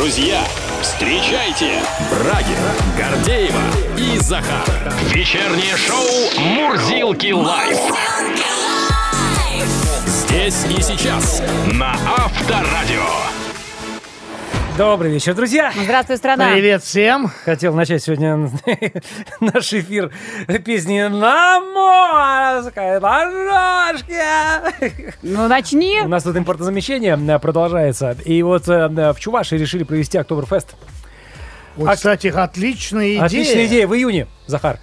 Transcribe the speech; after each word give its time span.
Друзья, 0.00 0.42
встречайте 0.80 1.82
Брагина, 2.08 2.74
Гордеева 2.96 3.60
и 3.98 4.16
Захар. 4.18 4.64
Вечернее 5.10 5.76
шоу 5.76 6.42
«Мурзилки 6.42 7.32
лайф». 7.32 7.78
Здесь 10.06 10.64
и 10.74 10.80
сейчас 10.80 11.42
на 11.74 11.92
Авторадио. 12.16 13.39
Добрый 14.78 15.10
вечер, 15.12 15.34
друзья! 15.34 15.72
Здравствуй, 15.76 16.16
страна! 16.16 16.52
Привет 16.52 16.82
всем! 16.82 17.30
Хотел 17.44 17.74
начать 17.74 18.02
сегодня 18.02 18.36
наш 19.40 19.72
эфир 19.72 20.10
песни 20.64 21.00
«На 21.08 21.60
морской 21.60 23.00
дорожке». 23.00 24.24
Ну, 25.22 25.48
начни! 25.48 26.00
У 26.02 26.08
нас 26.08 26.22
тут 26.22 26.36
импортозамещение 26.36 27.18
э, 27.18 27.38
продолжается. 27.38 28.16
И 28.24 28.42
вот 28.42 28.68
э, 28.68 29.12
в 29.12 29.18
Чувашии 29.18 29.56
решили 29.56 29.84
провести 29.84 30.16
Октоберфест. 30.16 30.74
Вот, 31.76 31.88
А- 31.88 31.96
кстати, 31.96 32.28
отличная 32.28 33.08
идея. 33.14 33.24
Отличная 33.24 33.66
идея 33.66 33.86
в 33.86 33.94
июне, 33.94 34.28
Захар. 34.46 34.78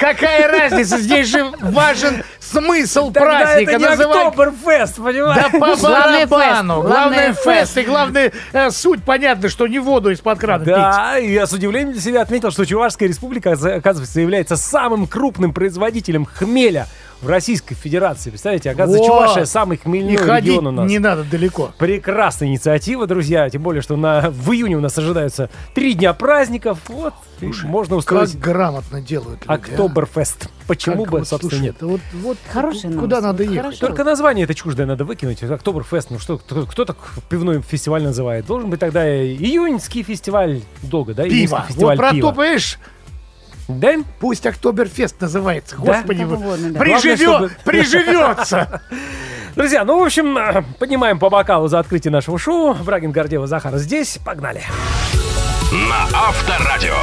Какая 0.00 0.48
разница? 0.48 0.98
Здесь 0.98 1.28
же 1.28 1.52
важен 1.60 2.22
смысл 2.40 3.12
Тогда 3.12 3.20
праздника. 3.38 3.70
это 3.72 3.80
не 3.80 3.86
Называй- 3.86 4.26
Октоберфест, 4.28 4.96
Да 4.98 5.04
понимаешь? 5.04 5.52
по 5.52 5.58
Главное 5.76 6.20
фест. 6.20 6.30
барабану. 6.30 6.74
Главное 6.82 6.92
Главное 6.92 7.32
фест. 7.34 7.44
фест. 7.44 7.78
И 7.78 7.82
главное, 7.82 8.32
э, 8.52 8.70
суть 8.70 9.04
понятно, 9.04 9.48
что 9.48 9.66
не 9.66 9.78
воду 9.78 10.10
из-под 10.10 10.38
крана 10.38 10.64
пить. 10.64 10.74
Да, 10.74 11.18
и 11.18 11.32
я 11.32 11.46
с 11.46 11.52
удивлением 11.52 11.92
для 11.92 12.00
себя 12.00 12.22
отметил, 12.22 12.50
что 12.50 12.64
Чувашская 12.64 13.08
республика, 13.08 13.52
оказывается, 13.52 14.20
является 14.20 14.56
самым 14.56 15.06
крупным 15.06 15.52
производителем 15.52 16.24
хмеля 16.26 16.86
в 17.22 17.28
Российской 17.28 17.74
Федерации. 17.74 18.30
Представляете, 18.30 18.70
оказывается, 18.70 19.10
Во! 19.10 19.18
Чувашия 19.18 19.44
самый 19.44 19.76
хмельной 19.78 20.14
И 20.14 20.16
ходить 20.16 20.50
регион 20.52 20.66
у 20.68 20.70
нас. 20.70 20.90
не 20.90 20.98
надо 20.98 21.24
далеко. 21.24 21.72
Прекрасная 21.78 22.48
инициатива, 22.48 23.06
друзья. 23.06 23.48
Тем 23.50 23.62
более, 23.62 23.82
что 23.82 23.96
на, 23.96 24.30
в 24.30 24.50
июне 24.52 24.76
у 24.76 24.80
нас 24.80 24.96
ожидаются 24.96 25.50
три 25.74 25.94
дня 25.94 26.12
праздников. 26.14 26.78
Вот, 26.88 27.14
и 27.40 27.50
можно 27.64 27.96
Как 27.96 27.98
устроить 27.98 28.38
грамотно 28.38 29.00
делают 29.00 29.40
люди, 29.40 29.44
а? 29.48 29.54
Октоберфест. 29.54 30.48
Почему 30.66 31.04
Как 31.04 31.12
бы, 31.12 31.18
вот, 31.20 31.28
собственно, 31.28 31.50
слушай, 31.50 31.62
нет? 31.64 31.76
вот, 31.80 32.00
вот 32.14 32.38
Хорошая 32.50 32.92
куда 32.92 33.20
новость, 33.20 33.22
надо 33.22 33.44
вот 33.44 33.50
ехать? 33.52 33.64
хорошо. 33.64 33.86
Только 33.86 34.04
название 34.04 34.44
это 34.44 34.54
чуждое 34.54 34.86
надо 34.86 35.04
выкинуть. 35.04 35.42
Октоберфест, 35.42 36.10
ну 36.10 36.18
что, 36.18 36.38
кто, 36.38 36.64
кто 36.66 36.84
так 36.84 36.96
пивной 37.28 37.60
фестиваль 37.62 38.02
называет? 38.02 38.46
Должен 38.46 38.70
быть 38.70 38.80
тогда 38.80 39.04
июньский 39.06 40.02
фестиваль 40.02 40.62
долго, 40.82 41.12
да? 41.14 41.24
Июньский 41.26 41.46
Пиво. 41.48 41.64
фестиваль 41.68 41.96
Вот 41.96 42.02
про 42.06 42.10
пива. 42.12 42.28
то, 42.30 42.34
понимаешь, 42.36 42.78
Да? 43.78 43.92
пусть 44.18 44.46
Октоберфест 44.46 45.20
называется. 45.20 45.76
Господи, 45.76 46.20
Как 46.20 46.28
вы- 46.28 46.36
угодно, 46.36 46.70
да. 46.70 46.80
приживет, 46.80 47.20
Главное, 47.26 47.48
чтобы- 47.50 47.64
приживется. 47.64 48.82
Друзья, 49.56 49.84
ну, 49.84 49.98
в 50.00 50.04
общем, 50.04 50.38
поднимаем 50.78 51.18
по 51.18 51.28
бокалу 51.28 51.68
за 51.68 51.78
открытие 51.80 52.12
нашего 52.12 52.38
шоу. 52.38 52.74
Брагин, 52.74 53.10
Гордева, 53.12 53.46
Захар 53.46 53.76
здесь. 53.78 54.18
Погнали. 54.24 54.62
На 55.72 56.04
Авторадио. 56.18 56.94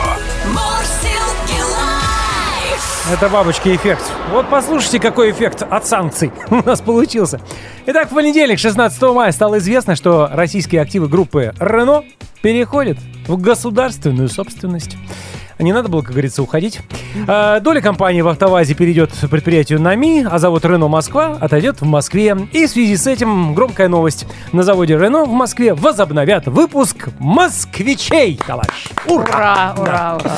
Это 3.12 3.30
бабочки 3.30 3.74
эффект. 3.74 4.04
Вот 4.32 4.50
послушайте, 4.50 5.00
какой 5.00 5.32
эффект 5.32 5.62
от 5.70 5.86
санкций 5.88 6.32
у 6.50 6.56
нас 6.56 6.82
получился. 6.82 7.40
Итак, 7.86 8.12
в 8.12 8.16
понедельник, 8.16 8.60
16 8.60 9.02
мая, 9.14 9.32
стало 9.32 9.60
известно, 9.60 9.96
что 9.96 10.30
российские 10.32 10.82
активы 10.82 11.08
группы 11.08 11.54
Renault 11.58 12.06
переходят 12.42 12.98
в 13.28 13.38
государственную 13.40 14.28
собственность. 14.28 14.98
Не 15.60 15.74
надо 15.74 15.90
было, 15.90 16.02
как 16.02 16.12
говорится, 16.12 16.44
уходить. 16.44 16.80
А, 17.28 17.60
доля 17.60 17.82
компании 17.82 18.22
в 18.22 18.28
«АвтоВАЗе» 18.28 18.76
перейдет 18.76 19.12
предприятию 19.30 19.82
НАМИ, 19.82 20.28
а 20.30 20.38
завод 20.38 20.64
«Рено 20.66 20.88
Москва» 20.88 21.36
отойдет 21.42 21.82
в 21.82 21.86
Москве. 21.86 22.38
И 22.52 22.66
в 22.68 22.70
связи 22.70 22.96
с 22.96 23.08
этим 23.08 23.56
громкая 23.56 23.88
новость. 23.88 24.28
На 24.54 24.62
заводе 24.64 24.96
«Рено» 24.98 25.26
в 25.26 25.32
Москве 25.32 25.74
возобновят 25.74 26.46
выпуск 26.48 27.10
«Москвичей», 27.18 28.40
товарищ. 28.46 28.88
Ура, 29.08 29.74
ура, 29.78 30.18
ура. 30.20 30.32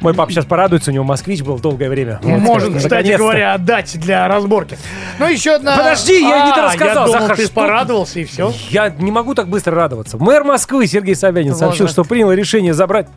Мой 0.00 0.14
папа 0.14 0.30
сейчас 0.32 0.46
порадуется, 0.46 0.90
у 0.90 0.94
него 0.94 1.04
«Москвич» 1.04 1.42
был 1.42 1.58
долгое 1.58 1.90
время. 1.90 2.18
Может, 2.22 2.70
Наконец-то. 2.70 2.78
кстати 2.78 3.16
говоря, 3.18 3.54
отдать 3.54 3.98
для 4.00 4.26
разборки. 4.26 4.78
Ну, 5.18 5.28
еще 5.28 5.56
одна... 5.56 5.76
Подожди, 5.76 6.20
я 6.20 6.46
не 6.46 6.52
А, 6.52 6.64
рассказал, 6.66 7.06
Я 7.06 7.06
думал, 7.06 7.20
Захар, 7.20 7.36
ты 7.36 7.44
что- 7.44 7.54
порадовался, 7.54 8.20
и 8.20 8.24
все. 8.24 8.52
Я 8.70 8.88
не 8.88 9.10
могу 9.10 9.34
так 9.34 9.48
быстро 9.48 9.74
радоваться. 9.74 10.16
Мэр 10.18 10.44
Москвы 10.44 10.86
Сергей 10.86 11.14
Собянин 11.14 11.54
сообщил, 11.54 11.88
что 11.88 12.04
принял 12.04 12.32
решение 12.32 12.72
забрать... 12.72 13.08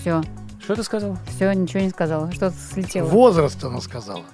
Все, 0.00 0.22
Что 0.62 0.76
ты 0.76 0.82
сказал? 0.84 1.16
все, 1.26 1.52
ничего 1.52 1.80
не 1.82 1.90
сказала. 1.90 2.30
Что-то 2.32 2.56
слетело. 2.56 3.06
Возраст, 3.06 3.62
она 3.64 3.80
сказала. 3.80 4.24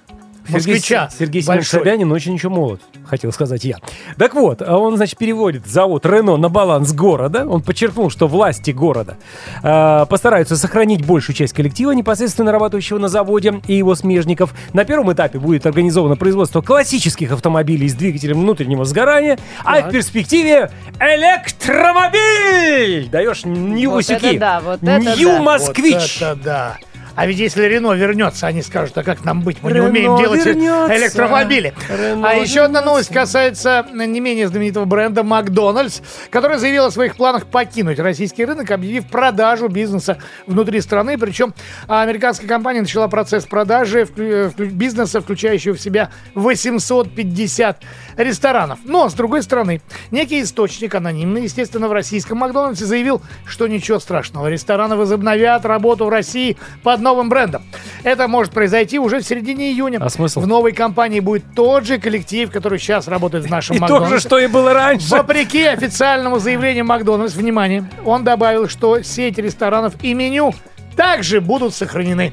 Сергей, 0.49 0.75
Москвича. 0.75 1.09
Сергей 1.17 1.41
Семенович. 1.41 1.67
Собянин 1.67 2.11
очень 2.11 2.33
еще 2.33 2.49
молод, 2.49 2.81
хотел 3.05 3.31
сказать 3.31 3.63
я. 3.63 3.77
Так 4.17 4.33
вот, 4.33 4.61
а 4.61 4.77
он, 4.77 4.97
значит, 4.97 5.17
переводит 5.17 5.67
завод 5.67 6.05
Рено 6.05 6.37
на 6.37 6.49
баланс 6.49 6.93
города. 6.93 7.45
Он 7.47 7.61
подчеркнул, 7.61 8.09
что 8.09 8.27
власти 8.27 8.71
города 8.71 9.17
а, 9.63 10.05
постараются 10.05 10.57
сохранить 10.57 11.05
большую 11.05 11.35
часть 11.35 11.53
коллектива, 11.53 11.91
непосредственно 11.91 12.51
работающего 12.51 12.97
на 12.97 13.09
заводе 13.09 13.61
и 13.67 13.75
его 13.75 13.95
смежников. 13.95 14.53
На 14.73 14.85
первом 14.85 15.11
этапе 15.13 15.39
будет 15.39 15.65
организовано 15.65 16.15
производство 16.15 16.61
классических 16.61 17.31
автомобилей 17.31 17.87
с 17.87 17.93
двигателем 17.93 18.41
внутреннего 18.41 18.85
сгорания, 18.85 19.37
а 19.63 19.81
в 19.81 19.91
перспективе 19.91 20.71
электромобиль! 20.99 23.09
Даешь 23.09 23.45
Нью-Усики. 23.45 24.25
это 24.25 24.39
да, 24.39 24.59
вот 24.59 24.83
это 24.83 25.03
да. 25.03 25.15
Нью-Москвич. 25.15 26.19
Вот 26.19 26.31
это 26.31 26.35
да. 26.43 26.77
А 27.19 27.25
ведь 27.25 27.37
если 27.37 27.63
Рено 27.63 27.91
вернется, 27.91 28.47
они 28.47 28.61
скажут, 28.61 28.97
а 28.97 29.03
как 29.03 29.25
нам 29.25 29.41
быть? 29.41 29.57
Мы 29.61 29.73
Рено 29.73 29.83
не 29.83 29.89
умеем 29.89 30.17
делать 30.17 30.45
вернется. 30.45 30.95
электромобили. 30.95 31.73
Рено 31.89 32.25
а 32.25 32.33
еще 32.33 32.61
одна 32.61 32.79
вернется. 32.79 32.85
новость 32.85 33.13
касается 33.13 33.85
не 33.93 34.21
менее 34.21 34.47
знаменитого 34.47 34.85
бренда 34.85 35.23
Макдональдс, 35.23 35.99
который 36.29 36.59
заявил 36.59 36.85
о 36.85 36.91
своих 36.91 37.17
планах 37.17 37.47
покинуть 37.47 37.99
российский 37.99 38.45
рынок, 38.45 38.71
объявив 38.71 39.09
продажу 39.09 39.67
бизнеса 39.67 40.17
внутри 40.47 40.79
страны. 40.79 41.17
Причем 41.17 41.53
американская 41.89 42.47
компания 42.47 42.79
начала 42.79 43.09
процесс 43.09 43.43
продажи 43.45 44.07
бизнеса, 44.57 45.19
включающего 45.19 45.75
в 45.75 45.81
себя 45.81 46.11
850 46.35 47.83
ресторанов. 48.15 48.79
Но, 48.85 49.09
с 49.09 49.13
другой 49.13 49.43
стороны, 49.43 49.81
некий 50.11 50.41
источник, 50.41 50.95
анонимный, 50.95 51.43
естественно, 51.43 51.89
в 51.89 51.91
российском 51.91 52.37
Макдональдсе, 52.37 52.85
заявил, 52.85 53.21
что 53.45 53.67
ничего 53.67 53.99
страшного. 53.99 54.47
Рестораны 54.47 54.95
возобновят 54.95 55.65
работу 55.65 56.05
в 56.05 56.09
России 56.09 56.55
под 56.81 57.01
новым 57.09 57.27
брендом. 57.29 57.63
Это 58.03 58.27
может 58.27 58.51
произойти 58.53 58.99
уже 58.99 59.19
в 59.19 59.23
середине 59.23 59.71
июня. 59.71 59.99
А 60.01 60.09
смысл? 60.09 60.41
В 60.41 60.47
новой 60.47 60.73
компании 60.73 61.19
будет 61.19 61.43
тот 61.55 61.85
же 61.85 61.97
коллектив, 61.97 62.51
который 62.51 62.77
сейчас 62.77 63.07
работает 63.07 63.45
в 63.45 63.49
нашем 63.49 63.75
И 63.77 63.79
то 63.79 63.83
Макдональдсе. 63.83 64.15
же, 64.15 64.21
что 64.21 64.37
и 64.39 64.47
было 64.47 64.73
раньше. 64.73 65.09
Вопреки 65.09 65.63
официальному 65.65 66.37
заявлению 66.39 66.85
Макдональдс, 66.85 67.33
внимание, 67.35 67.89
он 68.05 68.23
добавил, 68.23 68.69
что 68.69 69.01
сеть 69.01 69.37
ресторанов 69.39 69.93
и 70.03 70.13
меню 70.13 70.53
также 70.95 71.41
будут 71.41 71.73
сохранены. 71.73 72.31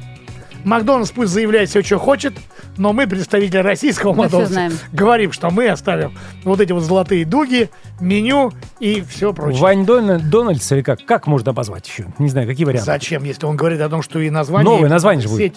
Макдональдс 0.67 1.13
пусть 1.13 1.33
заявляет 1.33 1.71
все, 1.71 1.81
что 1.81 1.99
хочет, 1.99 2.35
но 2.77 2.93
мы, 2.93 3.07
представители 3.07 3.59
российского 3.59 4.13
Мы 4.13 4.25
Макдональдса, 4.25 4.77
говорим, 4.93 5.31
что 5.31 5.51
мы 5.51 5.69
оставим 5.69 6.19
вот 6.43 6.61
эти 6.61 6.73
вот 6.73 6.83
золотые 6.83 7.25
дуги, 7.25 7.71
меню 8.01 8.53
и 8.81 9.01
все 9.09 9.33
прочее. 9.33 9.61
Вань 9.63 9.87
Дон- 9.87 10.29
Дональдс 10.29 10.73
или 10.73 10.83
как? 10.83 11.05
Как 11.07 11.29
можно 11.29 11.53
обозвать 11.53 11.87
еще? 11.87 12.07
Не 12.19 12.29
знаю, 12.29 12.49
какие 12.49 12.67
варианты. 12.67 12.85
Зачем, 12.85 13.23
если 13.23 13.47
он 13.47 13.57
говорит 13.57 13.81
о 13.81 13.89
том, 13.89 14.03
что 14.03 14.19
и 14.19 14.29
название... 14.29 14.69
Новое 14.69 14.91
название 14.91 15.27
же 15.27 15.33
сеть. 15.37 15.55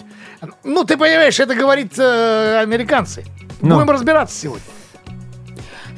Ну, 0.62 0.84
ты 0.84 0.96
понимаешь, 0.96 1.40
это 1.40 1.56
говорит 1.56 1.98
э, 1.98 2.60
американцы. 2.62 3.24
Ну. 3.62 3.74
Будем 3.74 3.90
разбираться 3.90 4.38
сегодня. 4.38 4.62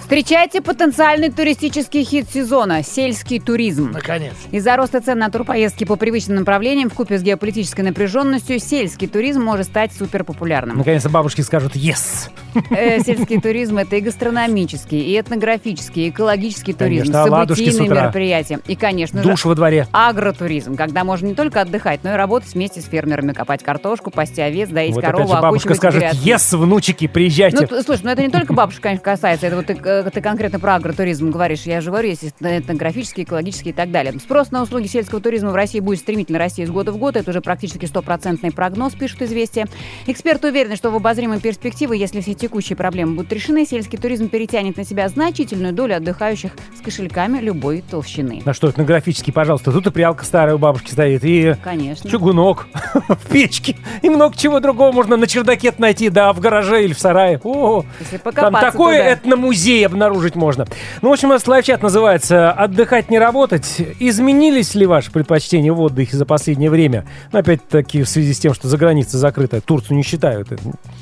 Встречайте 0.03 0.61
потенциальный 0.61 1.31
туристический 1.31 2.05
хит 2.05 2.29
сезона– 2.29 2.83
сельский 2.85 3.41
туризм. 3.41 3.93
Наконец. 3.93 4.35
Из-за 4.51 4.77
роста 4.77 5.01
цен 5.01 5.19
на 5.19 5.31
турпоездки 5.31 5.85
по 5.85 5.97
привычным 5.97 6.39
направлениям 6.39 6.91
в 6.91 6.95
купе 6.95 7.19
с 7.19 7.23
геополитической 7.23 7.81
напряженностью 7.81 8.59
сельский 8.59 9.07
туризм 9.09 9.43
может 9.43 9.67
стать 9.69 9.93
суперпопулярным. 9.95 10.77
Наконец-то 10.77 11.09
бабушки 11.09 11.41
скажут 11.41 11.77
«Yes». 11.77 12.29
Э, 12.71 13.01
Сельский 13.01 13.41
туризм– 13.41 13.79
это 13.79 13.97
и 13.97 14.01
гастрономический, 14.03 15.01
и 15.01 15.19
этнографический, 15.19 16.09
и 16.09 16.11
экологический 16.11 16.75
туризм, 16.75 17.13
Конечно, 17.13 17.39
событийные 17.39 17.89
мероприятия. 17.89 18.59
И, 18.67 18.77
конечно 18.77 19.23
же, 19.23 19.29
Душ 19.29 19.47
во 19.47 19.55
дворе. 19.55 19.87
агротуризм, 19.93 20.77
когда 20.77 21.05
можно 21.05 21.29
не 21.29 21.35
только 21.35 21.63
отдыхать, 21.63 22.01
но 22.05 22.13
и 22.13 22.17
работать 22.17 22.53
вместе 22.53 22.83
с 22.83 22.85
фермерами, 22.85 23.33
копать 23.33 23.63
картошку, 23.63 24.11
пасти 24.11 24.41
овец, 24.43 24.69
доить 24.69 24.95
Вот 24.95 25.03
корову, 25.05 25.25
опять 25.25 25.37
же 25.37 25.43
бабушка 25.43 25.73
окучивать 25.73 25.95
скажет. 25.95 26.27
«Yes, 26.27 26.57
внучики, 26.57 27.07
приезжайте». 27.07 27.67
Ну, 27.71 27.83
слушай, 27.83 28.03
ну 28.03 28.11
это 28.11 28.21
не 28.21 28.29
только 28.29 28.53
бабушка, 28.53 28.83
конечно, 28.83 29.05
касается. 29.05 29.47
Это 29.47 29.57
вот 29.57 29.71
ты, 30.03 30.09
э, 30.09 30.11
ты 30.11 30.21
конкретно 30.21 30.59
про 30.59 30.77
агротуризм 30.77 31.31
говоришь. 31.31 31.63
Я 31.63 31.81
же 31.81 31.91
говорю, 31.91 32.09
есть 32.09 32.25
этнографический, 32.41 33.25
экологический 33.25 33.71
и 33.71 33.73
так 33.73 33.91
далее. 33.91 34.15
Спрос 34.19 34.51
на 34.51 34.63
услуги 34.63 34.87
сельского 34.87 35.21
туризма 35.21 35.51
в 35.51 35.55
России 35.55 35.81
будет 35.81 36.01
стремительно 36.01 36.39
расти 36.39 36.63
из 36.63 36.71
года 36.71 36.93
в 36.93 36.97
год. 36.97 37.17
Это 37.17 37.31
уже 37.31 37.41
практически 37.41 37.87
стопроцентный 37.87 38.53
прогноз, 38.53 38.95
пишут 38.95 39.23
«Известия». 39.23 39.67
Эксперты 40.07 40.49
уверены, 40.49 40.77
что 40.77 40.91
в 40.91 40.97
обозримой 40.97 41.41
перспективе, 41.41 41.99
если 41.99 42.21
все 42.21 42.35
текущие 42.35 42.77
проблемы 42.77 43.17
будут 43.17 43.33
решены, 43.33 43.67
сельский 43.67 43.99
туризм 43.99 44.29
перетянет 44.29 44.77
на 44.77 44.85
себя 44.85 45.09
значительную 45.09 45.73
долю 45.73 45.97
отдыхающих 45.97 46.53
с 46.77 46.81
кошельками 46.81 47.39
любой 47.39 47.83
толщины. 47.89 48.43
На 48.45 48.55
что 48.55 48.71
этнографический, 48.71 49.33
пожалуйста. 49.33 49.73
Тут 49.73 49.87
и 49.87 49.91
прялка 49.91 50.25
старая 50.25 50.55
у 50.55 50.59
бабушки 50.59 50.91
стоит, 50.91 51.25
и 51.25 51.55
Конечно. 51.63 52.09
чугунок 52.09 52.67
в 53.09 53.31
печке, 53.31 53.77
и 54.03 54.09
много 54.09 54.37
чего 54.37 54.61
другого 54.61 54.93
можно 54.93 55.17
на 55.17 55.27
чердаке 55.27 55.73
найти, 55.79 56.09
да, 56.11 56.33
в 56.33 56.41
гараже 56.41 56.85
или 56.85 56.93
в 56.93 56.99
сарае. 56.99 57.41
О, 57.43 57.85
Если 58.01 58.19
там 58.19 58.53
такой 58.53 58.99
этномузей 58.99 59.82
людей 59.83 59.87
обнаружить 59.87 60.35
можно. 60.35 60.67
Ну, 61.01 61.11
в 61.11 61.13
общем, 61.13 61.29
у 61.29 61.33
нас 61.33 61.47
лайфчат 61.47 61.83
называется 61.83 62.53
«Отдыхать, 62.53 63.11
не 63.11 63.19
работать». 63.19 63.81
Изменились 63.99 64.75
ли 64.75 64.87
ваши 64.87 65.11
предпочтения 65.11 65.73
в 65.73 65.81
отдыхе 65.81 66.17
за 66.17 66.25
последнее 66.25 66.71
время? 66.71 67.07
Ну, 67.33 67.39
опять-таки, 67.39 68.03
в 68.03 68.09
связи 68.09 68.33
с 68.33 68.39
тем, 68.39 68.55
что 68.55 68.69
за 68.69 68.77
граница 68.77 69.19
закрыта. 69.19 69.61
Турцию 69.61 69.97
не 69.97 70.03
считают. 70.03 70.49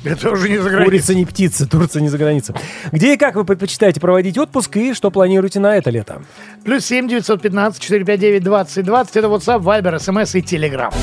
Это 0.03 0.29
уже 0.31 0.49
не 0.49 0.57
за 0.57 0.69
границей. 0.69 0.85
Курица 0.85 1.15
не 1.15 1.25
птица, 1.25 1.67
Турция 1.67 2.01
не 2.01 2.09
за 2.09 2.17
границей. 2.17 2.55
Где 2.91 3.13
и 3.13 3.17
как 3.17 3.35
вы 3.35 3.45
предпочитаете 3.45 3.99
проводить 3.99 4.37
отпуск 4.37 4.77
и 4.77 4.93
что 4.93 5.11
планируете 5.11 5.59
на 5.59 5.75
это 5.75 5.89
лето? 5.89 6.21
Плюс 6.63 6.85
семь 6.85 7.07
девятьсот 7.07 7.41
пятнадцать 7.41 7.81
четыре 7.81 8.05
пять 8.05 8.19
девять 8.19 8.43
двадцать 8.43 8.85
двадцать. 8.85 9.17
Это 9.17 9.27
WhatsApp, 9.27 9.61
Viber, 9.61 9.95
SMS 9.97 10.37
и 10.37 10.41
Telegram. 10.41 10.93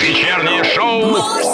Вечернее 0.00 0.64
шоу 0.64 1.51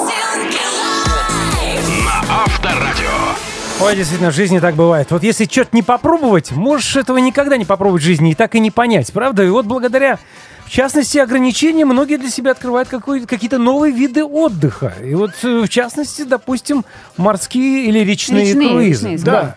Ой, 3.80 3.94
действительно, 3.94 4.32
в 4.32 4.34
жизни 4.34 4.58
так 4.58 4.74
бывает. 4.74 5.10
Вот 5.10 5.22
если 5.22 5.44
что-то 5.44 5.70
не 5.72 5.82
попробовать, 5.82 6.50
можешь 6.50 6.96
этого 6.96 7.18
никогда 7.18 7.56
не 7.56 7.64
попробовать 7.64 8.02
в 8.02 8.04
жизни 8.04 8.32
и 8.32 8.34
так 8.34 8.56
и 8.56 8.60
не 8.60 8.72
понять, 8.72 9.12
правда? 9.12 9.44
И 9.44 9.48
вот 9.48 9.66
благодаря, 9.66 10.18
в 10.66 10.70
частности, 10.70 11.18
ограничениям 11.18 11.88
многие 11.88 12.16
для 12.16 12.28
себя 12.28 12.50
открывают 12.50 12.88
какие-то 12.88 13.58
новые 13.58 13.94
виды 13.94 14.24
отдыха. 14.24 14.94
И 15.04 15.14
вот, 15.14 15.30
э, 15.44 15.62
в 15.62 15.68
частности, 15.68 16.22
допустим, 16.22 16.84
морские 17.16 17.84
или 17.86 18.00
речные, 18.00 18.46
Речные, 18.46 18.68
круизы. 18.70 19.10
речные, 19.10 19.24
да. 19.24 19.56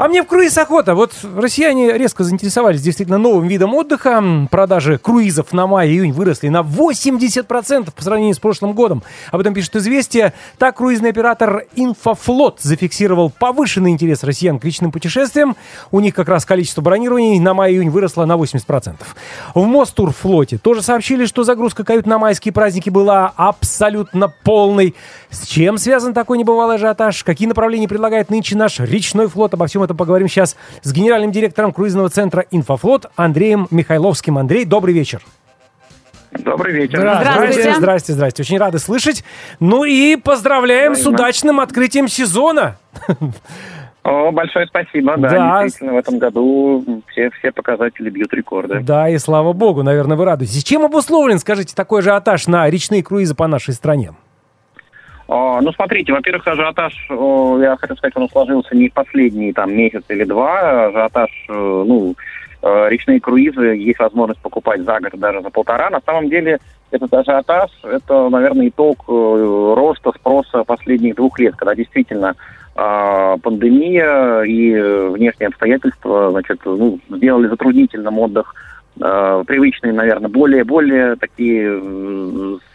А 0.00 0.08
мне 0.08 0.22
в 0.22 0.26
круиз 0.26 0.56
охота. 0.56 0.94
Вот 0.94 1.12
россияне 1.36 1.92
резко 1.98 2.24
заинтересовались 2.24 2.80
действительно 2.80 3.18
новым 3.18 3.46
видом 3.46 3.74
отдыха. 3.74 4.24
Продажи 4.50 4.96
круизов 4.96 5.52
на 5.52 5.66
май-июнь 5.66 6.12
выросли 6.12 6.48
на 6.48 6.62
80% 6.62 7.92
по 7.94 8.02
сравнению 8.02 8.34
с 8.34 8.38
прошлым 8.38 8.72
годом. 8.72 9.02
Об 9.30 9.40
этом 9.40 9.52
пишет 9.52 9.76
«Известия». 9.76 10.32
Так, 10.56 10.78
круизный 10.78 11.10
оператор 11.10 11.66
«Инфофлот» 11.74 12.60
зафиксировал 12.62 13.28
повышенный 13.28 13.90
интерес 13.90 14.24
россиян 14.24 14.58
к 14.58 14.64
личным 14.64 14.90
путешествиям. 14.90 15.54
У 15.90 16.00
них 16.00 16.14
как 16.14 16.30
раз 16.30 16.46
количество 16.46 16.80
бронирований 16.80 17.38
на 17.38 17.52
май-июнь 17.52 17.90
выросло 17.90 18.24
на 18.24 18.38
80%. 18.38 18.94
В 19.54 19.66
Мостурфлоте 19.66 20.56
тоже 20.56 20.80
сообщили, 20.80 21.26
что 21.26 21.44
загрузка 21.44 21.84
кают 21.84 22.06
на 22.06 22.18
майские 22.18 22.54
праздники 22.54 22.88
была 22.88 23.34
абсолютно 23.36 24.32
полной. 24.44 24.94
С 25.28 25.46
чем 25.46 25.76
связан 25.76 26.14
такой 26.14 26.38
небывалый 26.38 26.76
ажиотаж? 26.76 27.22
Какие 27.22 27.48
направления 27.48 27.86
предлагает 27.86 28.30
нынче 28.30 28.56
наш 28.56 28.80
речной 28.80 29.28
флот? 29.28 29.52
Обо 29.52 29.66
всем 29.66 29.82
этом 29.82 29.89
поговорим 29.94 30.28
сейчас 30.28 30.56
с 30.82 30.92
генеральным 30.92 31.32
директором 31.32 31.72
круизного 31.72 32.08
центра 32.10 32.44
«Инфофлот» 32.50 33.06
Андреем 33.16 33.66
Михайловским. 33.70 34.38
Андрей, 34.38 34.64
добрый 34.64 34.94
вечер. 34.94 35.22
Добрый 36.32 36.72
вечер. 36.72 36.98
Здравствуйте. 36.98 37.74
Здрасте, 37.74 38.12
здрасте. 38.12 38.42
Очень 38.42 38.58
рады 38.58 38.78
слышать. 38.78 39.24
Ну 39.58 39.84
и 39.84 40.16
поздравляем 40.16 40.94
с 40.94 41.00
Взаимно. 41.00 41.18
удачным 41.18 41.60
открытием 41.60 42.06
сезона. 42.08 42.76
О, 44.02 44.30
большое 44.32 44.66
спасибо. 44.66 45.16
Да, 45.18 45.28
Да. 45.28 45.62
действительно, 45.64 45.94
в 45.94 45.98
этом 45.98 46.18
году 46.18 47.02
все, 47.10 47.30
все 47.38 47.52
показатели 47.52 48.08
бьют 48.08 48.32
рекорды. 48.32 48.80
Да, 48.80 49.08
и 49.10 49.18
слава 49.18 49.52
богу, 49.52 49.82
наверное, 49.82 50.16
вы 50.16 50.24
радуетесь. 50.24 50.64
Чем 50.64 50.84
обусловлен, 50.84 51.38
скажите, 51.38 51.74
такой 51.74 52.00
же 52.00 52.10
ажиотаж 52.10 52.46
на 52.46 52.68
речные 52.70 53.02
круизы 53.02 53.34
по 53.34 53.46
нашей 53.46 53.74
стране? 53.74 54.12
О, 55.30 55.60
ну, 55.60 55.70
смотрите, 55.72 56.12
во-первых, 56.12 56.44
ажиотаж, 56.48 56.92
я 57.08 57.76
хочу 57.78 57.94
сказать, 57.94 58.16
он 58.16 58.28
сложился 58.28 58.74
не 58.74 58.88
в 58.88 58.92
последние 58.92 59.52
там 59.52 59.72
месяц 59.72 60.02
или 60.08 60.24
два. 60.24 60.86
Ажиотаж, 60.86 61.30
э, 61.48 61.52
ну, 61.86 62.16
э, 62.62 62.88
речные 62.88 63.20
круизы, 63.20 63.76
есть 63.76 64.00
возможность 64.00 64.40
покупать 64.40 64.80
за 64.80 64.98
год, 64.98 65.12
даже 65.14 65.40
за 65.40 65.50
полтора. 65.50 65.88
На 65.90 66.00
самом 66.04 66.28
деле, 66.28 66.58
этот 66.90 67.14
ажиотаж, 67.14 67.70
это, 67.84 68.28
наверное, 68.28 68.70
итог 68.70 69.04
э, 69.06 69.74
роста 69.76 70.10
спроса 70.18 70.64
последних 70.64 71.14
двух 71.14 71.38
лет, 71.38 71.54
когда 71.54 71.76
действительно 71.76 72.34
э, 72.74 73.36
пандемия 73.40 74.42
и 74.42 75.12
внешние 75.12 75.46
обстоятельства, 75.46 76.32
значит, 76.32 76.58
ну, 76.64 76.98
сделали 77.08 77.46
затруднительным 77.46 78.18
отдых 78.18 78.52
привычные, 78.96 79.94
наверное, 79.94 80.28
более, 80.28 80.62
более 80.64 81.16
такие 81.16 81.80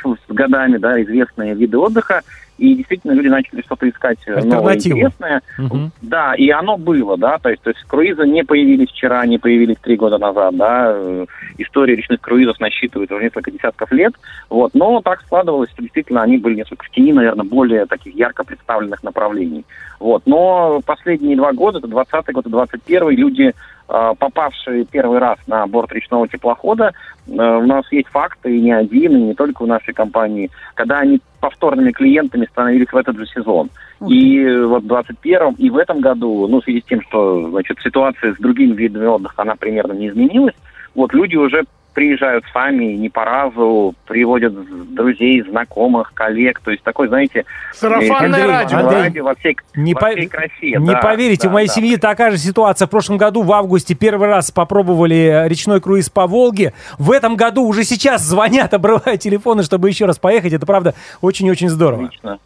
с 0.03 0.33
годами, 0.33 0.77
да, 0.77 0.99
известные 1.03 1.53
виды 1.53 1.77
отдыха, 1.77 2.23
и 2.57 2.75
действительно 2.75 3.11
люди 3.11 3.27
начали 3.27 3.61
что-то 3.61 3.89
искать 3.89 4.19
э, 4.27 4.41
новое, 4.43 4.75
интересное. 4.75 5.41
Мгм. 5.57 5.91
Да, 6.01 6.35
и 6.35 6.49
оно 6.49 6.77
было, 6.77 7.17
да, 7.17 7.37
то 7.37 7.49
есть, 7.49 7.61
то 7.61 7.69
есть 7.69 7.83
круизы 7.83 8.25
не 8.25 8.43
появились 8.43 8.89
вчера, 8.89 9.25
не 9.25 9.37
появились 9.37 9.77
три 9.81 9.95
года 9.97 10.17
назад, 10.17 10.55
да, 10.55 10.93
э, 10.95 11.25
история 11.57 11.95
речных 11.95 12.21
круизов 12.21 12.59
насчитывает 12.59 13.11
уже 13.11 13.23
несколько 13.23 13.51
десятков 13.51 13.91
лет, 13.91 14.13
вот, 14.49 14.73
но 14.73 15.01
так 15.01 15.21
складывалось, 15.21 15.69
что 15.71 15.81
действительно 15.81 16.21
они 16.21 16.37
были 16.37 16.55
несколько 16.55 16.85
в 16.85 16.89
тени, 16.91 17.11
наверное, 17.11 17.45
более 17.45 17.85
таких 17.85 18.15
ярко 18.15 18.43
представленных 18.43 19.03
направлений, 19.03 19.65
вот, 19.99 20.23
но 20.25 20.81
последние 20.85 21.35
два 21.35 21.51
года, 21.51 21.79
это 21.79 21.87
20 21.87 22.33
год 22.33 22.45
и 22.45 22.49
21 22.49 23.09
люди, 23.09 23.53
попавшие 23.87 24.85
первый 24.85 25.19
раз 25.19 25.37
на 25.47 25.65
борт 25.67 25.91
речного 25.91 26.27
теплохода, 26.27 26.91
э, 27.27 27.31
у 27.31 27.65
нас 27.65 27.85
есть 27.91 28.07
факты, 28.07 28.57
и 28.57 28.61
не 28.61 28.71
один, 28.71 29.15
и 29.15 29.21
не 29.21 29.33
только 29.33 29.63
в 29.63 29.67
нашей 29.67 29.93
компании, 29.93 30.49
когда 30.73 30.99
они 30.99 31.21
повторными 31.39 31.91
клиентами 31.91 32.47
становились 32.51 32.91
в 32.91 32.97
этот 32.97 33.17
же 33.17 33.27
сезон. 33.27 33.69
И 34.07 34.39
э, 34.41 34.65
вот 34.65 34.83
в 34.83 34.87
21-м, 34.87 35.55
и 35.55 35.69
в 35.69 35.77
этом 35.77 35.99
году, 35.99 36.47
ну, 36.47 36.61
в 36.61 36.63
связи 36.63 36.81
с 36.81 36.85
тем, 36.85 37.01
что, 37.01 37.49
значит, 37.49 37.77
ситуация 37.83 38.33
с 38.33 38.37
другими 38.37 38.73
видами 38.73 39.05
отдыха, 39.05 39.43
она 39.43 39.55
примерно 39.55 39.93
не 39.93 40.09
изменилась, 40.09 40.55
вот 40.95 41.13
люди 41.13 41.35
уже 41.35 41.63
приезжают 41.95 42.43
сами, 42.53 42.93
не 42.93 43.09
по 43.09 43.23
разу, 43.23 43.95
приводят 44.05 44.53
друзей, 44.93 45.41
знакомых, 45.49 46.13
коллег, 46.13 46.59
то 46.59 46.69
есть 46.69 46.83
такой, 46.83 47.07
знаете... 47.07 47.45
Сарафанное 47.73 48.43
э, 48.43 48.47
радио. 48.47 48.77
Андрей, 48.79 49.21
во 49.21 49.33
всей, 49.33 49.57
Не, 49.75 49.93
во 49.93 50.01
по- 50.01 50.11
всей 50.11 50.27
красе. 50.27 50.77
не 50.77 50.85
да, 50.85 50.99
поверите, 50.99 51.43
да, 51.43 51.49
у 51.49 51.53
моей 51.53 51.67
да. 51.67 51.73
семьи 51.73 51.95
такая 51.95 52.31
же 52.31 52.37
ситуация. 52.37 52.87
В 52.87 52.91
прошлом 52.91 53.17
году, 53.17 53.43
в 53.43 53.51
августе, 53.53 53.95
первый 53.95 54.27
раз 54.27 54.51
попробовали 54.51 55.45
речной 55.47 55.79
круиз 55.79 56.09
по 56.09 56.27
Волге. 56.27 56.73
В 56.99 57.11
этом 57.11 57.37
году 57.37 57.63
уже 57.63 57.85
сейчас 57.85 58.21
звонят, 58.21 58.73
обрывают 58.75 59.21
телефоны, 59.21 59.63
чтобы 59.63 59.87
еще 59.87 60.05
раз 60.05 60.19
поехать. 60.19 60.51
Это, 60.51 60.65
правда, 60.65 60.95
очень-очень 61.21 61.69
здорово. 61.69 62.07
Отлично. 62.07 62.39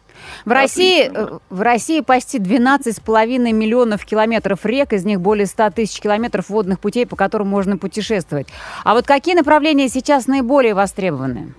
В 0.44 0.50
России, 0.50 1.06
Отлично, 1.06 1.18
э, 1.18 1.38
в 1.50 1.62
России 1.62 2.00
почти 2.00 2.38
12,5 2.38 3.52
миллионов 3.52 4.04
километров 4.04 4.64
рек, 4.64 4.92
из 4.92 5.04
них 5.04 5.20
более 5.20 5.46
100 5.46 5.70
тысяч 5.70 6.00
километров 6.00 6.48
водных 6.48 6.80
путей, 6.80 7.06
по 7.06 7.16
которым 7.16 7.48
можно 7.48 7.76
путешествовать. 7.76 8.48
А 8.84 8.94
вот 8.94 9.06
какие 9.06 9.34
направления 9.34 9.88
сейчас 9.88 10.26
наиболее 10.26 10.74
востребованы? 10.74 11.54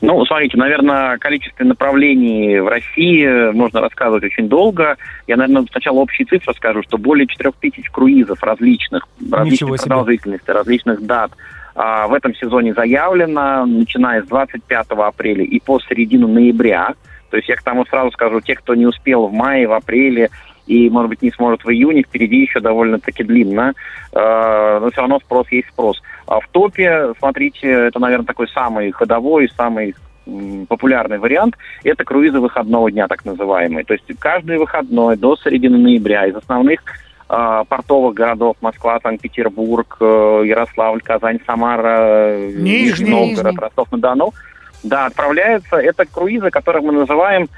Ну, 0.00 0.22
смотрите, 0.26 0.58
наверное, 0.58 1.16
количество 1.18 1.64
направлений 1.64 2.58
в 2.60 2.68
России 2.68 3.52
можно 3.52 3.80
рассказывать 3.80 4.24
очень 4.24 4.48
долго. 4.48 4.96
Я, 5.26 5.36
наверное, 5.36 5.66
сначала 5.70 5.98
общие 5.98 6.26
цифры 6.26 6.52
скажу, 6.54 6.82
что 6.82 6.98
более 6.98 7.26
4000 7.26 7.90
круизов 7.90 8.42
различных, 8.42 9.08
различных 9.32 9.80
себе. 9.80 9.88
продолжительностей, 9.88 10.52
различных 10.52 11.06
дат 11.06 11.32
а, 11.74 12.06
в 12.06 12.12
этом 12.12 12.34
сезоне 12.34 12.74
заявлено, 12.74 13.64
начиная 13.66 14.22
с 14.22 14.26
25 14.26 14.86
апреля 14.90 15.44
и 15.44 15.58
по 15.60 15.80
середину 15.80 16.28
ноября. 16.28 16.94
То 17.34 17.38
есть 17.38 17.48
я 17.48 17.56
к 17.56 17.64
тому 17.64 17.84
сразу 17.86 18.12
скажу, 18.12 18.40
те, 18.40 18.54
кто 18.54 18.76
не 18.76 18.86
успел 18.86 19.26
в 19.26 19.32
мае, 19.32 19.66
в 19.66 19.72
апреле 19.72 20.30
и, 20.68 20.88
может 20.88 21.08
быть, 21.08 21.20
не 21.20 21.32
сможет 21.32 21.64
в 21.64 21.68
июне, 21.68 22.04
впереди 22.04 22.42
еще 22.42 22.60
довольно-таки 22.60 23.24
длинно, 23.24 23.74
Э, 24.14 24.78
но 24.80 24.90
все 24.90 25.00
равно 25.00 25.18
спрос 25.18 25.48
есть 25.50 25.68
спрос. 25.68 26.00
А 26.26 26.38
в 26.38 26.46
топе, 26.48 27.12
смотрите, 27.18 27.68
это, 27.68 27.98
наверное, 27.98 28.26
такой 28.26 28.48
самый 28.48 28.92
ходовой, 28.92 29.50
самый 29.56 29.94
популярный 30.68 31.18
вариант, 31.18 31.56
это 31.82 32.04
круизы 32.04 32.38
выходного 32.38 32.90
дня, 32.90 33.08
так 33.08 33.24
называемые. 33.24 33.84
То 33.84 33.92
есть 33.92 34.04
каждый 34.20 34.56
выходной 34.56 35.16
до 35.16 35.36
середины 35.36 35.76
ноября 35.76 36.26
из 36.26 36.36
основных 36.36 36.80
э, 37.28 37.64
портовых 37.68 38.14
городов 38.14 38.56
Москва, 38.60 39.00
Санкт-Петербург, 39.02 39.96
э, 40.00 40.42
Ярославль, 40.46 41.02
Казань, 41.02 41.40
Самара, 41.44 42.28
э, 42.28 42.52
Нижний. 42.56 43.10
Новгород, 43.10 43.46
Нижний. 43.46 43.60
Ростов-на-Дону. 43.60 44.32
Да, 44.84 45.06
отправляются. 45.06 45.76
Это 45.76 46.04
круизы, 46.04 46.50
которых 46.50 46.82
мы 46.82 46.92
называем 46.92 47.48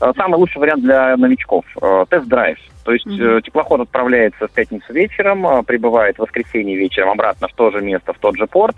э, 0.00 0.12
самый 0.16 0.36
лучший 0.36 0.58
вариант 0.58 0.82
для 0.82 1.16
новичков. 1.16 1.64
э, 1.82 2.04
Тест-драйв. 2.08 2.58
То 2.84 2.92
есть 2.92 3.06
э, 3.06 3.40
теплоход 3.44 3.80
отправляется 3.80 4.46
в 4.46 4.52
пятницу 4.52 4.92
вечером, 4.92 5.64
прибывает 5.64 6.16
в 6.16 6.20
воскресенье 6.20 6.76
вечером 6.76 7.10
обратно 7.10 7.48
в 7.48 7.52
то 7.54 7.72
же 7.72 7.80
место, 7.82 8.12
в 8.12 8.18
тот 8.18 8.36
же 8.36 8.46
порт. 8.46 8.76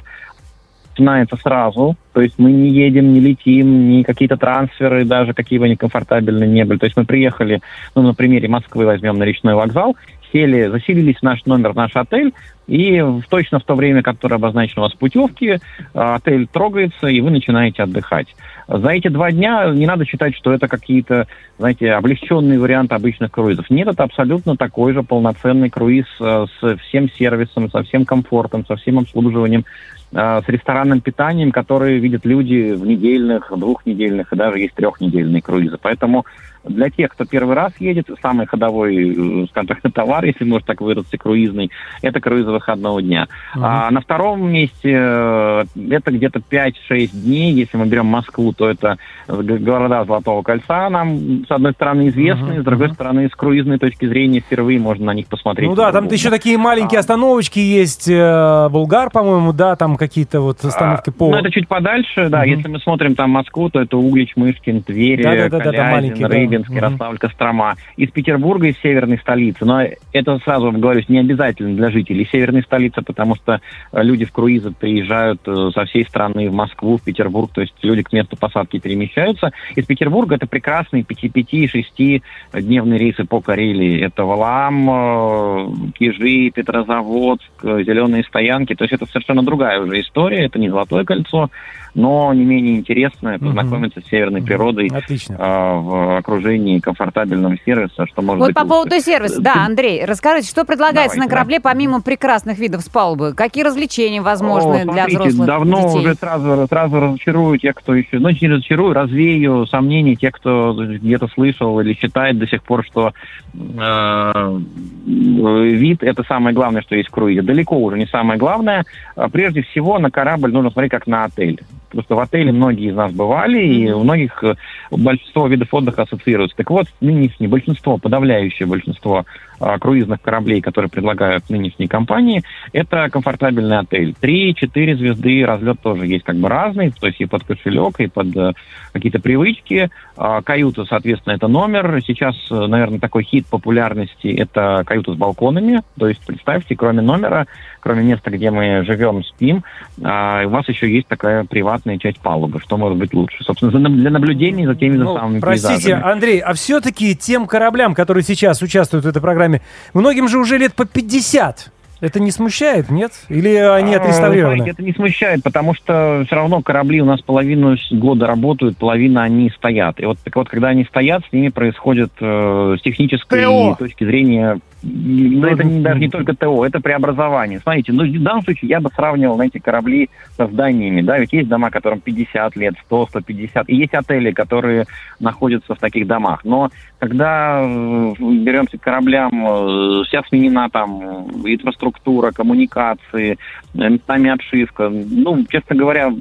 Начинается 0.92 1.36
сразу, 1.36 1.94
то 2.12 2.20
есть 2.20 2.38
мы 2.38 2.50
не 2.50 2.70
едем, 2.70 3.12
не 3.12 3.20
летим, 3.20 3.88
ни 3.88 4.02
какие-то 4.02 4.36
трансферы, 4.36 5.04
даже 5.04 5.32
какие 5.32 5.60
бы 5.60 5.68
некомфортабельные 5.68 6.48
не 6.48 6.64
были. 6.64 6.78
То 6.78 6.86
есть 6.86 6.96
мы 6.96 7.04
приехали, 7.04 7.60
ну, 7.94 8.02
на 8.02 8.14
примере 8.14 8.48
Москвы 8.48 8.84
возьмем 8.84 9.16
на 9.16 9.22
речной 9.22 9.54
вокзал, 9.54 9.96
сели, 10.32 10.66
заселились 10.66 11.18
в 11.18 11.22
наш 11.22 11.44
номер, 11.44 11.70
в 11.70 11.76
наш 11.76 11.94
отель, 11.94 12.32
И 12.68 13.02
точно 13.30 13.58
в 13.58 13.64
то 13.64 13.74
время, 13.74 14.02
которое 14.02 14.36
обозначено 14.36 14.82
у 14.82 14.84
вас 14.84 14.92
в 14.92 14.98
путевке, 14.98 15.58
а, 15.94 16.16
отель 16.16 16.46
трогается, 16.46 17.08
и 17.08 17.20
вы 17.20 17.30
начинаете 17.30 17.82
отдыхать. 17.82 18.28
За 18.68 18.90
эти 18.90 19.08
два 19.08 19.32
дня 19.32 19.70
не 19.70 19.86
надо 19.86 20.04
считать, 20.04 20.36
что 20.36 20.52
это 20.52 20.68
какие-то, 20.68 21.26
знаете, 21.58 21.92
облегченные 21.92 22.60
варианты 22.60 22.94
обычных 22.94 23.32
круизов. 23.32 23.70
Нет, 23.70 23.88
это 23.88 24.02
абсолютно 24.02 24.56
такой 24.56 24.92
же 24.92 25.02
полноценный 25.02 25.70
круиз 25.70 26.04
э, 26.20 26.46
с 26.60 26.76
всем 26.76 27.10
сервисом, 27.10 27.70
со 27.70 27.82
всем 27.82 28.04
комфортом, 28.04 28.66
со 28.66 28.76
всем 28.76 28.98
обслуживанием, 28.98 29.64
э, 30.12 30.42
с 30.44 30.48
ресторанным 30.48 31.00
питанием, 31.00 31.50
которые 31.50 31.98
видят 31.98 32.26
люди 32.26 32.72
в 32.72 32.86
недельных, 32.86 33.50
двухнедельных 33.56 34.30
и 34.30 34.36
даже 34.36 34.58
есть 34.58 34.74
трехнедельные 34.74 35.40
круизы. 35.40 35.78
Поэтому 35.80 36.26
для 36.64 36.90
тех, 36.90 37.10
кто 37.12 37.24
первый 37.24 37.54
раз 37.54 37.72
едет, 37.78 38.08
самый 38.20 38.46
ходовой, 38.46 38.96
э, 38.96 39.46
скажем 39.50 39.68
так, 39.68 39.80
товар, 39.94 40.24
если 40.24 40.44
можно 40.44 40.66
так 40.66 40.80
выразиться, 40.80 41.16
круизный, 41.16 41.70
это 42.02 42.20
круизы 42.20 42.50
выходного 42.58 43.02
дня. 43.02 43.26
А 43.54 43.90
на 43.90 44.00
втором 44.00 44.50
месте 44.50 44.92
э, 44.94 45.64
это 45.90 46.10
где-то 46.10 46.40
5-6 46.40 47.08
дней. 47.12 47.52
Если 47.52 47.76
мы 47.76 47.86
берем 47.86 48.06
Москву, 48.06 48.52
то 48.52 48.68
это 48.68 48.96
города 49.28 50.04
Золотого 50.04 50.42
кольца 50.42 50.88
нам, 50.90 51.44
с 51.46 51.50
одной 51.50 51.72
стороны, 51.72 52.08
известны, 52.08 52.60
с 52.60 52.64
другой 52.64 52.90
стороны, 52.92 53.28
с 53.28 53.34
круизной 53.36 53.78
точки 53.78 54.06
зрения 54.06 54.40
впервые 54.40 54.78
можно 54.78 55.06
на 55.06 55.14
них 55.14 55.26
посмотреть. 55.26 55.68
Ну 55.68 55.74
да, 55.74 55.92
там 55.92 56.06
еще 56.08 56.30
такие 56.30 56.58
маленькие 56.58 56.98
А. 56.98 57.00
остановочки 57.00 57.58
есть. 57.58 58.08
э, 58.08 58.68
Булгар, 58.70 59.10
по-моему, 59.10 59.52
да, 59.52 59.76
там 59.76 59.96
какие-то 59.96 60.40
вот 60.40 60.64
остановки 60.64 61.10
А, 61.10 61.12
по... 61.12 61.30
Ну, 61.30 61.36
это 61.36 61.50
чуть 61.50 61.68
подальше, 61.68 62.28
да. 62.28 62.40
Мгм. 62.40 62.48
Если 62.50 62.68
мы 62.68 62.78
смотрим 62.80 63.14
там 63.14 63.30
Москву, 63.30 63.68
то 63.70 63.80
это 63.80 63.96
Углич, 63.96 64.32
Мышкин, 64.36 64.82
Тверь, 64.82 65.22
Калязин, 65.22 65.90
маленькие, 65.90 66.28
да. 66.28 66.34
Рыбинск, 66.34 66.68
Мгм. 66.68 66.76
Ярославль, 66.76 67.18
Кострома. 67.18 67.74
Из 67.96 68.10
Петербурга, 68.10 68.68
из 68.68 68.78
северной 68.80 69.18
столицы. 69.18 69.64
Но 69.64 69.82
это 70.12 70.38
сразу 70.44 70.70
говорю, 70.72 71.02
не 71.08 71.18
обязательно 71.18 71.76
для 71.76 71.90
жителей 71.90 72.26
северной 72.30 72.47
столицы, 72.62 73.02
потому 73.02 73.34
что 73.36 73.60
э, 73.92 74.02
люди 74.02 74.24
в 74.24 74.32
круизы 74.32 74.72
приезжают 74.72 75.40
э, 75.46 75.70
со 75.74 75.84
всей 75.84 76.04
страны 76.04 76.48
в 76.50 76.54
Москву, 76.54 76.96
в 76.96 77.02
Петербург, 77.02 77.50
то 77.52 77.60
есть 77.60 77.74
люди 77.82 78.02
к 78.02 78.12
месту 78.12 78.36
посадки 78.36 78.78
перемещаются. 78.78 79.50
Из 79.76 79.86
Петербурга 79.86 80.36
это 80.36 80.46
прекрасные 80.46 81.02
5-6 81.02 82.22
дневные 82.54 82.98
рейсы 82.98 83.24
по 83.24 83.40
Карелии. 83.40 84.00
Это 84.00 84.24
Валаам, 84.24 84.90
э, 84.90 85.92
Кижи, 85.98 86.50
Петрозаводск, 86.50 87.62
Зеленые 87.62 88.24
стоянки. 88.24 88.74
То 88.74 88.84
есть 88.84 88.94
это 88.94 89.06
совершенно 89.06 89.42
другая 89.42 89.80
уже 89.80 90.00
история. 90.00 90.46
Это 90.46 90.58
не 90.58 90.68
Золотое 90.68 91.04
кольцо, 91.04 91.50
но 91.94 92.32
не 92.34 92.44
менее 92.44 92.76
интересное 92.76 93.38
познакомиться 93.38 94.00
с 94.00 94.08
северной 94.08 94.42
природой 94.42 94.88
Отлично. 94.88 95.34
э, 95.34 95.38
в 95.38 96.16
окружении 96.18 96.78
комфортабельного 96.78 97.56
сервиса, 97.64 98.06
что 98.06 98.22
может 98.22 98.40
Вот 98.40 98.46
быть 98.48 98.54
по 98.56 98.60
лучше. 98.60 98.68
поводу 98.70 99.00
сервиса. 99.00 99.40
Да, 99.40 99.64
Андрей, 99.64 100.04
расскажите, 100.04 100.48
что 100.48 100.64
предлагается 100.64 101.16
Давайте, 101.16 101.20
на 101.20 101.28
корабле 101.28 101.60
помимо 101.60 102.00
прекрасных 102.00 102.58
видов 102.58 102.82
с 102.82 102.88
палубы? 102.88 103.34
Какие 103.34 103.64
развлечения 103.64 104.20
возможны 104.20 104.82
О, 104.82 104.84
для 104.84 104.92
смотрите, 105.04 105.18
взрослых 105.18 105.46
давно 105.46 105.82
детей? 105.88 105.98
уже 106.00 106.14
сразу, 106.14 106.66
сразу 106.68 107.00
разочарую 107.00 107.58
тех, 107.58 107.74
кто 107.74 107.94
еще... 107.94 108.18
Ну, 108.18 108.28
не 108.30 108.48
разочарую, 108.48 108.92
развею 108.94 109.66
сомнения 109.66 110.14
тех, 110.14 110.32
кто 110.32 110.74
где-то 110.74 111.28
слышал 111.28 111.80
или 111.80 111.94
считает 111.94 112.38
до 112.38 112.46
сих 112.46 112.62
пор, 112.62 112.84
что 112.84 113.12
э, 113.54 114.58
вид— 115.06 115.98
это 116.02 116.22
самое 116.24 116.54
главное, 116.54 116.82
что 116.82 116.94
есть 116.94 117.08
в 117.08 117.12
круизе. 117.12 117.42
Далеко 117.42 117.76
уже 117.78 117.98
не 117.98 118.06
самое 118.06 118.38
главное. 118.38 118.84
А 119.16 119.28
Прежде 119.28 119.62
всего, 119.62 119.98
на 119.98 120.10
корабль 120.10 120.52
нужно 120.52 120.70
смотреть 120.70 120.90
как 120.90 121.06
на 121.06 121.24
отель. 121.24 121.60
Потому 121.88 122.04
что 122.04 122.16
в 122.16 122.20
отеле 122.20 122.52
многие 122.52 122.90
из 122.90 122.94
нас 122.94 123.12
бывали, 123.12 123.60
и 123.60 123.90
у 123.90 124.04
многих 124.04 124.44
э, 124.44 124.54
большинство 124.90 125.46
видов 125.46 125.72
отдыха 125.72 126.02
ассоциируются. 126.02 126.56
Так 126.56 126.70
вот, 126.70 126.86
нынешнее 127.00 127.48
большинство, 127.48 127.98
подавляющее 127.98 128.66
большинство 128.66 129.24
круизных 129.58 130.20
кораблей, 130.22 130.60
которые 130.60 130.90
предлагают 130.90 131.48
нынешние 131.50 131.88
компании, 131.88 132.42
это 132.72 133.08
комфортабельный 133.10 133.78
отель. 133.78 134.14
Три-четыре 134.18 134.96
звезды, 134.96 135.44
разлет 135.44 135.80
тоже 135.80 136.06
есть 136.06 136.24
как 136.24 136.36
бы 136.36 136.48
разный, 136.48 136.90
то 136.90 137.06
есть 137.06 137.20
и 137.20 137.26
под 137.26 137.44
кошелек, 137.44 138.00
и 138.00 138.06
под 138.06 138.36
э, 138.36 138.52
какие-то 138.92 139.20
привычки. 139.20 139.90
А, 140.16 140.42
каюта, 140.42 140.84
соответственно, 140.84 141.34
это 141.34 141.48
номер. 141.48 142.02
Сейчас, 142.06 142.34
э, 142.50 142.66
наверное, 142.66 142.98
такой 142.98 143.22
хит 143.24 143.46
популярности– 143.46 144.28
это 144.36 144.82
каюта 144.84 145.14
с 145.14 145.16
балконами. 145.16 145.82
То 145.98 146.08
есть, 146.08 146.20
представьте, 146.26 146.74
кроме 146.76 147.02
номера, 147.02 147.46
кроме 147.80 148.02
места, 148.02 148.30
где 148.30 148.50
мы 148.50 148.84
живем, 148.84 149.22
спим, 149.24 149.62
а, 150.02 150.44
у 150.44 150.50
вас 150.50 150.68
еще 150.68 150.92
есть 150.92 151.06
такая 151.08 151.44
приватная 151.44 151.98
часть 151.98 152.18
палубы. 152.18 152.60
Что 152.60 152.76
может 152.76 152.98
быть 152.98 153.14
лучше? 153.14 153.44
Собственно, 153.44 153.88
для 153.88 154.10
наблюдения 154.10 154.66
за 154.66 154.74
теми 154.74 154.96
же 154.96 155.04
Ну, 155.04 155.16
самыми 155.16 155.40
простите, 155.40 155.74
пейзажами. 155.74 156.12
Андрей, 156.12 156.38
а 156.40 156.52
все-таки 156.54 157.16
тем 157.16 157.46
кораблям, 157.46 157.94
которые 157.94 158.24
сейчас 158.24 158.60
участвуют 158.60 159.04
в 159.04 159.08
этой 159.08 159.22
программе, 159.22 159.47
многим 159.94 160.28
же 160.28 160.38
уже 160.38 160.58
лет 160.58 160.74
по 160.74 160.84
50. 160.84 161.72
Это 162.00 162.20
не 162.20 162.30
смущает, 162.30 162.90
нет? 162.90 163.10
Или 163.28 163.56
они 163.56 163.94
А, 163.94 164.00
отреставрированы? 164.00 164.58
знаете, 164.58 164.70
это 164.72 164.82
не 164.84 164.92
смущает, 164.92 165.42
потому 165.42 165.74
что 165.74 166.22
все 166.26 166.36
равно 166.36 166.62
корабли 166.62 167.00
у 167.02 167.04
нас 167.04 167.20
половину 167.22 167.76
года 167.90 168.26
работают, 168.26 168.76
половина 168.78 169.24
они 169.24 169.50
стоят. 169.50 169.98
И 170.00 170.06
вот 170.06 170.16
так 170.22 170.36
вот, 170.36 170.48
когда 170.48 170.68
они 170.68 170.84
стоят, 170.84 171.22
с 171.28 171.32
ними 171.32 171.48
происходит 171.48 172.12
э, 172.20 172.76
с 172.78 172.82
технической 172.82 173.42
ТО. 173.42 173.74
точки 173.76 174.04
зрения. 174.04 174.60
Ну, 174.82 175.46
это 175.46 175.64
не- 175.64 175.80
даже 175.80 175.98
не 175.98 176.08
только 176.08 176.34
ТО, 176.34 176.64
это 176.64 176.80
преобразование. 176.80 177.58
Смотрите, 177.60 177.92
ну, 177.92 178.04
в 178.04 178.22
данном 178.22 178.42
случае 178.42 178.68
я 178.70 178.80
бы 178.80 178.90
сравнивал 178.94 179.36
на 179.36 179.46
эти 179.46 179.58
корабли 179.58 180.08
со 180.36 180.46
зданиями. 180.46 181.02
Да, 181.02 181.18
ведь 181.18 181.32
есть 181.32 181.48
дома, 181.48 181.70
которым 181.70 182.00
50 182.00 182.56
лет, 182.56 182.74
100, 182.86 183.06
150. 183.06 183.68
И 183.68 183.76
есть 183.76 183.94
отели, 183.94 184.30
которые 184.30 184.84
находятся 185.18 185.74
в 185.74 185.78
таких 185.78 186.06
домах. 186.06 186.44
Но 186.44 186.70
когда 186.98 187.60
э, 187.62 188.14
беремся 188.20 188.78
к 188.78 188.82
кораблям, 188.82 189.46
э, 189.46 190.04
вся 190.06 190.22
сменена 190.28 190.68
там 190.68 191.02
инфраструктура, 191.44 192.30
коммуникации, 192.30 193.36
э, 193.74 193.88
местами 193.88 194.30
обшивка. 194.30 194.88
Ну, 194.90 195.44
честно 195.48 195.74
говоря, 195.74 196.12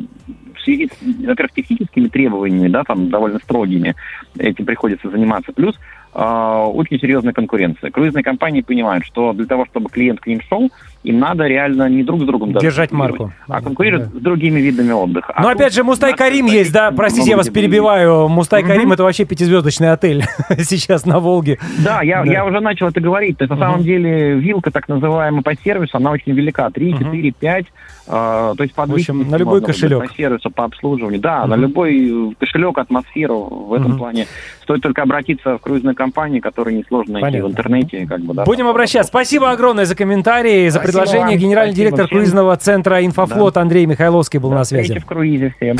связи 0.67 0.87
с, 0.87 1.25
во-первых, 1.25 1.53
техническими 1.53 2.07
требованиями, 2.07 2.67
да, 2.67 2.83
там 2.83 3.09
довольно 3.09 3.39
строгими, 3.39 3.95
этим 4.37 4.65
приходится 4.65 5.09
заниматься. 5.09 5.53
Плюс 5.53 5.75
очень 6.17 6.99
серьезная 6.99 7.33
конкуренция. 7.33 7.91
Круизные 7.91 8.23
компании 8.23 8.61
понимают, 8.61 9.05
что 9.05 9.33
для 9.33 9.45
того, 9.45 9.65
чтобы 9.65 9.89
клиент 9.89 10.19
к 10.19 10.25
ним 10.27 10.41
шел, 10.49 10.71
им 11.07 11.19
надо 11.19 11.45
реально 11.45 11.87
не 11.89 12.03
друг 12.03 12.21
с 12.21 12.25
другом 12.25 12.51
даже 12.51 12.65
Держать 12.65 12.91
марку. 12.91 13.31
а 13.47 13.61
конкурировать 13.61 14.07
с 14.07 14.11
другими 14.11 14.59
видами 14.59 14.91
отдыха. 14.91 15.33
А 15.35 15.41
Но 15.41 15.49
тут 15.51 15.61
опять 15.61 15.73
же, 15.73 15.83
Мустай 15.83 16.13
Карим 16.15 16.45
есть, 16.47 16.71
да? 16.73 16.91
Простите, 16.91 17.31
я 17.31 17.37
вас 17.37 17.49
перебиваю. 17.49 18.27
Мустай. 18.27 18.63
Карим 18.63 18.91
это 18.91 19.03
вообще 19.03 19.25
пятизвездочный 19.25 19.91
отель 19.91 20.23
сейчас 20.59 21.05
на 21.05 21.19
Волге. 21.19 21.59
Да, 21.83 22.01
я, 22.01 22.23
Да. 22.23 22.31
я 22.31 22.45
уже 22.45 22.59
начал 22.59 22.87
это 22.87 22.99
говорить. 22.99 23.37
То 23.37 23.43
есть, 23.45 23.51
на 23.51 23.57
самом 23.57 23.83
деле, 23.83 24.35
вилка, 24.35 24.71
так 24.71 24.87
называемая, 24.87 25.41
по 25.41 25.55
сервису, 25.55 25.97
она 25.97 26.11
очень 26.11 26.33
велика. 26.33 26.69
3, 26.69 26.93
Мгм. 26.93 27.03
4, 27.05 27.31
5. 27.31 27.65
э, 28.07 28.09
то 28.09 28.55
есть, 28.59 28.73
по 28.73 28.85
В 28.85 28.93
общем, 28.93 29.29
на 29.29 29.35
любой 29.37 29.61
кошелек. 29.61 30.07
По 30.09 30.13
сервису, 30.15 30.49
по 30.49 30.63
обслуживанию. 30.65 31.21
Да, 31.21 31.45
на 31.45 31.55
любой 31.55 32.31
э, 32.31 32.33
кошелек, 32.39 32.77
атмосферу 32.77 33.39
в 33.69 33.73
этом 33.73 33.97
плане. 33.97 34.27
Стоит 34.63 34.81
только 34.81 35.01
обратиться 35.03 35.57
в 35.57 35.61
круизную 35.61 35.95
компанию, 35.95 36.41
которую 36.41 36.77
несложно 36.77 37.19
найти 37.19 37.39
в 37.41 37.47
интернете. 37.47 38.05
Как 38.07 38.19
бы, 38.21 38.33
да, 38.33 38.43
Будем 38.43 38.67
обращаться. 38.67 39.07
Спасибо 39.09 39.51
огромное 39.51 39.85
за 39.85 39.95
комментарии, 39.95 40.67
за 40.69 40.79
Спасибо 40.79 40.96
предложение. 41.03 41.37
вам. 41.37 41.37
Генеральный 41.43 41.71
Спасибо 41.71 41.83
директор 41.89 42.05
всем. 42.07 42.17
круизного 42.17 42.57
центра 42.57 43.05
«Инфофлот» 43.05 43.57
Андрей 43.57 43.85
Михайловский 43.85 44.39
был 44.39 44.49
До 44.49 44.55
на 44.57 44.63
встречи 44.63 44.87
связи. 44.87 44.99
в 45.01 45.05
круизе 45.05 45.53
всем. 45.57 45.77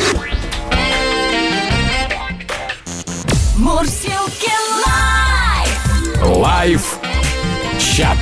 Мурсилки 3.58 4.50
лайф! 6.22 6.98
Чат. 7.78 8.16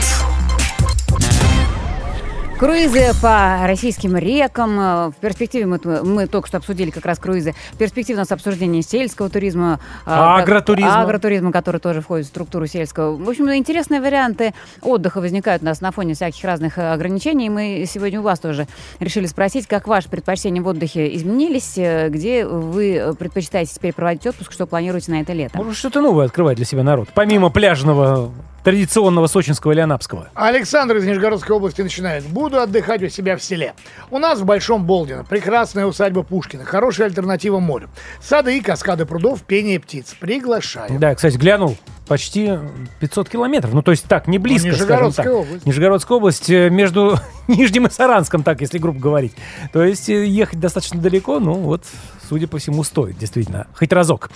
Круизы 2.59 3.13
по 3.21 3.59
российским 3.67 4.17
рекам. 4.17 4.81
Э, 4.81 5.11
В 5.11 5.17
перспективе 5.21 5.67
мы, 5.67 5.79
мы 6.05 6.27
только 6.27 6.49
что 6.49 6.57
обсудили 6.57 6.89
как 6.91 7.05
раз 7.05 7.19
круизы. 7.19 7.53
В 7.73 7.77
перспективе 7.77 8.17
у 8.17 8.21
нас 8.21 8.33
обсуждение 8.33 8.81
сельского 8.81 9.29
туризма. 9.29 9.79
э, 10.07 10.11
Агротуризма. 10.11 10.91
как- 10.91 11.05
Агротуризма, 11.05 11.53
который 11.53 11.83
тоже 11.83 12.01
входит 12.01 12.25
в 12.25 12.29
структуру 12.31 12.67
сельского. 12.67 13.15
В 13.15 13.29
общем, 13.29 13.53
интересные 13.53 14.01
варианты 14.01 14.55
отдыха 14.81 15.21
возникают 15.21 15.63
у 15.63 15.67
нас 15.67 15.83
на 15.83 15.91
фоне 15.93 16.15
всяких 16.15 16.43
разных 16.45 16.79
э, 16.79 16.93
ограничений. 16.93 17.51
Мы 17.51 17.85
сегодня 17.87 18.21
у 18.21 18.23
вас 18.23 18.39
тоже 18.41 18.67
решили 19.01 19.27
спросить, 19.27 19.67
как 19.67 19.87
ваши 19.87 20.09
предпочтения 20.09 20.63
в 20.63 20.67
отдыхе 20.67 21.15
изменились, 21.15 21.75
где 22.11 22.47
вы 22.47 23.15
предпочитаете 23.19 23.75
теперь 23.75 23.93
проводить 23.93 24.27
отпуск, 24.27 24.53
что 24.53 24.67
планируете 24.67 25.13
на 25.13 25.21
это 25.21 25.35
лето. 25.35 25.59
Может, 25.59 25.77
что-то 25.77 26.01
новое 26.01 26.25
открывать 26.25 26.57
для 26.57 26.65
себя 26.65 26.83
народ. 26.83 27.11
Помимо 27.15 27.51
пляжного, 27.51 28.31
традиционного 28.66 29.28
сочинского 29.28 29.70
или 29.70 29.78
анапского. 29.78 30.28
Александр 30.35 30.96
из 30.96 31.04
Нижегородской 31.04 31.54
области 31.54 31.82
начинает. 31.82 32.25
Буду 32.25 32.58
отдыхать 32.61 33.00
у 33.00 33.08
себя 33.08 33.37
в 33.37 33.42
селе. 33.42 33.75
У 34.11 34.18
нас 34.18 34.40
в 34.40 34.44
Большом 34.44 34.87
Болдино 34.87 35.23
прекрасная 35.23 35.87
усадьба 35.87 36.25
Пушкина, 36.25 36.64
хорошая 36.64 37.06
альтернатива 37.06 37.61
морю. 37.61 37.88
Сады 38.20 38.58
и 38.58 38.61
каскады 38.61 39.06
прудов, 39.06 39.42
пение 39.42 39.78
птиц. 39.78 40.16
Приглашаю. 40.18 40.99
Да, 40.99 41.14
кстати, 41.14 41.37
глянул. 41.37 41.76
Почти 42.08 42.58
500 42.99 43.28
километров. 43.28 43.73
Ну, 43.73 43.82
то 43.82 43.92
есть 43.92 44.04
так, 44.06 44.26
не 44.26 44.38
близко, 44.38 44.73
скажем 44.73 44.87
Нижегородская 44.88 45.26
так. 45.26 45.35
область. 45.35 45.66
Нижегородская 45.66 46.16
область 46.16 46.50
э, 46.50 46.68
между 46.68 47.20
Нижним 47.46 47.87
и 47.87 47.90
Саранском, 47.90 48.42
так, 48.42 48.61
если 48.62 48.78
грубо 48.78 48.99
говорить. 48.99 49.35
То 49.73 49.85
есть 49.85 50.08
э, 50.08 50.26
ехать 50.26 50.58
достаточно 50.58 51.00
далеко, 51.00 51.38
ну, 51.38 51.52
вот, 51.54 51.85
судя 52.28 52.49
по 52.49 52.58
всему, 52.58 52.82
стоит, 52.82 53.16
действительно. 53.16 53.68
Хоть 53.75 53.92
разок. 53.92 54.28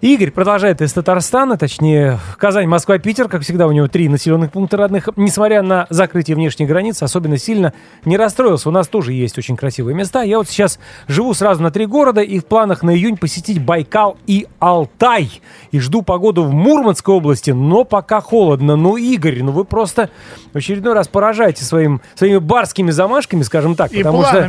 Игорь 0.00 0.30
продолжает 0.30 0.80
из 0.80 0.94
Татарстана, 0.94 1.58
точнее, 1.58 2.18
Казань, 2.38 2.66
Москва, 2.66 2.96
Питер. 2.96 3.28
Как 3.28 3.42
всегда, 3.42 3.66
у 3.66 3.72
него 3.72 3.86
три 3.86 4.08
населенных 4.08 4.50
пункта 4.50 4.78
родных. 4.78 5.10
Несмотря 5.16 5.60
на 5.60 5.86
закрытие 5.90 6.36
внешних 6.36 6.68
границ, 6.68 7.02
особенно 7.02 7.36
сильно 7.36 7.74
не 8.06 8.16
расстроился. 8.16 8.70
У 8.70 8.72
нас 8.72 8.88
тоже 8.88 9.12
есть 9.12 9.36
очень 9.36 9.58
красивые 9.58 9.94
места. 9.94 10.22
Я 10.22 10.38
вот 10.38 10.48
сейчас 10.48 10.78
живу 11.06 11.34
сразу 11.34 11.62
на 11.62 11.70
три 11.70 11.84
города 11.84 12.22
и 12.22 12.38
в 12.38 12.46
планах 12.46 12.82
на 12.82 12.96
июнь 12.96 13.18
посетить 13.18 13.62
Байкал 13.62 14.16
и 14.26 14.46
Алтай. 14.58 15.42
И 15.70 15.78
жду 15.80 16.00
погоду 16.00 16.44
в 16.44 16.52
Мурманской 16.54 17.14
области, 17.14 17.50
но 17.50 17.84
пока 17.84 18.22
холодно. 18.22 18.76
Ну, 18.76 18.96
Игорь, 18.96 19.42
ну 19.42 19.52
вы 19.52 19.66
просто 19.66 20.08
в 20.54 20.56
очередной 20.56 20.94
раз 20.94 21.08
поражаете 21.08 21.62
своим, 21.62 22.00
своими 22.14 22.38
барскими 22.38 22.90
замашками, 22.90 23.42
скажем 23.42 23.74
так. 23.74 23.92
И 23.92 23.98
потому 23.98 24.24
что 24.24 24.48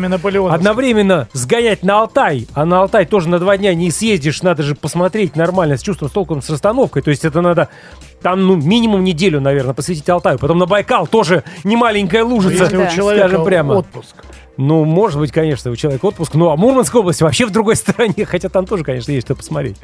одновременно 0.54 1.28
сгонять 1.34 1.84
на 1.84 2.00
Алтай, 2.00 2.48
а 2.54 2.66
на 2.66 2.80
Алтай 2.80 3.06
тоже 3.06 3.28
на 3.28 3.38
два 3.38 3.58
дня 3.58 3.76
не 3.76 3.92
съездишь, 3.92 4.44
надо 4.44 4.64
же 4.64 4.76
посмотреть 4.76 5.36
нормально, 5.42 5.78
с 5.78 5.82
чувством, 5.82 6.10
с 6.10 6.12
толком, 6.12 6.42
с 6.42 6.50
расстановкой. 6.50 7.02
То 7.02 7.10
есть 7.10 7.26
это 7.26 7.42
надо 7.42 7.70
там, 8.22 8.46
ну, 8.46 8.56
минимум 8.56 9.04
неделю, 9.04 9.42
наверное, 9.42 9.74
посвятить 9.74 10.08
Алтаю. 10.10 10.38
Потом 10.40 10.58
на 10.60 10.66
Байкал 10.66 11.08
тоже 11.08 11.44
не 11.64 11.76
маленькая 11.76 12.24
лужица, 12.24 12.64
Если 12.64 12.78
Да. 12.78 12.84
у 12.84 12.96
человека 12.96 13.28
скажем 13.28 13.46
прямо. 13.46 13.74
отпуск. 13.74 14.16
Ну, 14.58 14.84
может 14.86 15.20
быть, 15.20 15.32
конечно, 15.32 15.72
у 15.72 15.76
человека 15.76 16.06
отпуск. 16.06 16.34
Ну, 16.36 16.50
а 16.50 16.56
Мурманская 16.58 17.00
область 17.02 17.22
вообще 17.22 17.46
в 17.46 17.52
другой 17.52 17.76
стороне, 17.78 18.26
хотя 18.26 18.50
там 18.50 18.66
тоже, 18.66 18.84
конечно, 18.84 19.12
есть 19.12 19.26
что 19.28 19.36
посмотреть. 19.36 19.78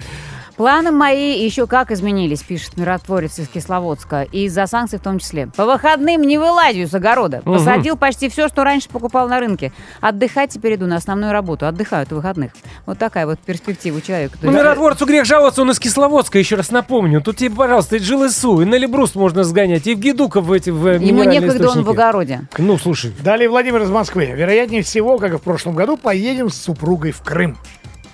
Планы 0.57 0.89
мои 0.89 1.39
еще 1.45 1.67
как 1.67 1.91
изменились, 1.91 2.41
пишет 2.41 2.77
миротворец 2.77 3.37
из 3.37 3.47
Кисловодска. 3.47 4.23
И 4.23 4.45
из-за 4.45 4.65
санкций 4.65 4.97
в 4.97 5.03
том 5.03 5.19
числе. 5.19 5.49
По 5.55 5.65
выходным 5.65 6.23
не 6.23 6.39
вылазю 6.39 6.87
с 6.87 6.93
огорода. 6.95 7.43
Мгм. 7.45 7.53
Посадил 7.59 7.95
почти 7.95 8.27
все, 8.27 8.47
что 8.47 8.63
раньше 8.63 8.89
покупал 8.89 9.29
на 9.29 9.39
рынке. 9.39 9.71
Отдыхать 10.01 10.49
теперь 10.49 10.73
иду 10.73 10.87
на 10.87 10.95
основную 10.95 11.31
работу. 11.31 11.67
Отдыхаю 11.67 12.03
от 12.03 12.11
выходных. 12.11 12.53
Вот 12.87 12.97
такая 12.97 13.27
вот 13.27 13.37
перспектива 13.39 13.97
у 13.97 14.01
человека. 14.01 14.35
Ну, 14.41 14.49
есть- 14.51 14.59
миротворцу 14.63 15.05
грех 15.05 15.25
жаловаться, 15.25 15.61
он 15.61 15.69
из 15.69 15.79
Кисловодска, 15.79 16.39
еще 16.39 16.55
раз 16.55 16.71
напомню. 16.71 17.21
Тут 17.21 17.37
тебе, 17.37 17.51
пожалуйста, 17.55 17.97
и 17.97 17.99
Джилысу, 17.99 18.61
и 18.61 18.65
на 18.65 18.75
Эльбрус 18.75 19.13
можно 19.13 19.43
сгонять, 19.43 19.85
и 19.85 19.93
в 19.93 19.99
Гедуков 19.99 20.45
в 20.45 20.51
эти 20.51 20.71
в 20.71 20.87
Ему 20.99 21.23
некогда, 21.23 21.51
он 21.53 21.57
в 21.59 21.61
источники. 21.67 21.89
огороде. 21.91 22.41
Ну, 22.57 22.79
слушай, 22.79 23.13
Далее 23.23 23.47
Владимир 23.47 23.83
из 23.83 23.91
Москвы. 23.91 24.25
Вероятнее 24.25 24.81
всего, 24.81 25.19
как 25.19 25.33
и 25.33 25.37
в 25.37 25.41
прошлом 25.41 25.75
году, 25.75 25.97
поедем 25.97 26.49
с 26.49 26.55
супругой 26.59 27.11
в 27.11 27.21
Крым. 27.21 27.57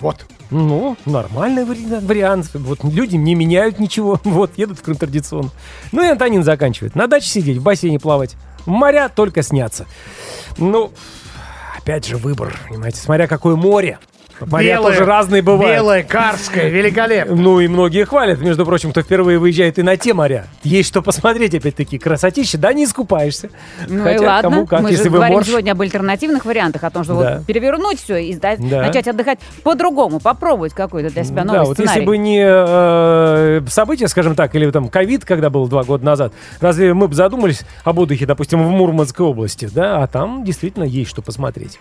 Вот. 0.02 0.26
Ну, 0.52 0.98
нормальный 1.06 1.64
вари- 1.66 2.06
вариант. 2.06 2.50
Вот 2.54 2.84
люди 2.84 3.16
не 3.16 3.36
меняют 3.36 3.80
ничего. 3.80 4.20
Вот, 4.24 4.52
едут 4.58 4.80
в 4.80 4.82
Крым 4.84 4.98
традиционно. 4.98 5.50
Ну 5.92 6.04
и 6.04 6.08
Антонин 6.08 6.44
заканчивает. 6.44 6.96
На 6.96 7.08
даче 7.08 7.28
сидеть, 7.28 7.58
в 7.58 7.64
бассейне 7.64 8.00
плавать. 8.00 8.36
Моря 8.66 9.10
только 9.14 9.42
снятся. 9.42 9.86
Ну, 10.58 10.92
опять 11.78 12.06
же 12.08 12.18
выбор, 12.18 12.58
понимаете, 12.70 13.00
смотря 13.00 13.28
какое 13.28 13.56
море. 13.56 14.00
Моря 14.50 14.64
Белое, 14.76 14.92
тоже 14.94 15.06
разные 15.06 15.42
бывают. 15.42 15.76
Белое, 15.78 16.04
карское, 16.04 16.70
великолепно. 16.70 17.36
Ну 17.36 17.60
и 17.60 17.68
многие 17.68 18.06
хвалят, 18.06 18.40
между 18.40 18.66
прочим, 18.66 18.92
кто 18.92 19.02
впервые 19.02 19.38
выезжает 19.40 19.80
и 19.80 19.84
на 19.84 19.98
те 19.98 20.14
моря. 20.14 20.48
Есть 20.64 20.90
что 20.90 21.02
посмотреть, 21.02 21.54
опять-таки, 21.56 21.98
красотища, 21.98 22.58
да, 22.58 22.74
не 22.74 22.86
искупаешься. 22.86 23.50
Ну 23.88 24.04
Хотя 24.04 24.16
и 24.16 24.20
ладно. 24.20 24.50
кому 24.50 24.66
как, 24.68 24.82
Мы 24.82 24.92
если 24.92 25.04
же 25.06 25.10
вы 25.10 25.16
говорим 25.18 25.36
морж. 25.36 25.48
сегодня 25.48 25.72
об 25.72 25.82
альтернативных 25.82 26.46
вариантах, 26.46 26.84
о 26.84 26.90
том, 26.90 27.04
что 27.04 27.20
Да. 27.20 27.36
вот 27.38 27.46
перевернуть 27.46 28.02
все 28.02 28.18
и 28.18 28.34
сдать- 28.34 28.60
Да. 28.60 28.82
начать 28.82 29.08
отдыхать 29.08 29.40
по-другому, 29.64 30.20
попробовать 30.20 30.74
какой-то 30.74 31.10
для 31.10 31.24
себя 31.24 31.44
новый 31.44 31.60
да, 31.60 31.64
вот 31.66 31.74
сценарий. 31.78 31.94
если 32.00 32.06
бы 32.06 32.18
не 32.18 32.42
э, 32.46 33.62
события, 33.70 34.08
скажем 34.08 34.36
так, 34.36 34.54
или 34.56 34.70
там 34.72 34.90
ковид, 34.90 35.26
когда 35.26 35.50
был 35.50 35.68
два 35.68 35.84
года 35.84 36.06
назад, 36.06 36.34
разве 36.60 36.94
мы 36.94 37.08
бы 37.08 37.16
задумались 37.16 37.62
об 37.84 38.00
отдыхе, 38.00 38.26
допустим, 38.26 38.64
в 38.64 38.70
Мурманской 38.70 39.26
области, 39.26 39.70
да, 39.74 40.02
а 40.04 40.08
там 40.08 40.44
действительно 40.44 40.84
есть 40.84 41.10
что 41.10 41.22
посмотреть. 41.22 41.80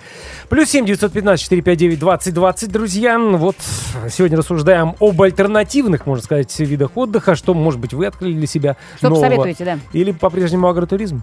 Плюс 0.49 0.69
семь 0.69 0.85
девятьсот 0.87 1.13
пятнадцать 1.13 1.45
четыре 1.45 1.63
пять 1.63 1.79
девять 1.79 1.99
двадцать 1.99 2.35
двадцать, 2.53 2.71
друзья. 2.71 3.19
Вот 3.19 3.57
сегодня 4.11 4.37
рассуждаем 4.37 4.95
об 5.01 5.23
альтернативных, 5.23 6.05
можно 6.05 6.23
сказать, 6.23 6.55
видах 6.61 6.91
отдыха, 6.97 7.35
что, 7.35 7.55
может 7.55 7.81
быть, 7.81 7.95
вы 7.95 8.05
открыли 8.05 8.35
для 8.35 8.47
себя 8.47 8.77
Что 8.99 9.09
нового. 9.09 9.23
посоветуете, 9.23 9.65
да? 9.65 9.79
Или 9.95 10.13
по-прежнему 10.13 10.69
агротуризм. 10.69 11.23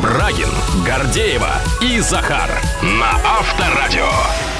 Брагин, 0.00 0.48
Гордеева 0.86 1.50
и 1.82 2.00
Захар 2.00 2.48
на 2.82 3.10
Авторадио. 3.24 4.55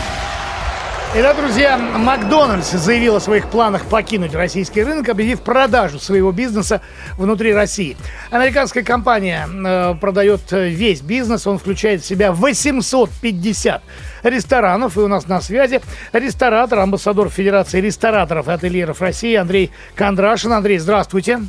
Итак, 1.19 1.35
друзья, 1.39 1.79
Макдональдс 1.79 2.73
заявил 2.73 3.17
о 3.17 3.21
своих 3.21 3.49
планах 3.49 3.87
покинуть 3.87 4.35
российский 4.35 4.83
рынок, 4.83 5.09
объявив 5.09 5.41
продажу 5.41 5.99
своего 5.99 6.31
бизнеса 6.31 6.83
внутри 7.17 7.55
России. 7.55 7.97
Американская 8.31 8.85
компания 8.85 9.49
э, 9.49 9.95
продает 9.99 10.53
э, 10.53 10.69
весь 10.69 11.01
бизнес, 11.01 11.47
он 11.47 11.59
включает 11.59 12.03
в 12.03 12.07
себя 12.07 12.33
850 12.33 13.83
ресторанов. 14.25 14.99
И 14.99 15.01
у 15.01 15.09
нас 15.09 15.27
на 15.27 15.41
связи 15.41 15.81
ресторатор, 16.13 16.81
амбассадор 16.81 17.31
Федерации 17.31 17.81
рестораторов 17.81 18.49
и 18.49 18.51
ательеров 18.51 19.01
России 19.01 19.37
Андрей 19.37 19.71
Кондрашин. 19.95 20.53
Андрей, 20.53 20.77
здравствуйте. 20.77 21.41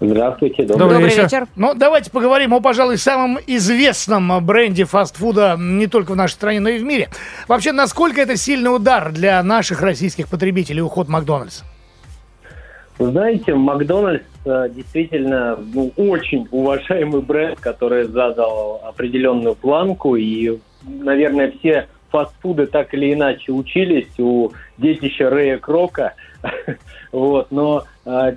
Здравствуйте, 0.00 0.64
добрый 0.64 0.88
Добрый 0.88 1.04
вечер. 1.04 1.22
вечер. 1.24 1.46
Ну, 1.54 1.74
давайте 1.74 2.10
поговорим 2.10 2.54
о, 2.54 2.60
пожалуй, 2.60 2.96
самом 2.96 3.38
известном 3.46 4.44
бренде 4.44 4.84
фастфуда 4.84 5.56
не 5.58 5.86
только 5.86 6.12
в 6.12 6.16
нашей 6.16 6.32
стране, 6.32 6.60
но 6.60 6.70
и 6.70 6.78
в 6.78 6.82
мире. 6.82 7.08
Вообще, 7.46 7.72
насколько 7.72 8.20
это 8.20 8.36
сильный 8.36 8.74
удар 8.74 9.12
для 9.12 9.42
наших 9.42 9.82
российских 9.82 10.28
потребителей 10.28 10.80
уход 10.80 11.08
Макдональдс? 11.08 11.62
Вы 12.98 13.10
знаете, 13.10 13.54
Макдональдс 13.54 14.24
э, 14.46 14.68
действительно 14.70 15.58
ну, 15.74 15.92
очень 15.96 16.48
уважаемый 16.50 17.20
бренд, 17.20 17.60
который 17.60 18.04
задал 18.04 18.80
определенную 18.82 19.54
планку, 19.54 20.16
и, 20.16 20.58
наверное, 20.82 21.52
все 21.58 21.88
фастфуды 22.10 22.66
так 22.66 22.94
или 22.94 23.12
иначе 23.12 23.52
учились 23.52 24.18
у 24.18 24.52
детища 24.78 25.28
Рэя 25.28 25.58
Крока. 25.58 26.14
Вот, 27.12 27.50
но, 27.50 27.84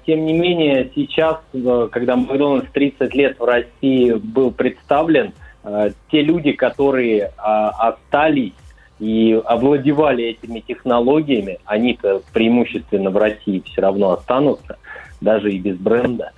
тем 0.05 0.25
не 0.25 0.33
менее, 0.33 0.89
сейчас, 0.95 1.37
э, 1.53 1.89
когда 1.91 2.15
Макдональдс 2.15 2.71
30 2.71 3.13
лет 3.13 3.39
в 3.39 3.43
России 3.43 4.13
был 4.13 4.51
представлен, 4.51 5.33
э, 5.63 5.91
те 6.11 6.23
люди, 6.23 6.53
которые 6.53 7.31
а, 7.37 7.69
остались 7.69 8.53
и 8.99 9.39
овладевали 9.45 10.23
этими 10.25 10.61
технологиями, 10.61 11.59
они-то 11.65 12.23
преимущественно 12.33 13.11
в 13.11 13.17
России 13.17 13.61
все 13.67 13.81
равно 13.81 14.13
останутся, 14.13 14.77
даже 15.21 15.53
и 15.53 15.59
без 15.59 15.77
бренда. 15.77 16.31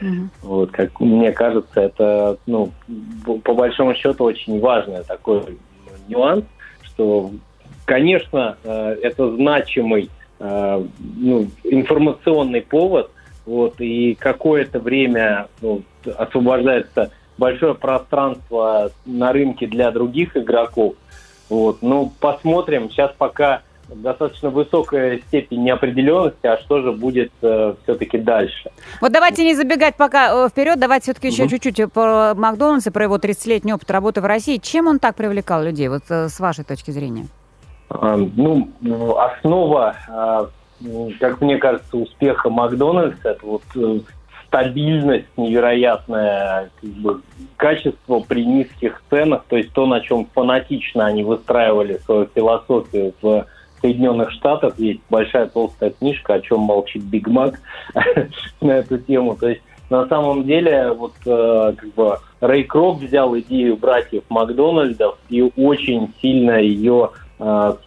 Мгм. 0.00 0.30
Вот, 0.42 0.72
как 0.72 0.98
мне 1.00 1.30
кажется, 1.30 1.80
это, 1.80 2.36
ну, 2.46 2.70
по 3.44 3.54
большому 3.54 3.94
счету, 3.94 4.24
очень 4.24 4.58
важный 4.58 5.04
такой 5.04 5.58
нюанс, 6.08 6.44
что, 6.82 7.30
конечно, 7.84 8.56
э, 8.64 8.96
это 9.02 9.30
значимый 9.36 10.10
э, 10.42 10.84
ну, 11.16 11.46
информационный 11.64 12.62
повод, 12.62 13.10
вот, 13.46 13.80
и 13.80 14.14
какое-то 14.14 14.80
время 14.80 15.48
ну, 15.60 15.82
освобождается 16.16 17.10
большое 17.38 17.74
пространство 17.74 18.90
на 19.06 19.32
рынке 19.32 19.66
для 19.66 19.90
других 19.90 20.36
игроков. 20.36 20.94
Вот, 21.48 21.78
ну, 21.82 22.12
посмотрим. 22.20 22.90
Сейчас 22.90 23.12
пока 23.16 23.62
достаточно 23.88 24.50
высокая 24.50 25.18
степень 25.28 25.64
неопределенности, 25.64 26.46
а 26.46 26.58
что 26.58 26.80
же 26.82 26.92
будет 26.92 27.30
все-таки 27.38 28.18
дальше. 28.18 28.70
Вот 29.00 29.12
давайте 29.12 29.44
не 29.44 29.54
забегать 29.54 29.96
пока 29.96 30.46
э, 30.46 30.48
вперед, 30.48 30.78
давайте 30.78 31.04
все-таки 31.04 31.28
еще 31.28 31.42
Мгм. 31.42 31.50
чуть-чуть 31.50 31.92
про 31.92 32.34
Макдональдс 32.34 32.86
и 32.86 32.90
про 32.90 33.04
его 33.04 33.18
30-летний 33.18 33.74
опыт 33.74 33.90
работы 33.90 34.20
в 34.20 34.24
России. 34.24 34.56
Чем 34.56 34.86
он 34.86 34.98
так 34.98 35.14
привлекал 35.14 35.62
людей, 35.62 35.88
вот 35.88 36.04
э, 36.08 36.28
с 36.28 36.40
вашей 36.40 36.64
точки 36.64 36.90
зрения? 36.90 37.26
А, 38.00 38.16
Ну, 38.16 38.68
основа, 39.18 39.96
м, 40.84 41.12
как 41.20 41.40
мне 41.40 41.58
кажется, 41.58 41.96
успеха 41.96 42.50
Макдональдса 42.50 43.30
это 43.30 43.46
вот 43.46 43.62
э, 43.76 44.00
стабильность 44.46 45.28
невероятное, 45.36 46.70
как 46.80 46.90
бы, 46.90 47.20
качество 47.56 48.20
при 48.20 48.44
низких 48.44 49.02
ценах, 49.08 49.44
то 49.48 49.56
есть 49.56 49.72
то, 49.72 49.86
на 49.86 50.00
чем 50.00 50.26
фанатично 50.34 51.06
они 51.06 51.24
выстраивали 51.24 51.98
свою 52.04 52.28
философию 52.34 53.14
в 53.22 53.46
Соединенных 53.80 54.30
Штатах. 54.32 54.78
Есть 54.78 55.00
большая 55.08 55.46
толстая 55.46 55.90
книжка, 55.90 56.34
о 56.34 56.40
чем 56.40 56.60
молчит 56.60 57.02
Биг 57.02 57.28
Мак 57.28 57.60
на 58.60 58.72
эту 58.72 58.98
тему. 58.98 59.36
То 59.36 59.48
есть 59.48 59.62
на 59.90 60.06
самом 60.08 60.44
деле 60.44 60.92
вот 60.92 61.14
э, 61.26 61.74
как 61.76 61.94
бы 61.94 62.18
Рэй 62.40 62.64
Крок 62.64 63.00
взял 63.00 63.36
идею 63.38 63.76
братьев 63.76 64.22
Макдональдов 64.28 65.16
и 65.28 65.42
очень 65.56 66.12
сильно 66.20 66.58
ее 66.60 67.10
э, 67.10 67.21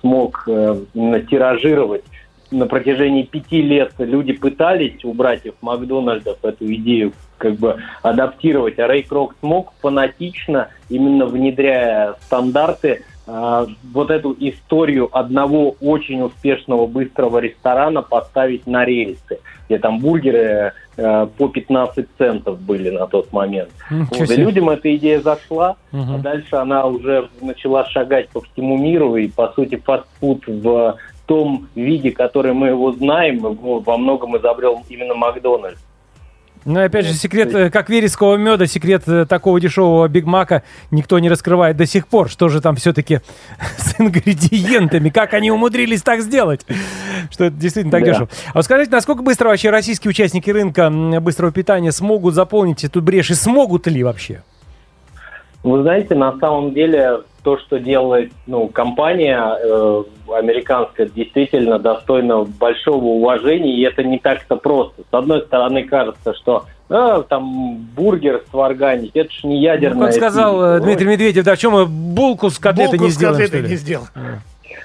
смог 0.01 0.43
э, 0.47 0.75
именно 0.93 1.21
тиражировать. 1.21 2.03
На 2.51 2.67
протяжении 2.67 3.23
пяти 3.23 3.61
лет 3.61 3.93
люди 3.97 4.33
пытались 4.33 5.03
у 5.03 5.13
братьев 5.13 5.55
Макдональдов 5.61 6.37
эту 6.43 6.71
идею 6.75 7.13
как 7.37 7.55
бы 7.55 7.81
адаптировать, 8.01 8.79
а 8.79 8.87
Рэй 8.87 9.03
Крок 9.03 9.35
смог 9.39 9.73
фанатично, 9.81 10.69
именно 10.89 11.25
внедряя 11.25 12.15
стандарты, 12.21 13.03
вот 13.27 14.11
эту 14.11 14.35
историю 14.39 15.09
одного 15.11 15.75
очень 15.81 16.21
успешного 16.21 16.85
быстрого 16.85 17.39
ресторана 17.39 18.01
поставить 18.01 18.67
на 18.67 18.85
рельсы, 18.85 19.39
где 19.67 19.79
там 19.79 19.99
бургеры 19.99 20.73
э, 20.97 21.27
по 21.37 21.47
15 21.47 22.05
центов 22.17 22.59
были 22.61 22.91
на 22.91 23.07
тот 23.07 23.33
момент. 23.33 23.69
Вот, 23.89 24.29
и 24.29 24.35
людям 24.35 24.69
эта 24.69 24.95
идея 24.95 25.21
зашла, 25.21 25.75
Мгм. 25.91 26.15
а 26.15 26.17
дальше 26.19 26.55
она 26.55 26.85
уже 26.85 27.29
начала 27.41 27.85
шагать 27.85 28.29
по 28.29 28.41
всему 28.41 28.77
миру, 28.77 29.15
и, 29.15 29.27
по 29.27 29.47
сути, 29.53 29.75
фастфуд 29.77 30.43
в 30.47 30.95
том 31.25 31.67
виде, 31.73 32.11
который 32.11 32.53
мы 32.53 32.67
его 32.67 32.91
знаем, 32.91 33.37
его 33.37 33.79
во 33.79 33.97
многом 33.97 34.37
изобрел 34.37 34.83
именно 34.89 35.15
Макдональдс. 35.15 35.81
Ну 36.65 36.83
опять 36.83 37.05
же, 37.05 37.13
секрет, 37.13 37.53
э, 37.53 37.69
как 37.69 37.89
верескового 37.89 38.37
меда, 38.37 38.65
секрет 38.65 39.03
э, 39.07 39.27
такого 39.27 39.59
дешевого 39.61 40.07
Биг 40.07 40.25
Мака 40.25 40.63
никто 40.89 41.19
не 41.19 41.29
раскрывает 41.29 41.77
до 41.77 41.85
сих 41.85 42.07
пор. 42.07 42.27
Что 42.27 42.49
же 42.49 42.59
там 42.59 42.75
все-таки 42.75 43.19
с 43.77 43.99
ингредиентами? 43.99 45.09
Как 45.09 45.35
они 45.35 45.51
умудрились 45.51 46.01
так 46.01 46.21
сделать? 46.21 46.65
Что 47.29 47.45
это 47.45 47.55
действительно 47.55 47.91
так 47.91 48.03
Да. 48.03 48.11
дешево. 48.11 48.29
А 48.47 48.51
вот 48.55 48.65
скажите, 48.65 48.91
насколько 48.91 49.21
быстро 49.21 49.49
вообще 49.49 49.69
российские 49.69 50.09
участники 50.09 50.49
рынка 50.49 50.89
быстрого 51.21 51.51
питания 51.51 51.91
смогут 51.91 52.33
заполнить 52.33 52.83
эту 52.83 52.99
брешь? 52.99 53.29
И 53.29 53.35
смогут 53.35 53.85
ли 53.85 54.03
вообще? 54.03 54.41
Вы 55.61 55.83
знаете, 55.83 56.15
на 56.15 56.35
самом 56.39 56.73
деле 56.73 57.19
то, 57.45 57.59
что 57.59 57.79
делает 57.79 58.31
ну, 58.47 58.67
компания 58.67 59.39
э, 59.39 60.03
американская, 60.33 61.07
действительно 61.07 61.77
достойно 61.77 62.43
большого 62.43 63.05
уважения, 63.05 63.71
и 63.71 63.83
это 63.83 64.03
не 64.03 64.17
так-то 64.17 64.55
просто. 64.55 65.03
С 65.03 65.13
одной 65.13 65.43
стороны, 65.43 65.83
кажется, 65.83 66.33
что 66.33 66.65
«А, 66.89 67.21
там 67.21 67.77
бургер 67.95 68.41
сварганить, 68.49 69.11
это 69.13 69.31
ж 69.31 69.43
не 69.43 69.57
Ну, 69.57 69.61
ядерная... 69.61 70.07
как 70.07 70.15
сказал 70.15 70.55
э, 70.59 70.79
физика». 70.79 70.85
Дмитрий 70.85 71.07
Медведев, 71.07 71.45
да 71.45 71.55
в 71.55 71.59
чем 71.59 71.73
мы 71.73 71.85
булку 71.85 72.49
с 72.49 72.57
котлетой 72.57 72.97
Булку 72.97 73.05
не 73.05 73.11
сделаем, 73.11 73.35
что 73.35 73.43
котлетой 73.43 73.61
ли? 73.61 73.69
не 73.69 73.77
сделал. 73.77 74.05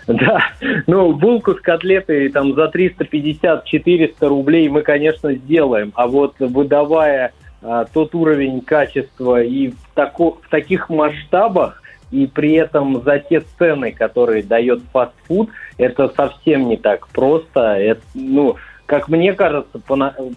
Да, 0.06 0.40
ну, 0.86 1.12
булку 1.12 1.54
с 1.54 1.60
котлетой 1.60 2.28
там 2.30 2.54
за 2.54 2.66
350-400 2.66 4.12
рублей 4.20 4.68
мы, 4.68 4.82
конечно, 4.82 5.32
сделаем. 5.32 5.92
А 5.94 6.08
вот 6.08 6.34
выдавая 6.38 7.32
а, 7.62 7.84
тот 7.84 8.14
уровень 8.14 8.60
качества 8.62 9.42
и 9.42 9.68
в, 9.68 9.76
тако- 9.94 10.38
в 10.42 10.48
таких 10.48 10.88
масштабах, 10.88 11.79
и 12.10 12.26
при 12.26 12.54
этом 12.54 13.02
за 13.02 13.18
те 13.18 13.42
цены, 13.58 13.92
которые 13.92 14.42
дает 14.42 14.82
фастфуд, 14.92 15.50
это 15.78 16.12
совсем 16.16 16.68
не 16.68 16.76
так 16.76 17.06
просто. 17.08 17.60
Это, 17.76 18.02
ну, 18.14 18.56
как 18.86 19.08
мне 19.08 19.32
кажется, 19.34 19.80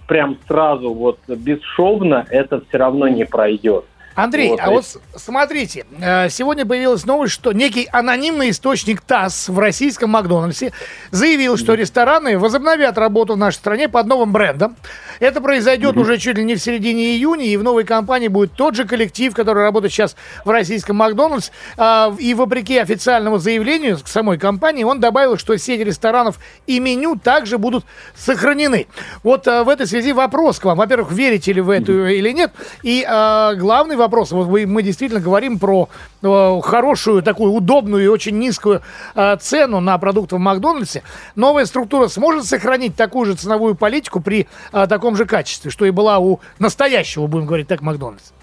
прям 0.07 0.37
сразу, 0.47 0.93
вот 0.93 1.19
бесшовно 1.27 2.25
это 2.29 2.61
все 2.67 2.77
равно 2.77 3.07
не 3.07 3.25
пройдет. 3.25 3.85
Андрей, 4.15 4.49
Вот, 4.49 4.59
а 4.61 4.69
вот 4.69 4.85
смотрите, 5.15 5.85
э, 5.99 6.29
сегодня 6.29 6.65
появилась 6.65 7.05
новость, 7.05 7.33
что 7.33 7.51
некий 7.51 7.87
анонимный 7.91 8.51
источник 8.51 9.01
ТАСС 9.01 9.49
в 9.49 9.57
российском 9.57 10.11
Макдональдсе 10.11 10.71
заявил, 11.11 11.57
что 11.57 11.73
рестораны 11.73 12.37
возобновят 12.37 12.97
работу 12.97 13.33
в 13.33 13.37
нашей 13.37 13.55
стране 13.57 13.89
под 13.89 14.05
новым 14.07 14.31
брендом. 14.31 14.75
Это 15.19 15.41
произойдет 15.41 15.97
уже 15.97 16.17
чуть 16.17 16.37
ли 16.37 16.43
не 16.43 16.55
в 16.55 16.61
середине 16.61 17.15
июня, 17.15 17.45
и 17.45 17.57
в 17.57 17.63
новой 17.63 17.85
компании 17.85 18.27
будет 18.27 18.53
тот 18.53 18.75
же 18.75 18.85
коллектив, 18.85 19.33
который 19.33 19.63
работает 19.63 19.91
сейчас 19.91 20.15
в 20.45 20.49
российском 20.49 20.95
Макдональдс. 20.97 21.49
А, 21.77 22.13
И 22.19 22.33
вопреки 22.33 22.77
официальному 22.77 23.37
заявлению 23.39 23.97
к 23.99 24.07
самой 24.07 24.37
компании, 24.37 24.83
он 24.83 24.99
добавил, 24.99 25.37
что 25.37 25.57
сеть 25.57 25.81
ресторанов 25.81 26.39
и 26.67 26.79
меню 26.79 27.15
также 27.15 27.57
будут 27.57 27.85
сохранены. 28.15 28.87
Вот 29.23 29.47
э, 29.47 29.63
в 29.63 29.69
этой 29.69 29.87
связи 29.87 30.13
вопрос 30.13 30.59
к 30.59 30.65
вам. 30.65 30.77
Во-первых, 30.77 31.11
верите 31.11 31.53
ли 31.53 31.61
вы 31.61 31.75
эту 31.75 32.05
или 32.05 32.31
нет? 32.31 32.51
И 32.83 33.05
э, 33.07 33.55
главный 33.55 33.95
вопрос. 33.95 34.02
Вот 34.35 34.47
вы- 34.47 34.65
мы 34.67 34.83
действительно 34.83 35.21
говорим 35.21 35.59
про 35.59 35.89
э, 36.21 36.59
хорошую, 36.63 37.21
такую 37.23 37.51
удобную 37.53 38.03
и 38.03 38.07
очень 38.07 38.37
низкую 38.37 38.81
э, 39.15 39.37
цену 39.37 39.79
на 39.79 39.97
продукты 39.97 40.35
в 40.35 40.39
Макдональдсе. 40.39 41.03
Новая 41.35 41.65
структура 41.65 42.07
сможет 42.07 42.45
сохранить 42.45 42.95
такую 42.95 43.25
же 43.25 43.35
ценовую 43.35 43.75
политику 43.75 44.21
при 44.21 44.47
э, 44.71 44.87
таком 44.87 45.15
же 45.15 45.25
качестве, 45.25 45.71
что 45.71 45.85
и 45.85 45.91
была 45.91 46.19
у 46.19 46.39
настоящего, 46.59 47.27
будем 47.27 47.45
говорить 47.45 47.67
так, 47.67 47.81
Макдональдса? 47.81 48.33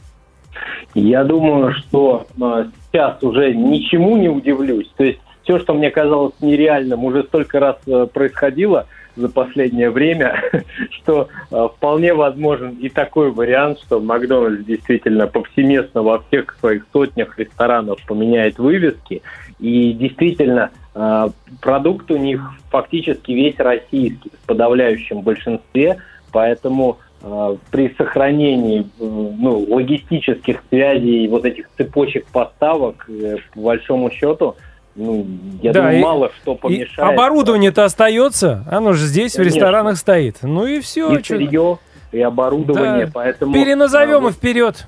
Я 0.94 1.24
думаю, 1.24 1.72
что 1.74 2.26
а, 2.40 2.66
сейчас 2.90 3.22
уже 3.22 3.54
ничему 3.54 4.16
не 4.16 4.28
удивлюсь. 4.28 4.90
То 4.96 5.04
есть 5.04 5.20
все, 5.44 5.58
что 5.58 5.74
мне 5.74 5.90
казалось 5.90 6.34
нереальным, 6.40 7.04
уже 7.04 7.22
столько 7.24 7.60
раз 7.60 7.76
э, 7.86 8.06
происходило 8.12 8.86
за 9.16 9.28
последнее 9.28 9.90
время, 9.90 10.42
что 10.90 11.28
э, 11.50 11.68
вполне 11.76 12.14
возможен 12.14 12.76
и 12.80 12.88
такой 12.88 13.30
вариант, 13.30 13.80
что 13.80 14.00
Макдональдс 14.00 14.64
действительно 14.64 15.26
повсеместно 15.26 16.02
во 16.02 16.20
всех 16.20 16.56
своих 16.60 16.86
сотнях 16.92 17.38
ресторанов 17.38 17.98
поменяет 18.06 18.58
вывески. 18.58 19.22
И 19.58 19.92
действительно, 19.92 20.70
э, 20.94 21.28
продукт 21.60 22.10
у 22.10 22.16
них 22.16 22.40
фактически 22.70 23.32
весь 23.32 23.58
российский, 23.58 24.30
в 24.42 24.46
подавляющем 24.46 25.20
большинстве, 25.20 25.98
поэтому 26.32 26.98
э, 27.22 27.56
при 27.70 27.94
сохранении 27.96 28.80
э, 28.80 28.84
ну, 28.98 29.66
логистических 29.68 30.62
связей, 30.70 31.28
вот 31.28 31.44
этих 31.44 31.68
цепочек 31.76 32.26
поставок, 32.26 33.08
по 33.54 33.60
большому 33.60 34.10
счету, 34.10 34.56
ну, 34.96 35.26
я 35.62 35.72
Да, 35.72 35.80
думаю, 35.80 35.98
и- 35.98 36.02
мало 36.02 36.30
что 36.40 36.54
помешает. 36.54 36.98
оборудование-то 37.14 37.84
остается, 37.84 38.64
оно 38.70 38.92
же 38.92 39.06
здесь, 39.06 39.32
в 39.32 39.36
Конечно. 39.36 39.54
ресторанах 39.56 39.96
стоит. 39.98 40.38
Ну 40.42 40.66
и 40.66 40.80
все. 40.80 41.12
и 41.16 41.22
сырье, 41.22 41.78
и 42.12 42.20
оборудование, 42.20 43.06
Да. 43.06 43.12
поэтому... 43.14 43.52
Переназовем 43.54 44.26
а, 44.26 44.30
и 44.30 44.32
вперед. 44.32 44.86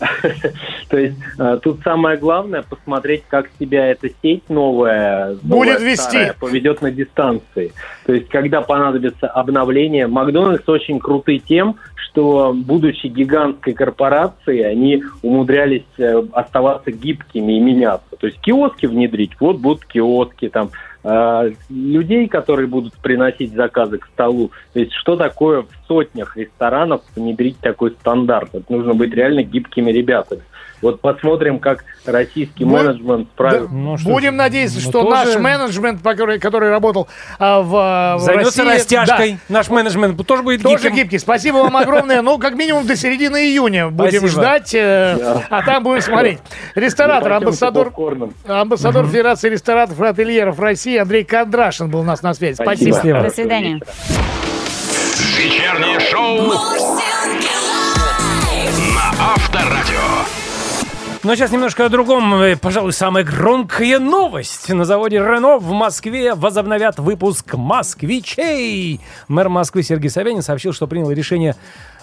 То 0.88 0.98
есть 0.98 1.16
э, 1.38 1.58
тут 1.62 1.80
самое 1.84 2.16
главное 2.18 2.62
посмотреть, 2.62 3.22
как 3.28 3.46
себя 3.58 3.86
эта 3.86 4.08
сеть 4.22 4.42
новая, 4.48 5.34
Будет 5.34 5.44
новая, 5.44 5.78
вести. 5.78 6.02
старая, 6.08 6.34
поведет 6.38 6.82
на 6.82 6.90
дистанции. 6.90 7.72
То 8.06 8.12
есть 8.12 8.28
когда 8.28 8.60
понадобится 8.60 9.28
обновление, 9.28 10.06
Макдональдс 10.08 10.68
очень 10.68 10.98
крутый 10.98 11.38
тем, 11.38 11.76
что 12.14 12.54
будучи 12.54 13.08
гигантской 13.08 13.72
корпорацией, 13.72 14.64
они 14.70 15.02
умудрялись 15.22 15.82
э, 15.98 16.22
оставаться 16.32 16.92
гибкими 16.92 17.54
и 17.54 17.60
меняться. 17.60 18.16
То 18.16 18.28
есть 18.28 18.40
киоски 18.40 18.86
внедрить, 18.86 19.32
вот 19.40 19.58
будут 19.58 19.84
киоски 19.84 20.48
там. 20.48 20.70
Э, 21.04 21.52
людей, 21.68 22.26
которые 22.28 22.66
будут 22.66 22.94
приносить 22.94 23.52
заказы 23.54 23.98
к 23.98 24.06
столу. 24.06 24.50
То 24.72 24.80
есть 24.80 24.92
что 24.94 25.16
такое 25.16 25.62
в 25.62 25.68
сотнях 25.86 26.36
ресторанов 26.36 27.02
внедрить 27.14 27.58
такой 27.60 27.90
стандарт? 27.92 28.54
Это 28.54 28.72
нужно 28.72 28.94
быть 28.94 29.12
реально 29.14 29.42
гибкими 29.42 29.90
ребятами. 29.92 30.42
Вот 30.82 31.00
посмотрим, 31.00 31.60
как 31.60 31.82
российский 32.04 32.66
Мы- 32.66 32.82
менеджмент 32.82 33.28
справится. 33.32 33.68
Да, 33.68 33.74
Ну, 33.74 33.96
что 33.96 34.10
Будем 34.10 34.32
ж, 34.32 34.36
надеяться, 34.36 34.76
ну, 34.76 34.80
что 34.82 35.02
тоже- 35.04 35.10
наш 35.10 35.36
менеджмент, 35.38 36.02
который, 36.02 36.38
который 36.38 36.68
работал 36.68 37.08
а, 37.38 37.62
в, 37.62 37.74
а, 37.74 38.16
в 38.18 38.20
Займется 38.20 38.64
России, 38.64 38.74
растяжкой. 38.96 39.38
Наш 39.48 39.70
менеджмент 39.70 40.26
тоже 40.26 40.42
будет 40.42 40.60
да, 40.60 40.68
тоже 40.70 40.84
гибким. 40.88 40.96
гибкий. 41.04 41.18
Спасибо 41.20 41.56
вам 41.58 41.74
огромное. 41.78 42.20
Ну, 42.20 42.36
как 42.38 42.54
минимум 42.54 42.86
до 42.86 42.96
середины 42.96 43.46
июня 43.46 43.88
будем 43.88 44.10
Спасибо. 44.20 44.28
ждать, 44.28 44.74
э, 44.74 45.16
а 45.48 45.62
там 45.64 45.84
будем 45.84 46.02
смотреть. 46.02 46.40
Ресторатор, 46.74 47.32
амбассадор, 47.32 47.92
амбассадор 48.46 49.06
Федерации 49.06 49.48
ресторатов 49.50 50.00
и 50.00 50.04
ательеров 50.06 50.58
России 50.58 50.96
Андрей 50.96 51.24
Кондрашин 51.24 51.90
был 51.90 52.00
у 52.00 52.04
нас 52.04 52.22
на 52.22 52.34
связи. 52.34 52.54
Спасибо. 52.54 52.94
Счастливо. 52.94 53.22
До 53.22 53.30
свидания. 53.30 53.80
Вечернее 55.36 56.00
шоу 56.00 56.42
на 58.94 59.34
Авторадио. 59.34 60.24
Но 61.24 61.34
сейчас 61.34 61.52
немножко 61.52 61.86
о 61.86 61.88
другом. 61.88 62.34
Э, 62.34 62.54
Пожалуй, 62.54 62.92
самая 62.92 63.24
громкая 63.24 63.98
новость. 63.98 64.68
На 64.68 64.84
заводе 64.84 65.16
Рено 65.16 65.56
в 65.56 65.72
Москве 65.72 66.34
возобновят 66.34 66.98
выпуск 66.98 67.54
«Москвичей». 67.54 69.00
Мэр 69.28 69.48
Москвы 69.48 69.82
Сергей 69.82 70.10
Собянин 70.10 70.42
сообщил, 70.42 70.74
что 70.74 70.86
принял 70.86 71.10
решение 71.10 71.56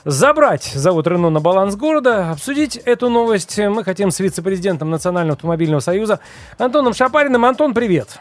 забрать 0.05 0.63
завод 0.63 1.07
Рено 1.07 1.29
на 1.29 1.39
баланс 1.39 1.75
города. 1.75 2.31
Обсудить 2.31 2.77
эту 2.77 3.09
новость 3.09 3.57
мы 3.57 3.83
хотим 3.83 4.11
с 4.11 4.19
вице-президентом 4.19 4.89
Национального 4.89 5.35
автомобильного 5.35 5.79
союза 5.79 6.19
Антоном 6.57 6.93
Шапариным. 6.93 7.45
Антон, 7.45 7.73
привет. 7.73 8.19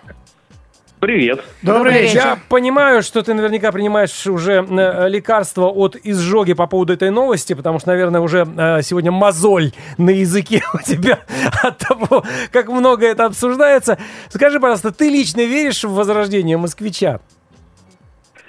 Привет. 1.01 1.43
Добрый 1.63 1.93
Добрый 1.93 2.03
вечер. 2.03 2.17
Я 2.17 2.39
понимаю, 2.51 3.03
что 3.03 3.23
ты 3.23 3.33
наверняка 3.33 3.73
принимаешь 3.73 4.27
уже 4.27 4.67
э, 4.69 5.09
лекарство 5.09 5.69
от 5.69 5.97
изжоги 5.97 6.53
по 6.53 6.67
поводу 6.67 6.93
этой 6.93 7.11
новости, 7.11 7.55
потому 7.55 7.79
что, 7.79 7.89
наверное, 7.89 8.21
уже 8.21 8.47
э, 8.47 8.83
сегодня 8.83 9.11
мозоль 9.11 9.73
на 9.97 10.11
языке 10.11 10.63
у 10.75 10.83
тебя 10.83 11.21
от 11.63 11.79
того, 11.79 12.23
как 12.53 12.69
много 12.69 13.07
это 13.07 13.25
обсуждается. 13.25 13.97
Скажи, 14.29 14.61
пожалуйста, 14.61 14.93
ты 14.93 15.09
лично 15.09 15.41
веришь 15.41 15.85
в 15.85 15.95
возрождение 15.95 16.59
москвича? 16.59 17.21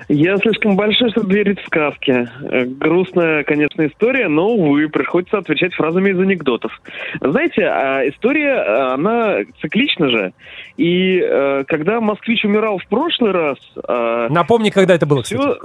Я 0.08 0.38
слишком 0.38 0.76
большой, 0.76 1.12
чтобы 1.12 1.34
верить 1.34 1.60
в 1.60 1.66
сказки. 1.66 2.28
Э, 2.44 2.66
Грустная, 2.66 3.44
конечно, 3.44 3.86
история, 3.86 4.28
но, 4.28 4.50
увы, 4.50 4.90
приходится 4.90 5.38
отвечать 5.38 5.74
фразами 5.74 6.12
из 6.12 6.20
анекдотов. 6.20 6.72
Знаете, 7.20 7.64
а 7.66 8.08
история, 8.08 8.56
э, 8.56 8.94
она 8.94 9.38
циклична 9.62 10.10
же. 10.10 10.34
И 10.78 11.20
э, 11.22 11.64
когда 11.68 12.02
москвич 12.02 12.44
умирал 12.46 12.78
в 12.80 12.88
прошлый 12.88 13.32
раз, 13.32 13.58
Напомни, 14.30 14.70
когда 14.70 14.96
это 14.96 15.06
было, 15.06 15.22
кстати. 15.22 15.40
все... 15.40 15.58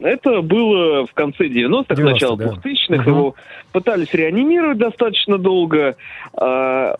Это 0.00 0.40
было 0.40 1.06
в 1.06 1.12
конце 1.12 1.44
90-х, 1.44 1.94
90-х, 1.94 2.02
начало 2.02 2.36
да. 2.38 2.44
2000-х. 2.46 3.02
Мгм. 3.02 3.10
Его 3.10 3.34
пытались 3.72 4.12
реанимировать 4.12 4.78
достаточно 4.78 5.38
долго. 5.38 5.96
А, 6.34 6.96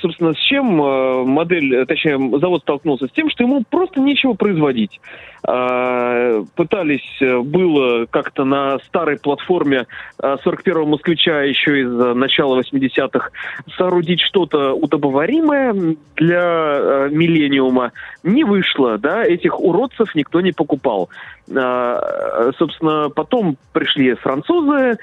собственно, 0.00 0.34
с 0.34 0.38
чем 0.38 0.80
а, 0.82 1.24
модель, 1.24 1.86
точнее, 1.86 2.18
завод 2.38 2.62
столкнулся? 2.62 3.06
С 3.06 3.12
тем, 3.12 3.30
что 3.30 3.44
ему 3.44 3.64
просто 3.68 4.00
нечего 4.00 4.34
производить. 4.34 5.00
А, 5.46 6.42
пытались, 6.54 7.16
э, 7.22 7.38
было 7.38 8.04
как-то 8.06 8.44
на 8.44 8.78
старой 8.80 9.18
платформе 9.18 9.86
а, 10.18 10.36
41-го 10.36 10.84
москвича 10.84 11.42
еще 11.42 11.80
из 11.80 11.88
э, 11.88 12.14
начала 12.14 12.60
80-х 12.60 13.30
соорудить 13.76 14.20
что-то 14.20 14.74
удобоваримое 14.74 15.96
для 16.16 16.78
э, 16.78 17.08
миллениума. 17.10 17.92
Не 18.22 18.44
вышло, 18.44 18.98
да, 18.98 19.24
этих 19.24 19.58
уродцев 19.58 20.14
никто 20.14 20.40
не 20.40 20.52
покупал. 20.52 21.08
Собственно, 22.58 23.08
потом 23.08 23.56
пришли 23.72 24.14
французы, 24.14 24.98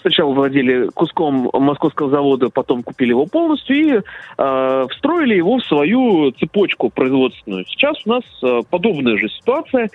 сначала 0.00 0.32
владели 0.32 0.88
куском 0.94 1.50
московского 1.52 2.10
завода, 2.10 2.50
потом 2.50 2.82
купили 2.82 3.10
его 3.10 3.26
полностью 3.26 3.76
и 3.76 4.00
а, 4.36 4.86
встроили 4.88 5.34
его 5.34 5.58
в 5.58 5.64
свою 5.64 6.30
цепочку 6.32 6.90
производственную. 6.90 7.64
Сейчас 7.66 7.96
у 8.04 8.10
нас 8.10 8.24
а, 8.42 8.60
подобная 8.68 9.16
же 9.16 9.28
ситуация. 9.28 9.90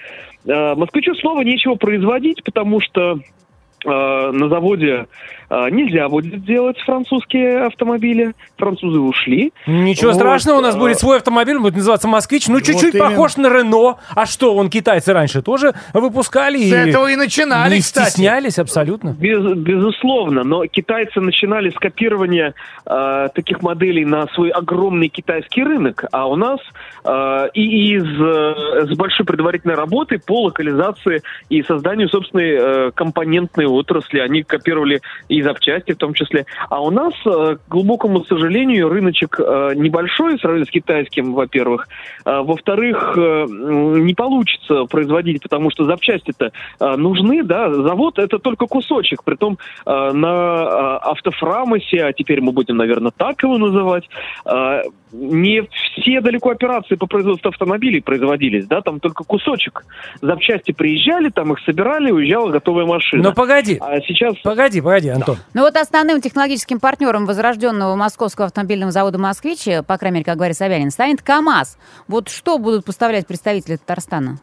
А, 0.47 0.75
москвичу 0.75 1.15
снова 1.15 1.41
нечего 1.41 1.75
производить, 1.75 2.43
потому 2.43 2.81
что 2.81 3.19
на 3.85 4.49
заводе 4.49 5.07
а, 5.53 5.69
нельзя 5.69 6.09
будет 6.09 6.43
делать 6.43 6.79
французские 6.79 7.65
автомобили. 7.65 8.33
Французы 8.57 8.99
ушли. 8.99 9.53
Ничего 9.67 10.09
Вот, 10.09 10.15
страшного, 10.15 10.57
у 10.57 10.61
нас 10.61 10.75
а, 10.75 10.79
будет 10.79 10.97
свой 10.97 11.17
автомобиль, 11.17 11.57
он 11.57 11.61
будет 11.61 11.75
называться 11.75 12.07
«Москвич». 12.07 12.47
Ну, 12.47 12.59
чуть-чуть 12.59 12.95
именно. 12.95 13.09
похож 13.09 13.37
на 13.37 13.49
Рено. 13.49 13.97
А 14.15 14.25
что, 14.25 14.55
он 14.55 14.69
китайцы 14.69 15.13
раньше 15.13 15.43
тоже 15.43 15.73
выпускали. 15.93 16.57
С 16.57 16.73
этого 16.73 17.07
и 17.11 17.15
начинали, 17.15 17.75
не 17.75 17.81
кстати. 17.81 18.09
стеснялись 18.09 18.57
абсолютно. 18.57 19.09
Без- 19.09 19.55
безусловно, 19.55 20.43
но 20.43 20.65
китайцы 20.65 21.21
начинали 21.21 21.69
с 21.69 21.75
копирования 21.75 22.55
э, 22.85 23.29
таких 23.35 23.61
моделей 23.61 24.05
на 24.05 24.25
свой 24.33 24.49
огромный 24.49 25.09
китайский 25.09 25.63
рынок, 25.63 26.05
а 26.11 26.27
у 26.27 26.35
нас 26.35 26.59
э, 27.05 27.49
и 27.53 27.95
из 27.95 28.05
э, 28.05 28.87
с 28.87 28.97
большой 28.97 29.25
предварительной 29.27 29.75
работы 29.75 30.17
по 30.17 30.43
локализации 30.43 31.21
и 31.49 31.61
созданию 31.61 32.09
собственной 32.09 32.55
э, 32.87 32.91
компонентной 32.95 33.65
отрасли 33.73 34.19
они 34.19 34.43
копировали 34.43 35.01
и 35.29 35.41
запчасти 35.41 35.93
в 35.93 35.97
том 35.97 36.13
числе, 36.13 36.45
а 36.69 36.81
у 36.81 36.91
нас, 36.91 37.13
э, 37.25 37.57
к 37.57 37.69
глубокому 37.69 38.23
сожалению, 38.25 38.89
рыночек 38.89 39.39
э, 39.39 39.73
небольшой, 39.75 40.39
сравнительно 40.39 40.65
с 40.65 40.69
китайским, 40.69 41.33
во-первых, 41.33 41.87
во-вторых, 42.25 43.13
э, 43.17 43.21
м, 43.21 44.05
не 44.05 44.13
получится 44.13 44.85
производить, 44.85 45.41
потому 45.41 45.71
что 45.71 45.85
запчасти-то 45.85 46.51
нужны, 46.79 47.43
да, 47.43 47.73
завод 47.73 48.19
это 48.19 48.39
только 48.39 48.67
кусочек, 48.67 49.23
притом 49.23 49.57
на 49.85 50.97
автофрамосе, 50.97 52.03
а 52.03 52.13
теперь 52.13 52.41
мы 52.41 52.51
будем, 52.51 52.77
наверное, 52.77 53.11
так 53.15 53.43
его 53.43 53.57
называть, 53.57 54.07
не 55.13 55.61
все 55.95 56.21
далеко 56.21 56.49
операции 56.49 56.95
по 56.95 57.05
производству 57.05 57.49
автомобилей 57.49 58.01
производились, 58.01 58.65
да, 58.65 58.81
там 58.81 58.99
только 58.99 59.23
кусочек. 59.23 59.85
Запчасти 60.21 60.71
приезжали, 60.71 61.29
там 61.29 61.53
их 61.53 61.59
собирали, 61.65 62.11
уезжала 62.11 62.49
готовая 62.49 62.85
машина. 62.85 63.23
Но 63.23 63.33
погоди, 63.33 63.62
А 63.79 63.99
сейчас 64.01 64.35
погоди, 64.43 64.81
погоди, 64.81 65.09
Антон. 65.09 65.37
Ну 65.53 65.61
вот 65.61 65.75
основным 65.75 66.21
технологическим 66.21 66.79
партнером 66.79 67.25
возрожденного 67.25 67.95
московского 67.95 68.47
автомобильного 68.47 68.91
завода 68.91 69.17
«Москвич», 69.17 69.67
э, 69.67 69.83
по 69.83 69.97
крайней 69.97 70.15
мере, 70.15 70.25
как 70.25 70.37
говорит 70.37 70.57
Собянин, 70.57 70.91
станет 70.91 71.21
КАМАЗ. 71.21 71.77
Вот 72.07 72.29
что 72.29 72.57
будут 72.57 72.85
поставлять 72.85 73.27
представители 73.27 73.77
Татарстана? 73.77 74.39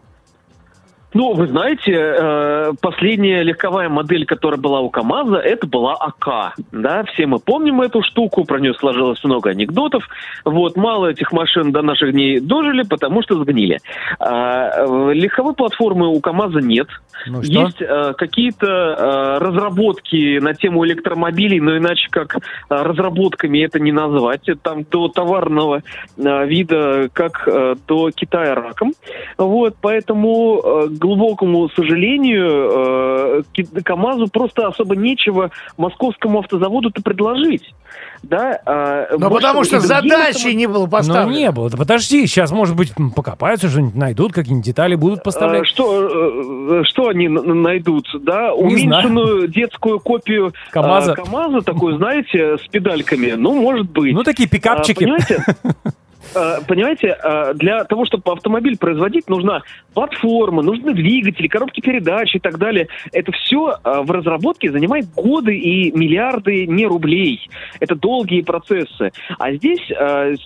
Ну, 1.13 1.33
вы 1.35 1.49
знаете, 1.49 1.93
э, 1.93 2.73
последняя 2.81 3.43
легковая 3.43 3.89
модель, 3.89 4.25
которая 4.27 4.61
была 4.61 4.81
у 4.81 4.91
КАМАЗа, 4.91 5.39
это 5.39 5.67
была 5.67 5.95
АК. 5.95 6.55
Да, 6.71 7.03
все 7.05 7.27
мы 7.27 7.41
помним 7.41 7.81
эту 7.81 8.03
штуку, 8.03 8.45
про 8.45 8.61
нее 8.61 8.75
сложилось 8.75 9.23
много 9.25 9.51
анекдотов. 9.51 10.09
Вот, 10.45 10.77
мало 10.77 11.09
этих 11.09 11.33
машин 11.33 11.73
до 11.73 11.83
наших 11.83 12.13
дней 12.13 12.39
дожили, 12.39 12.83
потому 12.83 13.23
что 13.23 13.43
сгнили. 13.43 13.81
А, 14.21 14.87
э, 14.87 15.13
легковой 15.15 15.55
платформы 15.55 16.07
у 16.07 16.21
КАМАЗа 16.21 16.61
нет. 16.61 16.87
Ну 17.27 17.43
что? 17.43 17.53
Есть 17.53 17.83
э, 17.83 18.15
какие-то 18.17 19.39
разработки 19.41 20.39
на 20.39 20.55
тему 20.55 20.87
электромобилей, 20.87 21.61
но 21.61 21.77
иначе 21.77 22.09
как 22.11 22.37
разработками 22.69 23.65
это 23.65 23.81
не 23.81 23.93
назвать. 23.93 24.49
Там 24.63 24.85
до 24.85 25.09
товарного 25.09 25.83
вида, 26.17 27.09
как 27.13 27.49
до 27.87 28.11
Китая 28.11 28.55
раком. 28.55 28.93
Вот, 29.37 29.75
поэтому, 29.81 30.89
глубокому 31.01 31.69
сожалению, 31.71 33.43
э, 33.57 33.83
КАМАЗу 33.83 34.29
просто 34.29 34.69
особо 34.69 34.95
нечего 34.95 35.51
московскому 35.77 36.41
автозаводу-то 36.41 37.03
предложить. 37.03 37.75
Да? 38.23 38.61
а, 38.67 39.07
Ну, 39.13 39.19
больше 39.31 39.37
потому 39.47 39.65
что 39.65 39.81
задачи 39.81 40.47
автомоб- 40.49 40.53
не 40.55 40.67
было 40.67 40.85
Ну, 40.85 40.91
поставлено. 40.91 41.37
не 41.39 41.51
было. 41.51 41.71
Да 41.71 41.77
подожди, 41.79 42.27
сейчас, 42.27 42.53
может 42.53 42.77
быть, 42.77 42.93
покопаются, 43.17 43.69
что-нибудь 43.69 43.95
найдут, 43.97 44.33
какие-нибудь 44.33 44.65
детали 44.67 44.95
будут 44.95 45.21
А, 45.21 45.23
поставлять. 45.23 45.67
Что, 45.67 46.81
э, 46.81 46.85
что 46.85 47.09
они 47.09 47.29
найдут? 47.29 48.07
Да, 48.23 48.53
Не 48.53 48.77
знаю. 48.77 49.09
уменьшенную 49.09 49.49
детскую 49.49 49.99
копию 50.01 50.53
КамАЗа. 50.71 51.13
а, 51.13 51.17
КамАЗа, 51.17 51.63
такую, 51.63 51.97
знаете, 51.97 52.59
с 52.59 52.69
педальками. 52.69 53.33
Ну, 53.37 53.55
может 53.61 53.91
быть. 53.91 54.13
Ну, 54.15 54.23
такие 54.23 54.47
А, 54.47 54.51
пикапчики. 54.55 55.03
А, 55.03 55.07
Понимаете, 55.07 55.45
а, 56.35 57.55
для 57.55 57.85
того, 57.85 58.05
чтобы 58.05 58.33
автомобиль 58.33 58.79
производить, 58.79 59.29
нужна 59.29 59.63
платформа, 59.95 60.63
нужны 60.63 60.95
двигатели, 60.95 61.49
коробки 61.49 61.81
передач 61.81 62.35
и 62.35 62.39
так 62.39 62.59
далее. 62.59 62.89
Это 63.13 63.33
все 63.33 63.77
в 63.85 64.11
разработке 64.11 64.71
занимает 64.71 65.13
годы 65.15 65.57
и 65.57 65.91
миллиарды 65.93 66.67
не 66.67 66.87
рублей. 66.87 67.49
Это 67.81 67.97
долгие 67.97 68.43
процессы. 68.43 69.13
А 69.39 69.53
здесь 69.53 69.81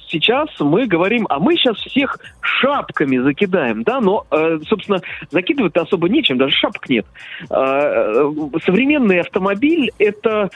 сейчас 0.09 0.49
мы 0.61 0.87
говорим, 0.87 1.27
а 1.29 1.39
мы 1.39 1.57
сейчас 1.57 1.77
всех 1.79 2.19
шапками 2.41 3.19
закидаем, 3.19 3.83
да, 3.83 4.01
но, 4.01 4.27
э, 4.31 4.59
собственно, 4.67 5.01
закидывать-то 5.31 5.83
особо 5.83 6.09
нечем, 6.09 6.39
даже 6.39 6.55
шапок 6.55 6.89
нет. 6.89 7.07
Э, 7.51 8.31
Современный 8.65 9.21
автомобиль– 9.21 9.91
это, 9.99 10.51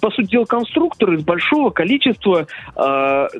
по 0.00 0.10
сути 0.10 0.30
дела, 0.30 0.44
конструктор 0.44 1.12
из 1.12 1.22
большого 1.22 1.70
количества 1.70 2.46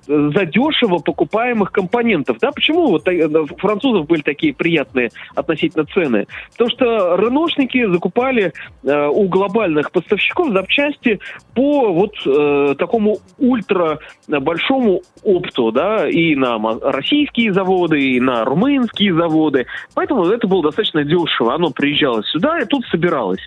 задешево 0.06 0.98
покупаемых 1.24 1.72
компонентов. 1.72 2.38
Да, 2.40 2.50
почему 2.52 2.88
вот 2.88 3.08
э, 3.08 3.26
у 3.26 3.46
французов 3.56 4.06
были 4.06 4.22
такие 4.22 4.54
приятные 4.54 5.10
относительно 5.34 5.84
цены? 5.86 6.26
Потому 6.52 6.70
что 6.70 7.16
реношники 7.16 7.86
закупали 7.90 8.52
э, 8.82 9.08
у 9.08 9.28
глобальных 9.28 9.90
поставщиков 9.90 10.52
запчасти 10.52 11.18
по 11.54 11.92
вот 11.92 12.14
э, 12.26 12.74
такому 12.78 13.18
ультра 13.38 13.98
большому 14.28 15.02
опту, 15.22 15.72
да, 15.72 16.08
и 16.08 16.34
на 16.34 16.58
российские 16.82 17.52
заводы, 17.52 18.00
и 18.00 18.20
на 18.20 18.44
румынские 18.44 19.14
заводы. 19.14 19.66
Поэтому 19.94 20.26
это 20.26 20.46
было 20.46 20.62
достаточно 20.62 21.04
дешево. 21.04 21.54
Оно 21.54 21.70
приезжало 21.70 22.22
сюда 22.24 22.58
и 22.58 22.66
тут 22.66 22.84
собиралось. 22.86 23.40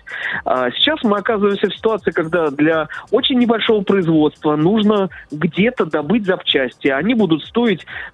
А 0.44 0.70
сейчас 0.72 1.02
мы 1.04 1.18
оказываемся 1.18 1.68
в 1.68 1.74
ситуации, 1.74 2.10
когда 2.10 2.50
для 2.50 2.88
очень 3.10 3.38
небольшого 3.38 3.82
производства 3.82 4.56
нужно 4.56 5.08
где-то 5.30 5.86
добыть 5.86 6.26
запчасти. 6.26 6.88
Они 6.88 7.14
будут 7.14 7.44
стоить 7.44 7.67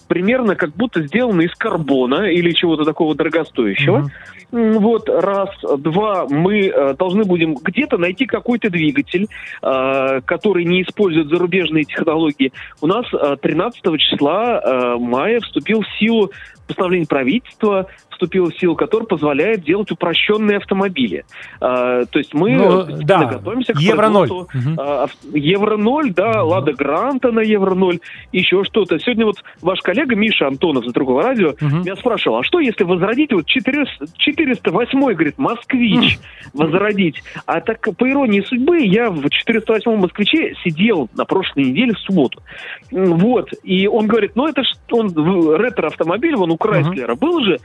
примерно 0.09 0.57
как 0.57 0.75
будто 0.75 1.03
сделаны 1.03 1.43
из 1.43 1.55
карбона 1.55 2.31
или 2.31 2.53
чего-то 2.53 2.85
такого 2.85 3.15
дорогостоящего. 3.15 4.11
М, 4.53 4.79
Вот, 4.79 5.09
раз. 5.09 5.51
Два, 5.79 6.27
мы 6.29 6.69
э, 6.69 6.95
должны 6.95 7.25
будем 7.25 7.55
где-то 7.55 7.99
найти 7.99 8.27
какой-то 8.27 8.71
двигатель, 8.71 9.27
э, 9.63 10.21
который 10.25 10.65
не 10.65 10.83
использует 10.83 11.29
зарубежные 11.29 11.85
технологии. 11.85 12.53
У 12.81 12.87
нас 12.87 13.05
э, 13.13 13.37
13 13.41 13.83
числа 13.99 14.61
э, 14.61 14.97
мая 14.99 15.41
вступил 15.41 15.83
в 15.83 15.99
силу 15.99 16.31
постановление 16.67 17.07
правительства, 17.07 17.87
вступило 18.15 18.51
в 18.51 18.59
силу, 18.59 18.75
который 18.77 19.07
позволяет 19.07 19.63
делать 19.63 19.91
упрощенные 19.91 20.57
автомобили. 20.59 21.25
Э, 21.61 22.05
то 22.11 22.19
есть 22.19 22.33
мы 22.35 22.53
Ну, 22.57 22.85
да, 23.05 23.25
готовимся 23.27 23.73
к 23.75 23.81
производству 24.29 24.49
Мгм. 24.71 24.81
а, 24.81 25.03
ав- 25.05 25.17
Евро-0, 25.33 26.13
да, 26.15 26.43
Лада 26.43 26.73
Гранта 26.73 27.31
на 27.33 27.41
Евро-0, 27.41 28.01
еще 28.33 28.65
что-то. 28.65 28.99
Сегодня 28.99 29.27
вот 29.27 29.37
ваш 29.61 29.81
коллега 29.81 30.15
Миша 30.17 30.47
Антонов 30.47 30.85
из 30.87 30.93
другого 30.93 31.23
радио 31.23 31.55
Мгм. 31.61 31.81
меня 31.83 31.97
спрашивал, 31.97 32.39
а 32.39 32.45
что 32.45 32.59
если 32.61 32.85
возродить 32.85 33.33
вот 33.33 33.47
400 33.47 34.07
408 34.17 35.01
говорит, 35.15 35.39
москвич 35.39 36.19
возродить? 36.53 37.23
А 37.47 37.61
так, 37.61 37.81
по 37.97 38.09
иронии 38.11 38.41
судьбы, 38.43 38.81
я 38.85 39.11
в 39.11 39.29
408 39.29 39.97
москвиче 39.97 40.55
сидел 40.65 41.09
на 41.15 41.25
прошлой 41.25 41.65
неделе 41.65 41.93
в 41.95 41.99
субботу. 41.99 42.41
Вот, 42.91 43.51
и 43.63 43.87
он 43.87 44.07
говорит, 44.07 44.33
ну 44.37 44.47
это 44.47 44.63
ж 44.63 44.67
он 44.91 45.09
ретро-автомобиль, 45.57 46.37
он 46.37 46.51
у 46.51 46.57
Крайслера 46.57 47.15
был 47.15 47.41
же 47.43 47.59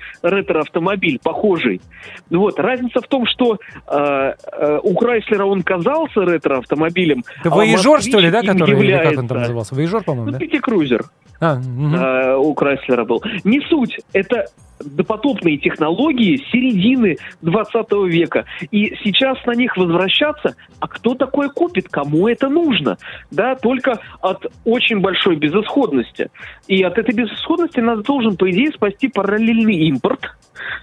ретро-автомобиль 0.49 1.19
похожий. 1.21 1.81
Вот. 2.29 2.59
Разница 2.59 3.01
в 3.01 3.07
том, 3.07 3.25
что 3.25 3.57
э, 3.87 3.97
э, 3.97 4.79
у 4.83 4.95
Крайслера 4.95 5.45
он 5.45 5.63
казался 5.63 6.21
ретро-автомобилем. 6.21 7.23
Это 7.39 7.49
а 7.49 7.55
Воежор, 7.55 8.01
что 8.01 8.19
ли, 8.19 8.29
да, 8.31 8.41
который, 8.41 8.79
или 8.79 8.97
как 8.97 9.17
он 9.17 9.27
там 9.27 9.39
назывался? 9.39 9.75
Воежор, 9.75 10.03
по-моему, 10.03 10.27
Ну, 10.27 10.31
да? 10.33 10.39
Пятикрузер. 10.39 11.05
А, 11.39 11.55
мгм. 11.55 11.95
э, 11.95 12.35
у 12.35 12.53
Крайслера 12.53 13.05
был. 13.05 13.23
Не 13.43 13.61
суть. 13.61 13.97
Это 14.13 14.45
допотопные 14.83 15.57
технологии 15.57 16.37
середины 16.51 17.17
20 17.41 17.91
века. 18.07 18.45
И 18.71 18.95
сейчас 19.03 19.37
на 19.45 19.53
них 19.53 19.75
возвращаться, 19.77 20.55
а 20.79 20.87
кто 20.87 21.15
такое 21.15 21.49
купит, 21.49 21.87
кому 21.89 22.27
это 22.27 22.49
нужно? 22.49 22.97
Да, 23.31 23.55
только 23.55 23.99
от 24.21 24.45
очень 24.65 24.99
большой 24.99 25.35
безысходности. 25.35 26.29
И 26.67 26.81
от 26.83 26.97
этой 26.97 27.13
безысходности 27.13 27.79
нас 27.79 28.01
должен, 28.03 28.37
по 28.37 28.49
идее, 28.49 28.71
спасти 28.71 29.07
параллельный 29.07 29.75
импорт, 29.87 30.35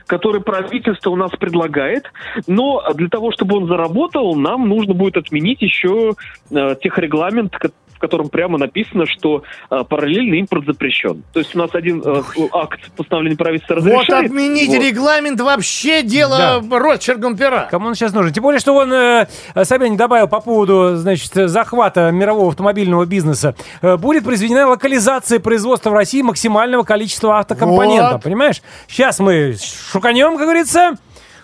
который 0.06 0.40
правительство 0.40 1.10
у 1.10 1.16
нас 1.16 1.30
предлагает. 1.32 2.10
Но 2.46 2.82
для 2.94 3.08
того, 3.08 3.32
чтобы 3.32 3.56
он 3.56 3.66
заработал, 3.66 4.34
нам 4.36 4.68
нужно 4.68 4.94
будет 4.94 5.16
отменить 5.16 5.62
еще 5.62 6.14
э, 6.50 6.76
техрегламент, 6.82 7.56
в 7.96 7.98
котором 7.98 8.28
прямо 8.28 8.58
написано, 8.58 9.06
что 9.06 9.42
э, 9.70 9.84
параллельный 9.88 10.38
импорт 10.40 10.66
запрещен. 10.66 11.24
То 11.32 11.40
есть 11.40 11.54
у 11.54 11.58
нас 11.58 11.70
один 11.72 12.02
э, 12.04 12.22
акт 12.52 12.80
постановления 12.96 13.36
правительства 13.36 13.74
Вот 13.74 13.84
разрешает. 13.84 14.26
отменить 14.26 14.68
Вот. 14.68 14.82
регламент 14.82 15.40
вообще 15.40 16.02
дело 16.02 16.62
росчерком 16.70 17.36
пера. 17.36 17.68
Кому 17.70 17.88
он 17.88 17.94
сейчас 17.94 18.12
нужен? 18.12 18.32
Тем 18.32 18.42
более, 18.42 18.60
что 18.60 18.74
он 18.74 18.92
э, 18.92 19.26
Собянин 19.64 19.96
добавил 19.96 20.28
по 20.28 20.40
поводу, 20.40 20.96
значит, 20.96 21.32
захвата 21.34 22.10
мирового 22.10 22.50
автомобильного 22.50 23.06
бизнеса. 23.06 23.54
Э, 23.82 23.96
будет 23.96 24.24
произведена 24.24 24.68
локализация 24.68 25.40
производства 25.40 25.90
в 25.90 25.94
России 25.94 26.22
максимального 26.22 26.82
количества 26.82 27.38
автокомпонентов. 27.38 28.12
Вот. 28.12 28.22
Понимаешь? 28.22 28.62
Сейчас 28.88 29.18
мы 29.18 29.56
шуканем, 29.90 30.36
как 30.36 30.42
говорится, 30.46 30.96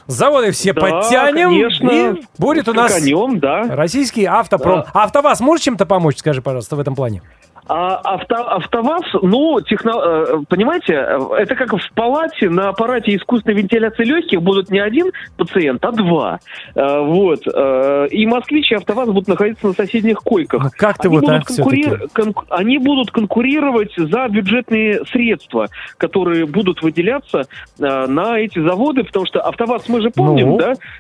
заводы 0.07 0.51
все 0.53 0.73
Да, 0.73 0.81
подтянем, 0.81 1.49
конечно. 1.51 1.91
и 1.91 2.23
будет 2.39 2.69
у 2.69 2.73
нас 2.75 2.93
Скаканем, 2.93 3.39
да. 3.39 3.63
российский 3.75 4.25
автопром. 4.25 4.81
Да. 4.83 4.91
А 4.95 5.05
АвтоВАЗ 5.05 5.41
может 5.41 5.65
чем-то 5.65 5.87
помочь, 5.87 6.19
скажи, 6.19 6.43
пожалуйста, 6.43 6.77
в 6.77 6.81
этом 6.81 6.95
плане? 6.95 7.23
А 7.69 7.95
авто, 7.97 8.35
АвтоВАЗ, 8.37 9.05
ну, 9.23 9.61
техно, 9.61 9.93
э, 10.05 10.25
понимаете, 10.49 10.95
это 11.39 11.55
как 11.55 11.73
в 11.73 11.93
палате 11.95 12.51
на 12.51 12.71
аппарате 12.71 13.15
искусственной 13.15 13.57
вентиляции 13.63 14.05
легких 14.05 14.43
будут 14.43 14.71
не 14.71 14.81
один 14.81 15.13
пациент, 15.37 15.85
а 15.85 15.93
два. 15.93 16.41
Э, 16.75 17.01
Вот. 17.03 17.41
Э, 17.47 18.09
И 18.11 18.27
«Москвич» 18.27 18.73
и 18.73 18.75
«АвтоВАЗ» 18.75 19.09
будут 19.11 19.29
находиться 19.29 19.67
на 19.69 19.73
соседних 19.75 20.19
койках. 20.19 20.65
Ну, 20.65 20.71
как 20.77 20.99
ты 20.99 21.09
они, 21.09 21.19
вот, 21.19 21.29
а, 21.29 21.33
будут 21.33 21.49
конкури- 21.51 22.09
конку- 22.13 22.45
они 22.51 22.79
будут 22.79 23.11
конкурировать 23.11 23.93
за 23.97 24.27
бюджетные 24.29 25.05
средства, 25.07 25.69
которые 25.99 26.47
будут 26.47 26.83
выделяться 26.83 27.45
на 27.79 28.39
эти 28.39 28.59
заводы, 28.59 29.05
потому 29.05 29.27
что 29.27 29.41
«АвтоВАЗ», 29.41 29.89
мы 29.89 30.01
же 30.03 30.11
помним, 30.11 30.51
Ну? 30.51 30.59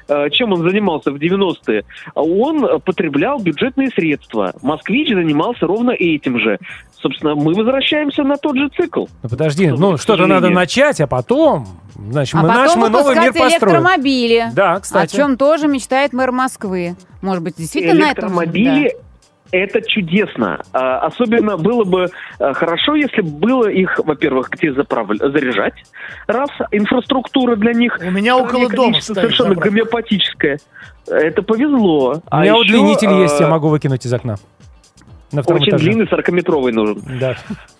да, 0.08 0.30
чем 0.30 0.52
он 0.52 0.62
занимался 0.62 1.10
в 1.10 1.16
90-е? 1.16 1.84
Он 2.14 2.80
потреблял 2.80 3.38
бюджетные 3.40 3.88
средства. 3.88 4.52
«Москвич» 4.62 5.08
занимался 5.08 5.66
ровно 5.66 5.90
этим 5.90 6.38
же. 6.38 6.51
Собственно, 7.00 7.34
мы 7.34 7.52
возвращаемся 7.54 8.22
на 8.22 8.36
тот 8.36 8.56
же 8.56 8.68
цикл. 8.76 9.06
Ну, 9.22 9.28
подожди, 9.28 9.68
ну, 9.70 9.96
что-то 9.96 10.26
надо 10.26 10.50
начать, 10.50 11.00
а 11.00 11.06
потом, 11.08 11.66
значит, 11.96 12.34
А 12.36 12.42
мы 12.42 12.48
наш, 12.48 12.68
потом 12.68 12.80
мы 12.80 12.88
новый 12.90 13.16
мир 13.16 13.32
построим. 13.32 13.50
электромобили. 13.52 14.44
Да, 14.54 14.74
О 14.74 14.80
кстати. 14.80 15.16
чем 15.16 15.36
тоже 15.36 15.66
мечтает 15.66 16.12
мэр 16.12 16.30
Москвы. 16.30 16.94
Может 17.20 17.42
быть, 17.42 17.56
действительно 17.56 17.94
на 18.06 18.10
этом... 18.12 18.24
Электромобили 18.28 18.96
это 19.52 19.82
чудесно. 19.82 20.62
А, 20.72 21.00
Особенно 21.00 21.56
было 21.58 21.84
бы 21.84 22.06
а, 22.38 22.54
хорошо, 22.54 22.94
если 22.94 23.20
бы 23.20 23.30
было 23.30 23.68
их, 23.68 23.98
во-первых, 23.98 24.48
где 24.50 24.68
заправля- 24.70 25.30
заряжать. 25.30 25.74
Раз, 26.26 26.48
инфраструктура 26.70 27.54
для 27.56 27.72
них 27.74 27.98
У 28.02 28.10
меня 28.10 28.36
около 28.36 28.68
дома 28.70 29.00
стоит 29.00 29.18
совершенно 29.18 29.50
заправка. 29.50 29.70
гомеопатическое. 29.70 30.58
Это 31.06 31.42
повезло. 31.42 32.22
У 32.30 32.36
меня 32.38 32.54
а 32.54 32.58
удлинитель 32.58 33.10
еще, 33.10 33.22
есть, 33.22 33.40
а, 33.40 33.44
я 33.44 33.50
могу 33.50 33.68
выкинуть 33.68 34.06
из 34.06 34.12
окна. 34.12 34.36
На 35.32 35.42
втором 35.42 35.62
Очень 35.62 35.70
этаже. 35.72 35.84
длинный 35.84 36.06
40-метровый 36.06 36.72
нужен. 36.72 37.02
Да. 37.20 37.36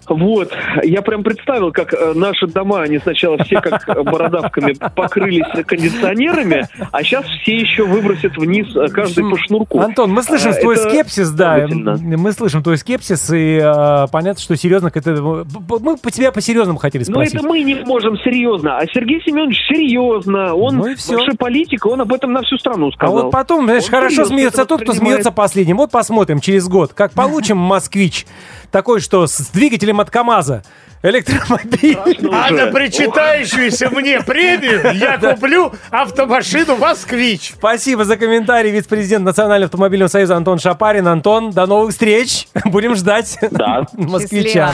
Вот. 0.09 0.53
Я 0.83 1.03
прям 1.03 1.23
представил, 1.23 1.71
как 1.71 1.93
э, 1.95 2.13
наши 2.15 2.47
дома, 2.47 2.81
они 2.83 2.99
сначала 2.99 3.39
все 3.45 3.61
как 3.61 3.89
э, 3.89 4.03
бородавками 4.03 4.75
покрылись 4.97 5.45
кондиционерами, 5.65 6.67
а 6.91 7.03
сейчас 7.03 7.25
все 7.27 7.57
еще 7.57 7.85
выбросят 7.85 8.37
вниз 8.37 8.67
э, 8.75 8.89
каждый 8.89 9.29
по 9.29 9.37
шнурку. 9.37 9.81
Антон, 9.81 10.11
мы 10.11 10.23
слышим 10.23 10.51
А, 10.51 10.55
твой 10.55 10.77
это 10.77 10.89
скепсис, 10.91 11.31
да. 11.31 11.67
Мы 11.69 12.33
слышим 12.33 12.63
твой 12.63 12.79
скепсис, 12.79 13.31
и 13.33 13.61
а, 13.63 14.07
понятно, 14.09 14.41
что 14.43 14.57
серьезно 14.57 14.91
к 14.91 14.97
этому... 14.97 15.45
Мы 15.69 15.97
по 15.97 16.11
тебя 16.11 16.33
по-серьезному 16.33 16.79
хотели 16.79 17.05
Но 17.07 17.13
спросить. 17.15 17.35
это 17.35 17.47
мы 17.47 17.63
не 17.63 17.75
можем 17.77 18.17
серьезно, 18.19 18.79
а 18.79 18.87
Сергей 18.87 19.23
Семенович 19.25 19.59
серьезно. 19.69 20.55
Он 20.55 20.77
Ну 20.77 20.83
большой 20.85 21.35
политик, 21.37 21.87
он 21.87 22.01
об 22.01 22.13
этом 22.13 22.33
на 22.33 22.43
всю 22.43 22.57
страну 22.59 22.89
А 22.89 22.93
сказал. 22.93 23.23
вот 23.25 23.31
потом, 23.31 23.65
знаешь, 23.67 23.85
Он 23.85 23.91
хорошо 23.91 24.25
смеется 24.25 24.63
это 24.63 24.69
тот, 24.69 24.83
кто 24.83 24.93
смеется 24.95 25.31
последним. 25.31 25.77
Вот 25.77 25.91
посмотрим 25.91 26.41
через 26.41 26.69
год, 26.69 26.93
как 26.93 27.13
получим 27.43 27.59
москвич 27.59 28.25
такой, 28.71 29.01
что 29.01 29.27
с 29.27 29.49
двигателем 29.49 30.01
от 30.01 30.11
КАМАЗа. 30.11 30.63
Электромобиль. 31.03 31.99
А 32.33 32.51
на 32.53 32.69
причитающуюся 32.69 33.91
мне 33.91 34.21
премию 34.21 34.93
я 34.95 35.19
куплю 35.19 35.73
автомашину 35.91 36.77
«Москвич». 36.77 37.55
Спасибо 37.55 38.05
за 38.05 38.17
комментарий, 38.17 38.71
вице-президент 38.71 39.25
Национального 39.25 39.65
автомобильного 39.67 40.09
союза 40.09 40.37
Антон 40.37 40.61
Шапарин. 40.61 41.09
Антон, 41.09 41.51
до 41.51 41.67
новых 41.67 41.91
встреч. 41.91 42.47
Будем 42.67 42.95
ждать 42.95 43.37
Да. 43.51 43.85
москвича. 43.95 44.73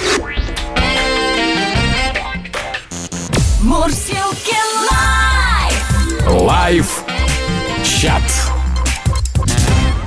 Мурсилки 3.63 4.57
live! 4.91 6.43
Live 6.43 7.05
чат. 7.83 8.23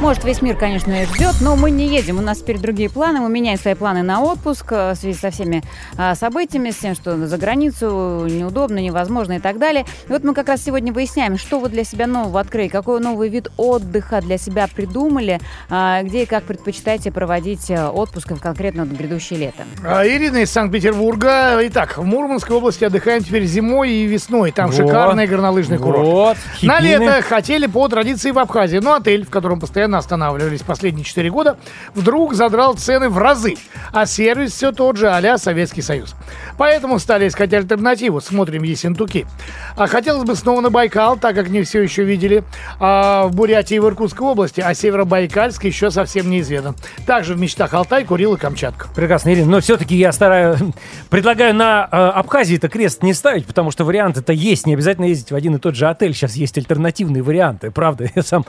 Может, 0.01 0.23
весь 0.23 0.41
мир, 0.41 0.57
конечно, 0.57 1.03
и 1.03 1.05
ждет, 1.05 1.35
но 1.41 1.55
мы 1.55 1.69
не 1.69 1.85
едем. 1.85 2.17
У 2.17 2.21
нас 2.21 2.39
теперь 2.39 2.57
другие 2.57 2.89
планы. 2.89 3.19
Мы 3.19 3.29
меняем 3.29 3.59
свои 3.59 3.75
планы 3.75 4.01
на 4.01 4.23
отпуск 4.23 4.71
э, 4.71 4.93
в 4.93 4.95
связи 4.95 5.15
со 5.15 5.29
всеми 5.29 5.61
а, 5.95 6.15
событиями, 6.15 6.71
с 6.71 6.77
тем, 6.77 6.95
что 6.95 7.27
за 7.27 7.37
границу 7.37 8.25
неудобно, 8.27 8.79
невозможно 8.79 9.33
и 9.33 9.39
так 9.39 9.59
далее. 9.59 9.85
И 10.09 10.11
вот 10.11 10.23
мы 10.23 10.33
как 10.33 10.47
раз 10.47 10.63
сегодня 10.63 10.91
выясняем, 10.91 11.37
что 11.37 11.59
вы 11.59 11.69
для 11.69 11.83
себя 11.83 12.07
нового 12.07 12.39
открыли, 12.39 12.67
какой 12.67 12.99
новый 12.99 13.29
вид 13.29 13.49
отдыха 13.57 14.21
для 14.21 14.39
себя 14.39 14.67
придумали, 14.75 15.39
а, 15.69 16.01
где 16.01 16.23
и 16.23 16.25
как 16.25 16.45
предпочитаете 16.45 17.11
проводить 17.11 17.69
э, 17.69 17.87
отпуск 17.87 18.31
в 18.31 18.39
конкретно 18.39 18.85
вот 18.85 18.97
грядущее 18.97 19.37
лето. 19.37 19.65
А, 19.85 20.03
Ирина 20.03 20.37
из 20.37 20.49
Санкт-Петербурга. 20.49 21.59
Итак, 21.67 21.99
в 21.99 22.03
Мурманской 22.03 22.55
области 22.55 22.83
отдыхаем 22.83 23.23
теперь 23.23 23.45
зимой 23.45 23.91
и 23.91 24.05
весной. 24.07 24.51
Там 24.51 24.71
Вот. 24.71 24.75
шикарный 24.75 25.27
горнолыжный 25.27 25.77
курорт. 25.77 26.07
Вот, 26.07 26.37
На 26.63 26.79
лето 26.79 27.21
хотели 27.21 27.67
по 27.67 27.87
традиции 27.87 28.31
в 28.31 28.39
Абхазии, 28.39 28.77
но 28.77 28.95
отель, 28.95 29.27
в 29.27 29.29
котором 29.29 29.59
постоянно 29.59 29.90
останавливались 29.97 30.61
последние 30.61 31.03
4 31.03 31.29
года, 31.29 31.57
вдруг 31.93 32.33
задрал 32.33 32.75
цены 32.75 33.09
в 33.09 33.17
разы, 33.17 33.55
а 33.91 34.05
сервис 34.05 34.53
все 34.53 34.71
тот 34.71 34.97
же 34.97 35.09
а 35.09 35.37
Советский 35.37 35.81
Союз. 35.81 36.15
Поэтому 36.57 36.99
стали 36.99 37.27
искать 37.27 37.53
альтернативу, 37.53 38.21
смотрим 38.21 38.63
Ессентуки. 38.63 39.25
А 39.75 39.87
хотелось 39.87 40.25
бы 40.25 40.35
снова 40.35 40.61
на 40.61 40.69
Байкал, 40.69 41.17
так 41.17 41.35
как 41.35 41.49
не 41.49 41.63
все 41.63 41.81
еще 41.81 42.03
видели, 42.03 42.43
а 42.79 43.27
в 43.27 43.35
Бурятии 43.35 43.75
и 43.75 43.79
в 43.79 43.87
Иркутской 43.87 44.27
области, 44.27 44.61
а 44.61 44.73
Северобайкальск 44.73 45.63
еще 45.63 45.91
совсем 45.91 46.29
неизведан. 46.29 46.75
Также 47.05 47.33
в 47.33 47.39
мечтах 47.39 47.73
Алтай, 47.73 48.05
Курил 48.05 48.35
и 48.35 48.37
Камчатка. 48.37 48.87
Прекрасно, 48.95 49.33
Ирина. 49.33 49.49
Но 49.49 49.61
все-таки 49.61 49.95
я 49.95 50.11
стараюсь, 50.11 50.59
предлагаю 51.09 51.55
на 51.55 51.87
э, 51.91 51.95
Абхазии-то 51.95 52.69
крест 52.69 53.03
не 53.03 53.13
ставить, 53.13 53.45
потому 53.45 53.71
что 53.71 53.83
варианты-то 53.83 54.33
есть. 54.33 54.67
Не 54.67 54.73
обязательно 54.73 55.05
ездить 55.05 55.31
в 55.31 55.35
один 55.35 55.55
и 55.55 55.59
тот 55.59 55.75
же 55.75 55.87
отель. 55.87 56.13
Сейчас 56.13 56.35
есть 56.35 56.57
альтернативные 56.57 57.23
варианты, 57.23 57.71
правда. 57.71 58.09
Я 58.15 58.23
сам 58.23 58.45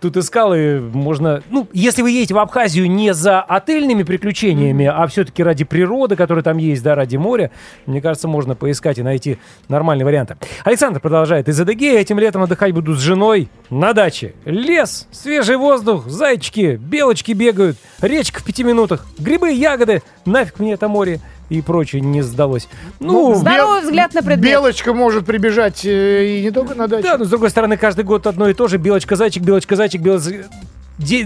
тут 0.00 0.16
искал, 0.16 0.54
и 0.54 0.81
можно... 0.92 1.42
Ну, 1.50 1.68
если 1.72 2.02
вы 2.02 2.10
едете 2.10 2.34
в 2.34 2.38
Абхазию 2.38 2.90
не 2.90 3.14
за 3.14 3.40
отельными 3.40 4.02
приключениями, 4.02 4.86
а 4.86 5.06
все-таки 5.06 5.42
ради 5.42 5.64
природы, 5.64 6.16
которая 6.16 6.42
там 6.42 6.58
есть, 6.58 6.82
да, 6.82 6.94
ради 6.94 7.16
моря, 7.16 7.50
мне 7.86 8.00
кажется, 8.00 8.28
можно 8.28 8.54
поискать 8.54 8.98
и 8.98 9.02
найти 9.02 9.38
нормальные 9.68 10.04
варианты. 10.04 10.36
Александр 10.64 11.00
продолжает. 11.00 11.48
Из 11.48 11.60
Адыгеи 11.60 11.98
этим 11.98 12.18
летом 12.18 12.42
отдыхать 12.42 12.72
буду 12.72 12.94
с 12.94 13.00
женой 13.00 13.48
на 13.70 13.92
даче. 13.92 14.34
Лес, 14.44 15.08
свежий 15.10 15.56
воздух, 15.56 16.08
зайчики, 16.08 16.78
белочки 16.82 17.32
бегают, 17.32 17.76
речка 18.00 18.40
в 18.40 18.44
пяти 18.44 18.64
минутах, 18.64 19.06
грибы, 19.18 19.52
ягоды, 19.52 20.02
нафиг 20.24 20.58
мне 20.58 20.72
это 20.72 20.88
море 20.88 21.20
и 21.52 21.60
прочее 21.60 22.00
не 22.00 22.22
сдалось. 22.22 22.68
Ну, 22.98 23.34
Здоровый 23.34 23.82
взгляд 23.82 24.14
на 24.14 24.22
предмет. 24.22 24.50
Белочка 24.50 24.94
может 24.94 25.26
прибежать 25.26 25.84
э, 25.84 26.38
и 26.38 26.42
не 26.42 26.50
только 26.50 26.74
на 26.74 26.88
дачу. 26.88 27.02
да, 27.02 27.18
но 27.18 27.24
с 27.24 27.28
другой 27.28 27.50
стороны, 27.50 27.76
каждый 27.76 28.04
год 28.04 28.26
одно 28.26 28.48
и 28.48 28.54
то 28.54 28.68
же. 28.68 28.78
Белочка-зайчик, 28.78 29.42
белочка-зайчик, 29.42 30.00
белочка... 30.00 30.46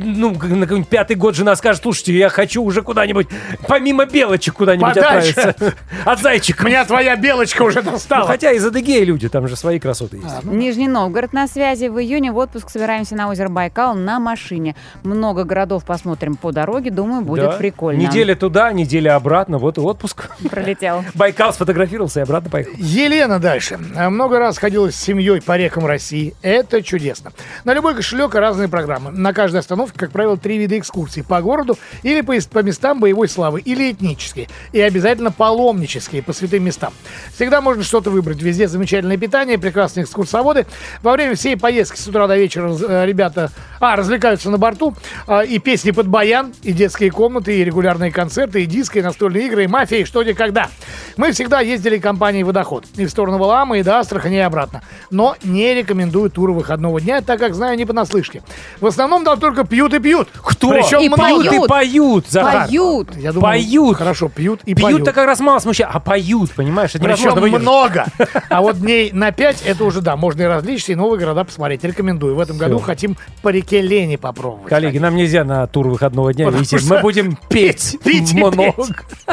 ну, 0.03 0.31
на 0.33 0.39
какой-нибудь 0.67 0.89
пятый 0.89 1.17
год 1.17 1.35
жена 1.35 1.57
скажет, 1.57 1.83
слушайте, 1.83 2.13
я 2.17 2.29
хочу 2.29 2.63
уже 2.63 2.83
куда-нибудь, 2.83 3.29
помимо 3.69 4.07
белочек 4.07 4.55
куда-нибудь 4.55 4.95
Подальше. 4.95 5.31
отправиться. 5.41 5.75
От 6.05 6.21
зайчика. 6.21 6.65
Меня 6.67 6.85
твоя 6.85 7.17
белочка 7.17 7.63
уже 7.63 7.83
Ну, 7.83 7.93
достала. 7.93 8.27
хотя 8.27 8.53
из 8.53 8.65
Адыгеи 8.65 9.05
люди, 9.05 9.29
там 9.29 9.49
же 9.49 9.57
свои 9.57 9.79
красоты 9.79 10.17
есть. 10.19 10.45
Нижний 10.45 10.89
Новгород 10.89 11.33
на 11.33 11.47
связи. 11.49 11.87
В 11.87 11.99
июне 12.01 12.33
в 12.33 12.37
отпуск 12.39 12.71
собираемся 12.71 13.15
на 13.15 13.29
озеро 13.29 13.49
Байкал 13.49 13.95
на 13.95 14.19
машине. 14.21 14.75
Много 15.05 15.45
городов 15.45 15.85
посмотрим 15.85 16.37
по 16.37 16.53
дороге. 16.53 16.91
Думаю, 16.91 17.23
будет 17.23 17.45
Да. 17.45 17.53
прикольно. 17.53 17.99
Неделя 18.01 18.35
туда, 18.35 18.73
неделя 18.73 19.17
обратно, 19.17 19.59
вот 19.59 19.79
и 19.79 19.81
отпуск. 19.81 20.31
Пролетел. 20.51 21.05
Байкал 21.15 21.53
сфотографировался 21.53 22.21
и 22.21 22.23
обратно 22.23 22.51
поехал. 22.51 22.73
Елена 22.77 23.39
дальше. 23.39 23.79
А, 23.97 24.11
Много 24.11 24.39
раз 24.39 24.59
ходила 24.59 24.91
с 24.91 24.97
семьей 24.97 25.41
по 25.43 25.57
рекам 25.57 25.87
России. 25.87 26.35
Это 26.43 26.83
чудесно. 26.83 27.33
На 27.65 27.75
любой 27.75 27.95
кошелек 27.95 28.35
разные 28.35 28.69
программы. 28.69 29.11
На 29.11 29.33
каждой 29.33 29.63
остановке, 29.67 29.99
как 29.99 30.13
правило, 30.13 30.37
три 30.37 30.59
вида 30.59 30.79
экскурсий. 30.79 31.23
По 31.23 31.43
городу 31.43 31.77
или 32.03 32.21
по, 32.21 32.35
по 32.51 32.63
местам 32.63 33.01
боевой 33.01 33.29
славы, 33.29 33.61
или 33.61 33.93
этнические. 33.93 34.49
И 34.73 34.81
обязательно 34.81 35.33
паломнические, 35.33 36.23
по 36.23 36.33
святым 36.33 36.65
местам. 36.65 36.93
Всегда 37.35 37.61
можно 37.61 37.83
что-то 37.83 38.11
выбрать. 38.11 38.41
Везде 38.41 38.69
замечательное 38.69 39.17
питание, 39.17 39.59
прекрасные 39.59 40.05
экскурсоводы. 40.05 40.67
Во 41.03 41.13
время 41.13 41.35
всей 41.35 41.57
поездки 41.57 41.99
с 41.99 42.07
утра 42.07 42.27
до 42.27 42.37
вечера 42.37 42.71
э, 42.71 43.07
ребята 43.07 43.51
а, 43.81 43.97
развлекаются 43.97 44.51
на 44.51 44.59
борту. 44.59 44.95
А, 45.27 45.41
и 45.41 45.59
песни 45.59 45.91
под 45.91 46.07
баян, 46.07 46.55
и 46.63 46.73
детские 46.73 47.11
комнаты, 47.11 47.59
и 47.59 47.65
регулярные 47.65 48.13
концерты, 48.13 48.63
и 48.63 48.67
диско, 48.67 49.01
и 49.01 49.03
настольные 49.03 49.47
игры, 49.47 49.65
и 49.65 49.67
мафия, 49.67 49.99
и 49.99 50.05
что 50.05 50.23
где 50.23 50.35
когда. 50.35 50.69
Мы 51.17 51.33
всегда 51.33 51.61
ездили 51.61 51.99
компанией 51.99 52.45
«Водоход» 52.45 52.85
и 52.97 53.07
в 53.07 53.11
сторону 53.11 53.39
Валаама, 53.39 53.79
и 53.79 53.83
до 53.83 53.99
Астрахани, 53.99 54.37
и 54.37 54.41
обратно. 54.41 54.83
Но 55.11 55.37
не 55.43 55.75
рекомендую 55.75 56.31
туры 56.31 56.53
выходного 56.53 57.01
дня, 57.01 57.21
так 57.21 57.41
как 57.41 57.55
знаю 57.55 57.77
не 57.77 57.85
понаслышке. 57.85 58.43
В 58.81 58.87
основном 58.87 59.25
там 59.25 59.41
только 59.41 59.56
пьют 59.65 59.95
и 59.95 59.99
пьют. 59.99 60.29
Кто? 60.43 60.71
Причем 60.71 61.01
И 61.01 61.09
много. 61.09 61.43
Пьют 61.43 61.65
и 61.65 61.69
поют, 61.69 62.29
Захар. 62.29 62.67
Поют. 62.67 63.17
Я 63.17 63.33
думаю, 63.33 63.43
Поют. 63.43 63.97
Хорошо, 63.97 64.29
пьют 64.29 64.61
и 64.65 64.75
поют. 64.75 64.99
Пьют-то 64.99 65.13
как 65.13 65.27
раз 65.27 65.41
мало 65.41 65.59
смущает, 65.59 65.91
а 65.93 66.01
поют, 66.01 66.51
понимаешь? 66.53 66.95
Это 66.95 67.05
Причем 67.05 67.37
много. 67.37 68.07
А 68.49 68.61
вот 68.61 68.79
дней 68.79 69.11
на 69.13 69.33
5 69.33 69.63
это 69.67 69.85
уже 69.85 70.01
да, 70.01 70.17
можно 70.17 70.43
и 70.43 70.47
различные 70.47 70.95
и 70.95 70.97
новые 70.97 71.19
города 71.19 71.45
посмотреть. 71.45 71.85
Рекомендую. 71.85 72.37
В 72.37 72.41
этом 72.41 72.59
году 72.59 72.79
хотим 72.79 73.17
по 73.43 73.49
реке 73.49 73.81
Лени 73.81 74.17
попробовать. 74.17 74.69
Коллеги, 74.69 74.99
нам 74.99 75.15
нельзя 75.15 75.45
на 75.45 75.67
тур 75.67 75.89
выходного 75.89 76.33
дня 76.33 76.49
идти. 76.51 76.77
Мы 76.89 77.01
будем 77.01 77.39
петь 77.49 77.99
Пить 78.03 78.33
много. 78.33 78.75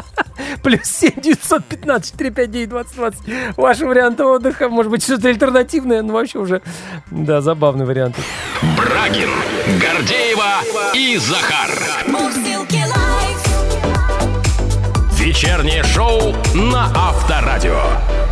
Плюс 0.64 0.84
7 0.84 1.22
915 1.22 2.12
459 2.12 2.70
20 2.70 2.96
20. 2.96 3.20
Ваши 3.58 3.86
варианты 3.86 4.24
отдыха. 4.24 4.70
Может 4.70 4.92
быть, 4.92 5.04
что-то 5.04 5.30
альтернативное, 5.30 6.02
но 6.02 6.14
вообще 6.14 6.40
уже, 6.40 6.62
да, 7.12 7.42
забавный 7.42 7.86
вариант. 7.86 8.16
Брагин, 8.78 9.30
Гордеева 10.04 10.92
и 10.94 11.18
Захар. 11.18 11.72
Вечернее 15.18 15.84
шоу 15.84 16.36
на 16.54 16.92
Авторадио. 16.94 18.23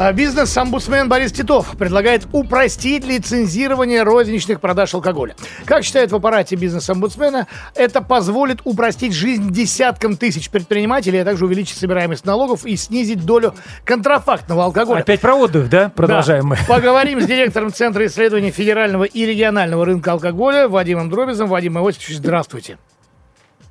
А 0.00 0.12
Бизнес-омбудсмен 0.12 1.08
Борис 1.08 1.32
Титов 1.32 1.76
предлагает 1.76 2.28
упростить 2.30 3.04
лицензирование 3.04 4.04
розничных 4.04 4.60
продаж 4.60 4.94
алкоголя. 4.94 5.34
Как 5.64 5.82
считают 5.82 6.12
в 6.12 6.14
аппарате 6.14 6.54
бизнес-омбудсмена, 6.54 7.48
это 7.74 8.00
позволит 8.00 8.60
упростить 8.62 9.12
жизнь 9.12 9.50
десяткам 9.50 10.16
тысяч 10.16 10.50
предпринимателей, 10.50 11.18
а 11.18 11.24
также 11.24 11.46
увеличить 11.46 11.78
собираемость 11.78 12.24
налогов 12.24 12.64
и 12.64 12.76
снизить 12.76 13.26
долю 13.26 13.56
контрафактного 13.84 14.66
алкоголя. 14.66 15.00
Опять 15.00 15.20
про 15.20 15.34
отдых, 15.34 15.68
да? 15.68 15.88
Продолжаем 15.88 16.46
мы. 16.46 16.56
Да. 16.56 16.62
Поговорим 16.76 17.20
с 17.20 17.26
директором 17.26 17.72
Центра 17.72 18.06
исследований 18.06 18.52
федерального 18.52 19.02
и 19.02 19.26
регионального 19.26 19.84
рынка 19.84 20.12
алкоголя 20.12 20.68
Вадимом 20.68 21.10
Дробизом. 21.10 21.48
Вадим 21.48 21.76
Иосифович, 21.76 22.18
здравствуйте. 22.18 22.78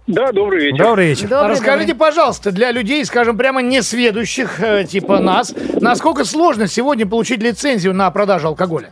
Да, 0.08 0.32
добрый 0.32 0.66
вечер. 0.66 0.86
Добрый 0.86 1.08
вечер. 1.10 1.28
Добрый, 1.28 1.52
Расскажите, 1.52 1.94
добрый. 1.94 2.08
пожалуйста, 2.08 2.52
для 2.52 2.72
людей, 2.72 3.04
скажем, 3.04 3.38
прямо 3.38 3.62
несведущих, 3.62 4.62
э, 4.62 4.86
типа 4.86 5.20
нас, 5.20 5.54
насколько 5.82 6.24
сложно 6.24 6.68
сегодня 6.68 7.06
получить 7.06 7.44
лицензию 7.44 7.94
на 7.94 8.10
продажу 8.10 8.48
алкоголя? 8.48 8.92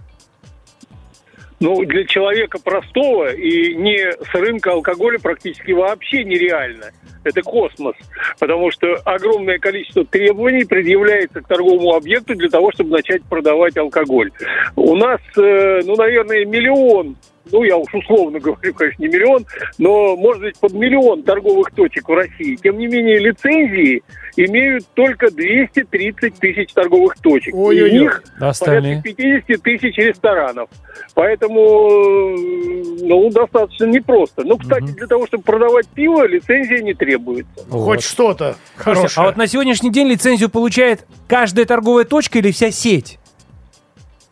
Ну, 1.61 1.86
для 1.86 2.03
человека 2.03 2.59
простого 2.59 3.34
и 3.34 3.76
не 3.76 4.11
с 4.11 4.34
рынка 4.34 4.74
алкоголя 4.74 5.18
практически 5.18 5.72
вообще 5.72 6.26
нереально. 6.26 6.91
Это 7.24 7.41
космос, 7.41 7.95
потому 8.38 8.70
что 8.72 8.95
огромное 9.05 9.57
количество 9.57 10.03
требований 10.05 10.66
предъявляется 10.66 11.41
к 11.41 11.47
торговому 11.47 11.95
объекту 11.95 12.36
для 12.36 12.49
того, 12.49 12.74
чтобы 12.74 12.91
начать 12.91 13.24
продавать 13.24 13.78
алкоголь. 13.78 14.32
У 14.76 14.95
нас, 14.97 15.22
э, 15.38 15.80
ну, 15.86 15.95
наверное, 15.95 16.45
миллион 16.45 17.16
ну, 17.52 17.64
я 17.64 17.78
уж 17.78 17.93
условно 17.93 18.39
говорю, 18.41 18.74
конечно, 18.74 19.02
не 19.04 19.10
миллион, 19.10 19.46
но, 19.78 20.16
может 20.16 20.41
быть, 20.41 20.58
под 20.60 20.74
миллион 20.74 21.24
торговых 21.24 21.72
точек 21.72 22.08
в 22.08 22.14
России. 22.14 22.56
Тем 22.56 22.78
не 22.78 22.88
менее, 22.88 23.20
лицензии 23.20 24.04
имеют 24.38 24.86
только 24.93 25.32
230 25.32 26.36
тысяч 26.36 26.74
торговых 26.74 27.16
точек. 27.22 27.54
И 27.54 27.58
Ой-ой-ой. 27.58 27.89
у 27.89 28.02
них 28.02 28.24
Остальные? 28.39 29.02
порядка 29.02 29.24
50 29.24 29.62
тысяч 29.62 29.98
ресторанов. 29.98 30.70
Поэтому, 31.14 31.60
э, 31.60 32.84
ну, 33.02 33.30
достаточно 33.30 33.86
непросто. 33.86 34.43
Ну, 34.43 34.58
кстати, 34.58 34.86
для 34.86 35.08
того, 35.08 35.28
чтобы 35.28 35.43
продавать 35.43 35.88
пиво, 35.88 36.28
лицензия 36.28 36.80
не 36.82 36.93
требуется. 36.93 37.50
Вот. 37.68 37.86
Хоть 37.86 38.04
что-то 38.04 38.56
Слушайте, 38.76 38.84
хорошее. 38.84 39.24
а 39.24 39.28
вот 39.28 39.38
на 39.38 39.48
сегодняшний 39.48 39.91
день 39.91 40.08
лицензию 40.08 40.50
получает 40.50 41.06
каждая 41.28 41.66
торговая 41.66 42.04
точка 42.06 42.39
или 42.39 42.52
вся 42.52 42.72
сеть? 42.72 43.20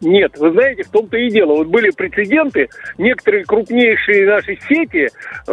Нет, 0.03 0.37
вы 0.37 0.51
знаете, 0.51 0.83
в 0.83 0.89
том-то 0.89 1.17
и 1.17 1.29
дело. 1.29 1.55
Вот 1.55 1.67
были 1.67 1.89
прецеденты, 1.91 2.67
некоторые 2.97 3.45
крупнейшие 3.45 4.25
наши 4.27 4.57
сети 4.67 5.07
э, 5.47 5.51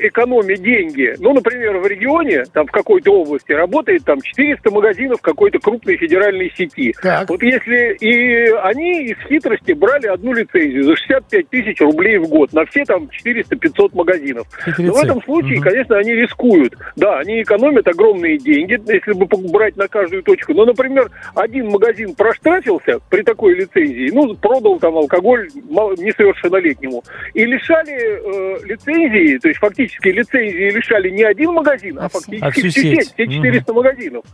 экономят 0.00 0.60
деньги. 0.60 1.14
Ну, 1.18 1.32
например, 1.32 1.78
в 1.78 1.86
регионе, 1.86 2.44
там 2.52 2.66
в 2.66 2.70
какой-то 2.70 3.12
области 3.12 3.52
работает 3.52 4.04
там 4.04 4.20
400 4.20 4.70
магазинов 4.70 5.20
какой-то 5.20 5.58
крупной 5.58 5.96
федеральной 5.96 6.52
сети. 6.56 6.94
Так. 7.02 7.28
Вот 7.28 7.42
если 7.42 7.94
и 8.00 8.50
они 8.62 9.04
из 9.06 9.16
хитрости 9.28 9.72
брали 9.72 10.06
одну 10.08 10.32
лицензию 10.32 10.84
за 10.84 10.96
65 10.96 11.48
тысяч 11.48 11.80
рублей 11.80 12.18
в 12.18 12.28
год 12.28 12.52
на 12.52 12.64
все 12.66 12.84
там 12.84 13.08
400-500 13.24 13.90
магазинов. 13.94 14.46
Но 14.66 14.72
в 14.72 14.76
Хитрецы. 14.76 15.04
этом 15.06 15.22
случае, 15.22 15.58
Мгм. 15.60 15.62
конечно, 15.68 15.96
они 15.98 16.12
рискуют. 16.14 16.74
Да, 16.96 17.18
они 17.18 17.42
экономят 17.42 17.86
огромные 17.86 18.38
деньги, 18.38 18.78
если 18.92 19.12
бы 19.12 19.26
брать 19.50 19.76
на 19.76 19.88
каждую 19.88 20.22
точку. 20.22 20.54
Но, 20.54 20.64
например, 20.64 21.10
один 21.34 21.68
магазин 21.68 22.14
проштрафился 22.14 22.98
при 23.10 23.22
такой 23.22 23.54
лицензии, 23.54 23.83
ну, 24.12 24.34
продал 24.34 24.78
там 24.78 24.96
алкоголь 24.96 25.48
несовершеннолетнему. 25.54 27.02
И 27.34 27.44
лишали 27.44 27.92
э, 27.92 28.64
лицензии, 28.66 29.38
то 29.38 29.48
есть 29.48 29.60
фактически 29.60 30.08
лицензии 30.08 30.70
лишали 30.70 31.10
не 31.10 31.22
один 31.24 31.52
магазин, 31.52 31.98
а, 31.98 32.06
А 32.06 32.08
все. 32.08 32.18
фактически 32.18 32.44
А 32.46 32.50
всю 32.50 32.70
сеть. 32.70 33.12
все 33.14 33.24
Мгм. 33.24 33.32
400 33.34 33.72
магазинов. 33.72 34.24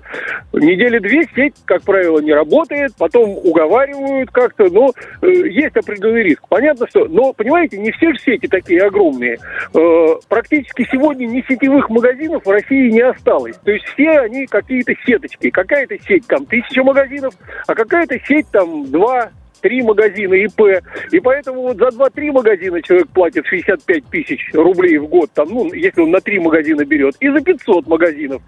Недели 0.53 0.99
две 0.99 1.25
сеть, 1.35 1.55
как 1.65 1.83
правило, 1.83 2.19
не 2.21 2.33
работает, 2.33 2.93
потом 2.99 3.31
уговаривают 3.31 4.31
как-то, 4.31 4.69
но 4.71 4.93
э, 5.23 5.29
есть 5.49 5.77
определенный 5.77 6.23
риск. 6.23 6.43
Понятно, 6.49 6.87
что... 6.89 7.07
Но, 7.07 7.33
понимаете, 7.33 7.79
не 7.79 7.91
все 7.93 8.13
же 8.13 8.19
сети 8.19 8.47
такие 8.47 8.83
огромные. 8.83 9.39
Э, 9.75 10.07
практически 10.29 10.87
сегодня 10.91 11.27
ни 11.27 11.43
сетевых 11.49 11.89
магазинов 11.91 12.45
в 12.45 12.51
России 12.51 12.91
не 12.91 13.01
осталось. 13.03 13.57
То 13.65 13.71
есть 13.71 13.85
все 13.87 14.11
они 14.21 14.47
какие-то 14.47 14.93
сеточки. 15.07 15.51
Какая-то 15.51 15.97
сеть 16.07 16.27
там 16.27 16.45
тысяча 16.47 16.83
магазинов, 16.83 17.35
а 17.67 17.75
какая-то 17.75 18.19
сеть 18.27 18.47
там 18.51 18.91
два 18.91 19.31
три 19.61 19.83
магазина 19.83 20.35
ИП. 20.35 20.83
И 21.11 21.21
поэтому 21.21 21.63
вот 21.63 21.79
за 21.79 21.89
2-3 21.89 22.33
магазина 22.33 22.83
человек 22.83 23.09
платит 23.09 23.47
65 23.47 24.05
тысяч 24.07 24.51
рублей 24.55 24.99
в 24.99 25.07
год, 25.07 25.31
там, 25.35 25.49
ну, 25.51 25.73
если 25.73 26.01
он 26.01 26.11
на 26.11 26.21
3 26.21 26.39
магазина 26.41 26.85
берет. 26.85 27.17
И 27.21 27.29
за 27.29 27.41
500 27.41 27.87
магазинов 27.87 28.43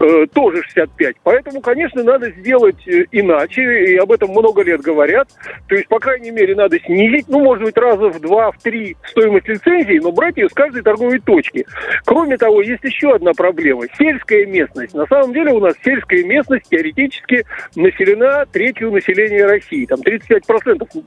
э, 0.00 0.26
тоже 0.32 0.62
65. 0.62 1.16
Поэтому, 1.22 1.60
конечно, 1.60 2.02
надо 2.02 2.30
сделать 2.30 2.86
э, 2.86 3.04
иначе, 3.12 3.62
и 3.92 3.96
об 3.96 4.12
этом 4.12 4.30
много 4.30 4.62
лет 4.62 4.80
говорят. 4.80 5.28
То 5.68 5.74
есть, 5.74 5.88
по 5.88 5.98
крайней 5.98 6.30
мере, 6.30 6.54
надо 6.54 6.78
снизить, 6.80 7.26
ну, 7.28 7.40
может 7.40 7.64
быть, 7.64 7.76
раза 7.76 8.08
в 8.08 8.20
два, 8.20 8.52
в 8.52 8.58
три 8.62 8.96
стоимость 9.06 9.48
лицензии, 9.48 9.98
но 10.00 10.12
брать 10.12 10.36
ее 10.36 10.48
с 10.48 10.52
каждой 10.52 10.82
торговой 10.82 11.18
точки. 11.20 11.66
Кроме 12.04 12.36
того, 12.36 12.62
есть 12.62 12.84
еще 12.84 13.14
одна 13.14 13.32
проблема. 13.32 13.82
Сельская 13.96 14.46
местность. 14.46 14.94
На 14.94 15.06
самом 15.06 15.32
деле 15.32 15.52
у 15.52 15.60
нас 15.60 15.74
сельская 15.84 16.24
местность 16.24 16.68
теоретически 16.68 17.44
населена 17.74 18.46
третью 18.46 18.90
населения 18.90 19.46
России. 19.46 19.86
Там 19.86 20.00
35% 20.00 20.57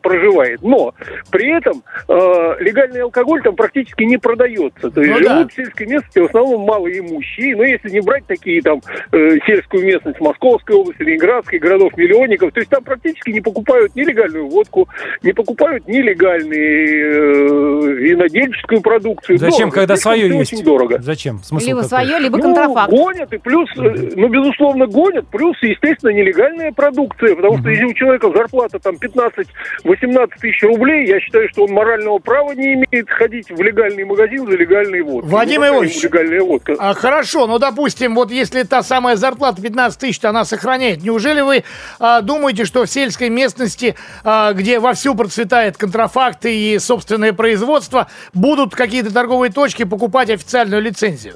проживает. 0.01 0.61
Но 0.61 0.93
при 1.31 1.55
этом 1.57 1.83
э, 2.07 2.13
легальный 2.59 3.01
алкоголь 3.01 3.41
там 3.43 3.55
практически 3.55 4.03
не 4.03 4.17
продается. 4.17 4.89
То 4.91 5.01
есть 5.01 5.13
Ну 5.13 5.19
да. 5.23 5.37
живут 5.37 5.51
в 5.51 5.55
сельской 5.55 5.87
местности 5.87 6.19
в 6.19 6.25
основном 6.25 6.61
малоимущие. 6.61 7.55
Но 7.55 7.63
если 7.63 7.89
не 7.89 8.01
брать 8.01 8.25
такие 8.27 8.61
там 8.61 8.81
э, 9.11 9.37
сельскую 9.45 9.85
местность 9.85 10.19
Московской 10.19 10.75
области, 10.75 11.01
Ленинградской, 11.01 11.59
городов-миллионников, 11.59 12.51
то 12.53 12.59
есть 12.59 12.69
там 12.69 12.83
практически 12.83 13.31
не 13.31 13.41
покупают 13.41 13.95
нелегальную 13.95 14.47
водку, 14.47 14.87
не 15.23 15.33
покупают 15.33 15.87
нелегальную 15.87 17.91
э, 17.91 17.93
винодельческую 17.93 18.81
продукцию. 18.81 19.37
Зачем, 19.37 19.69
Дорого, 19.69 19.75
когда 19.75 19.95
свое 19.95 20.27
есть? 20.29 20.53
Очень 20.53 20.63
дорого. 20.63 20.99
Зачем? 21.01 21.39
Смысл 21.43 21.67
Либо 21.67 21.81
какой? 21.83 21.89
свое, 21.89 22.19
либо 22.19 22.37
Ну, 22.37 22.43
контрафакт. 22.43 22.91
гонят, 22.91 23.33
и 23.33 23.37
плюс, 23.37 23.69
э, 23.77 24.09
ну, 24.15 24.27
безусловно, 24.29 24.87
гонят, 24.87 25.27
плюс, 25.27 25.55
естественно, 25.61 26.11
нелегальная 26.11 26.71
продукция, 26.71 27.35
потому 27.35 27.59
что 27.59 27.69
если 27.69 27.85
у 27.85 27.93
человека 27.93 28.31
зарплата 28.35 28.79
там 28.79 28.97
15 28.97 29.40
17-18 29.85 30.29
тысяч 30.39 30.63
рублей, 30.63 31.07
я 31.07 31.19
считаю, 31.19 31.47
что 31.49 31.63
он 31.63 31.71
морального 31.71 32.19
права 32.19 32.51
не 32.53 32.73
имеет 32.73 33.09
ходить 33.09 33.49
в 33.49 33.61
легальный 33.61 34.03
магазин 34.03 34.45
за 34.45 34.55
легальной 34.55 35.01
водкой. 35.01 35.31
Вадим 35.31 35.61
Ну, 35.61 35.67
Иванович, 35.67 36.03
легальная 36.03 36.41
водка. 36.41 36.75
А, 36.77 36.93
хорошо, 36.93 37.47
ну, 37.47 37.59
допустим, 37.59 38.15
вот 38.15 38.31
если 38.31 38.63
та 38.63 38.83
самая 38.83 39.15
зарплата 39.15 39.61
15 39.61 39.99
тысяч, 39.99 40.23
она 40.23 40.45
сохраняет, 40.45 41.03
неужели 41.03 41.41
вы 41.41 41.63
а, 41.99 42.21
думаете, 42.21 42.65
что 42.65 42.85
в 42.85 42.89
сельской 42.89 43.29
местности, 43.29 43.95
а, 44.23 44.53
где 44.53 44.79
вовсю 44.79 45.15
процветает 45.15 45.77
контрафакт 45.77 46.45
и 46.45 46.77
собственное 46.79 47.33
производство, 47.33 48.07
будут 48.33 48.75
какие-то 48.75 49.13
торговые 49.13 49.51
точки 49.51 49.83
покупать 49.83 50.29
официальную 50.29 50.81
лицензию? 50.81 51.35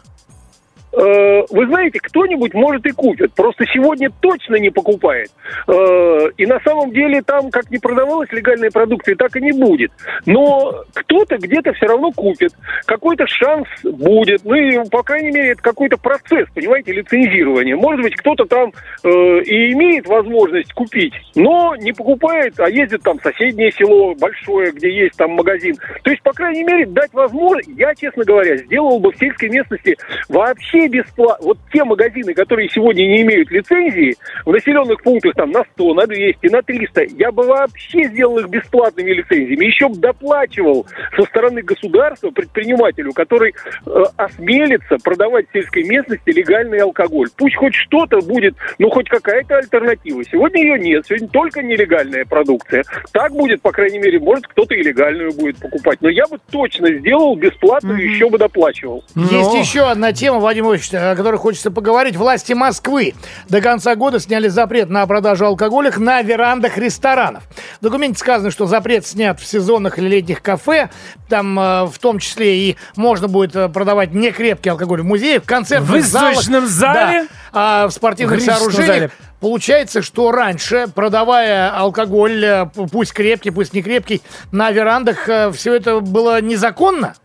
Э, 0.95 1.43
Вы 1.49 1.67
знаете, 1.67 1.99
кто-нибудь 2.01 2.53
может 2.53 2.85
и 2.85 2.91
купит. 2.91 3.33
Просто 3.33 3.65
сегодня 3.73 4.09
точно 4.21 4.55
не 4.55 4.69
покупает. 4.69 5.29
Э, 5.67 6.29
И 6.37 6.45
на 6.45 6.59
самом 6.61 6.91
деле 6.91 7.21
там, 7.21 7.49
как 7.51 7.69
не 7.69 7.77
продавалась 7.77 8.31
легальная 8.31 8.71
продукция, 8.71 9.15
так 9.15 9.35
и 9.35 9.41
не 9.41 9.51
будет. 9.51 9.91
Но 10.25 10.83
кто-то 10.93 11.37
где-то 11.37 11.73
все 11.73 11.87
равно 11.87 12.11
купит. 12.11 12.51
Какой-то 12.85 13.25
шанс 13.27 13.67
будет. 13.83 14.41
Ну 14.45 14.55
и, 14.55 14.89
по 14.89 15.03
крайней 15.03 15.31
мере, 15.31 15.51
это 15.51 15.61
какой-то 15.61 15.97
процесс, 15.97 16.47
понимаете, 16.53 16.93
лицензирования. 16.93 17.75
Может 17.75 18.01
быть, 18.01 18.15
кто-то 18.15 18.45
там 18.45 18.71
э, 19.03 19.09
и 19.09 19.73
имеет 19.73 20.07
возможность 20.07 20.71
купить, 20.73 21.13
но 21.35 21.75
не 21.75 21.91
покупает, 21.91 22.59
а 22.59 22.69
ездит 22.69 23.01
там 23.03 23.17
в 23.17 23.23
соседнее 23.23 23.71
село 23.71 24.13
большое, 24.15 24.71
где 24.71 24.89
есть 24.89 25.17
там 25.17 25.31
магазин. 25.31 25.75
То 26.03 26.11
есть, 26.11 26.21
по 26.23 26.31
крайней 26.31 26.63
мере, 26.63 26.85
дать 26.85 27.13
возможность, 27.13 27.69
я, 27.75 27.93
честно 27.95 28.23
говоря, 28.23 28.57
сделал 28.57 28.99
бы 28.99 29.11
в 29.11 29.17
сельской 29.17 29.49
местности 29.49 29.97
вообще 30.29 30.84
бесплатно. 30.87 31.45
Вот 31.45 31.57
те 31.71 31.83
магазины, 31.83 32.33
которые 32.33 32.69
сегодня 32.69 33.03
не 33.03 33.21
имеют 33.21 33.51
лицензии, 33.51 34.15
в 34.45 34.51
населенных 34.51 35.01
пунктах 35.03 35.33
там 35.35 35.51
на 35.51 35.63
100, 35.73 35.93
на 35.93 36.07
200, 36.07 36.47
на 36.47 36.61
300, 36.61 37.03
я 37.17 37.31
бы 37.31 37.43
вообще 37.43 38.03
сделал 38.05 38.39
их 38.39 38.47
бесплатными 38.49 39.11
лицензиями. 39.11 39.65
Еще 39.65 39.89
бы 39.89 39.97
доплачивал 39.97 40.85
со 41.15 41.23
стороны 41.23 41.61
государства 41.61 42.29
предпринимателю, 42.31 43.13
который 43.13 43.53
э, 43.85 44.03
осмелится 44.17 44.97
продавать 45.03 45.47
в 45.49 45.53
сельской 45.53 45.83
местности 45.83 46.29
легальный 46.29 46.79
алкоголь. 46.79 47.27
Пусть 47.37 47.55
хоть 47.55 47.73
что-то 47.75 48.19
будет, 48.19 48.55
ну 48.79 48.89
хоть 48.89 49.09
какая-то 49.09 49.57
альтернатива. 49.57 50.23
Сегодня 50.25 50.61
ее 50.61 50.79
нет, 50.79 51.05
сегодня 51.07 51.27
только 51.29 51.61
нелегальная 51.61 52.25
продукция. 52.25 52.83
Так 53.11 53.31
будет, 53.31 53.61
по 53.61 53.71
крайней 53.71 53.99
мере, 53.99 54.19
может 54.19 54.47
кто-то 54.47 54.73
и 54.75 54.81
легальную 54.83 55.33
будет 55.33 55.57
покупать. 55.57 55.99
Но 56.01 56.09
я 56.09 56.25
бы 56.27 56.37
точно 56.51 56.91
сделал 56.93 57.35
бесплатную, 57.35 58.03
еще 58.03 58.29
бы 58.29 58.37
доплачивал. 58.37 59.03
Есть 59.15 59.31
Ну. 59.53 59.59
еще 59.59 59.81
одна 59.89 60.11
тема, 60.13 60.39
Вадим 60.39 60.65
Ильич, 60.75 60.93
о 60.93 61.15
которой 61.15 61.37
хочется 61.37 61.71
поговорить. 61.71 62.15
Власти 62.15 62.53
Москвы 62.53 63.13
до 63.49 63.61
конца 63.61 63.95
года 63.95 64.19
сняли 64.19 64.47
запрет 64.47 64.89
на 64.89 65.05
продажу 65.07 65.45
алкоголя 65.45 65.91
на 65.97 66.21
верандах 66.21 66.77
ресторанов. 66.77 67.43
В 67.79 67.83
документе 67.83 68.19
сказано, 68.19 68.51
что 68.51 68.65
запрет 68.65 69.05
снят 69.05 69.39
в 69.39 69.45
сезонных 69.45 69.97
или 69.99 70.07
летних 70.07 70.41
кафе. 70.41 70.89
Там 71.29 71.59
э, 71.59 71.85
в 71.85 71.97
том 71.99 72.19
числе 72.19 72.57
и 72.57 72.77
можно 72.95 73.27
будет 73.27 73.55
э, 73.55 73.69
продавать 73.69 74.13
некрепкий 74.13 74.69
алкоголь 74.69 75.01
в 75.01 75.05
музеях, 75.05 75.43
в 75.43 75.45
концертных 75.45 75.89
В 75.89 75.93
выставочном 75.93 76.67
залах, 76.67 76.95
зале? 77.07 77.21
да, 77.21 77.27
а 77.53 77.87
в 77.87 77.91
спортивных 77.91 78.39
В 78.39 78.45
сооружениях. 78.45 78.87
зале. 78.87 79.11
Получается, 79.39 80.01
что 80.01 80.31
раньше, 80.31 80.87
продавая 80.93 81.69
алкоголь, 81.69 82.43
э, 82.43 82.65
пусть 82.91 83.13
крепкий, 83.13 83.51
пусть 83.51 83.73
не 83.73 83.81
крепкий, 83.81 84.21
на 84.51 84.71
верандах 84.71 85.27
все 85.53 85.73
это 85.73 85.99
было 85.99 86.41
незаконно? 86.41 87.15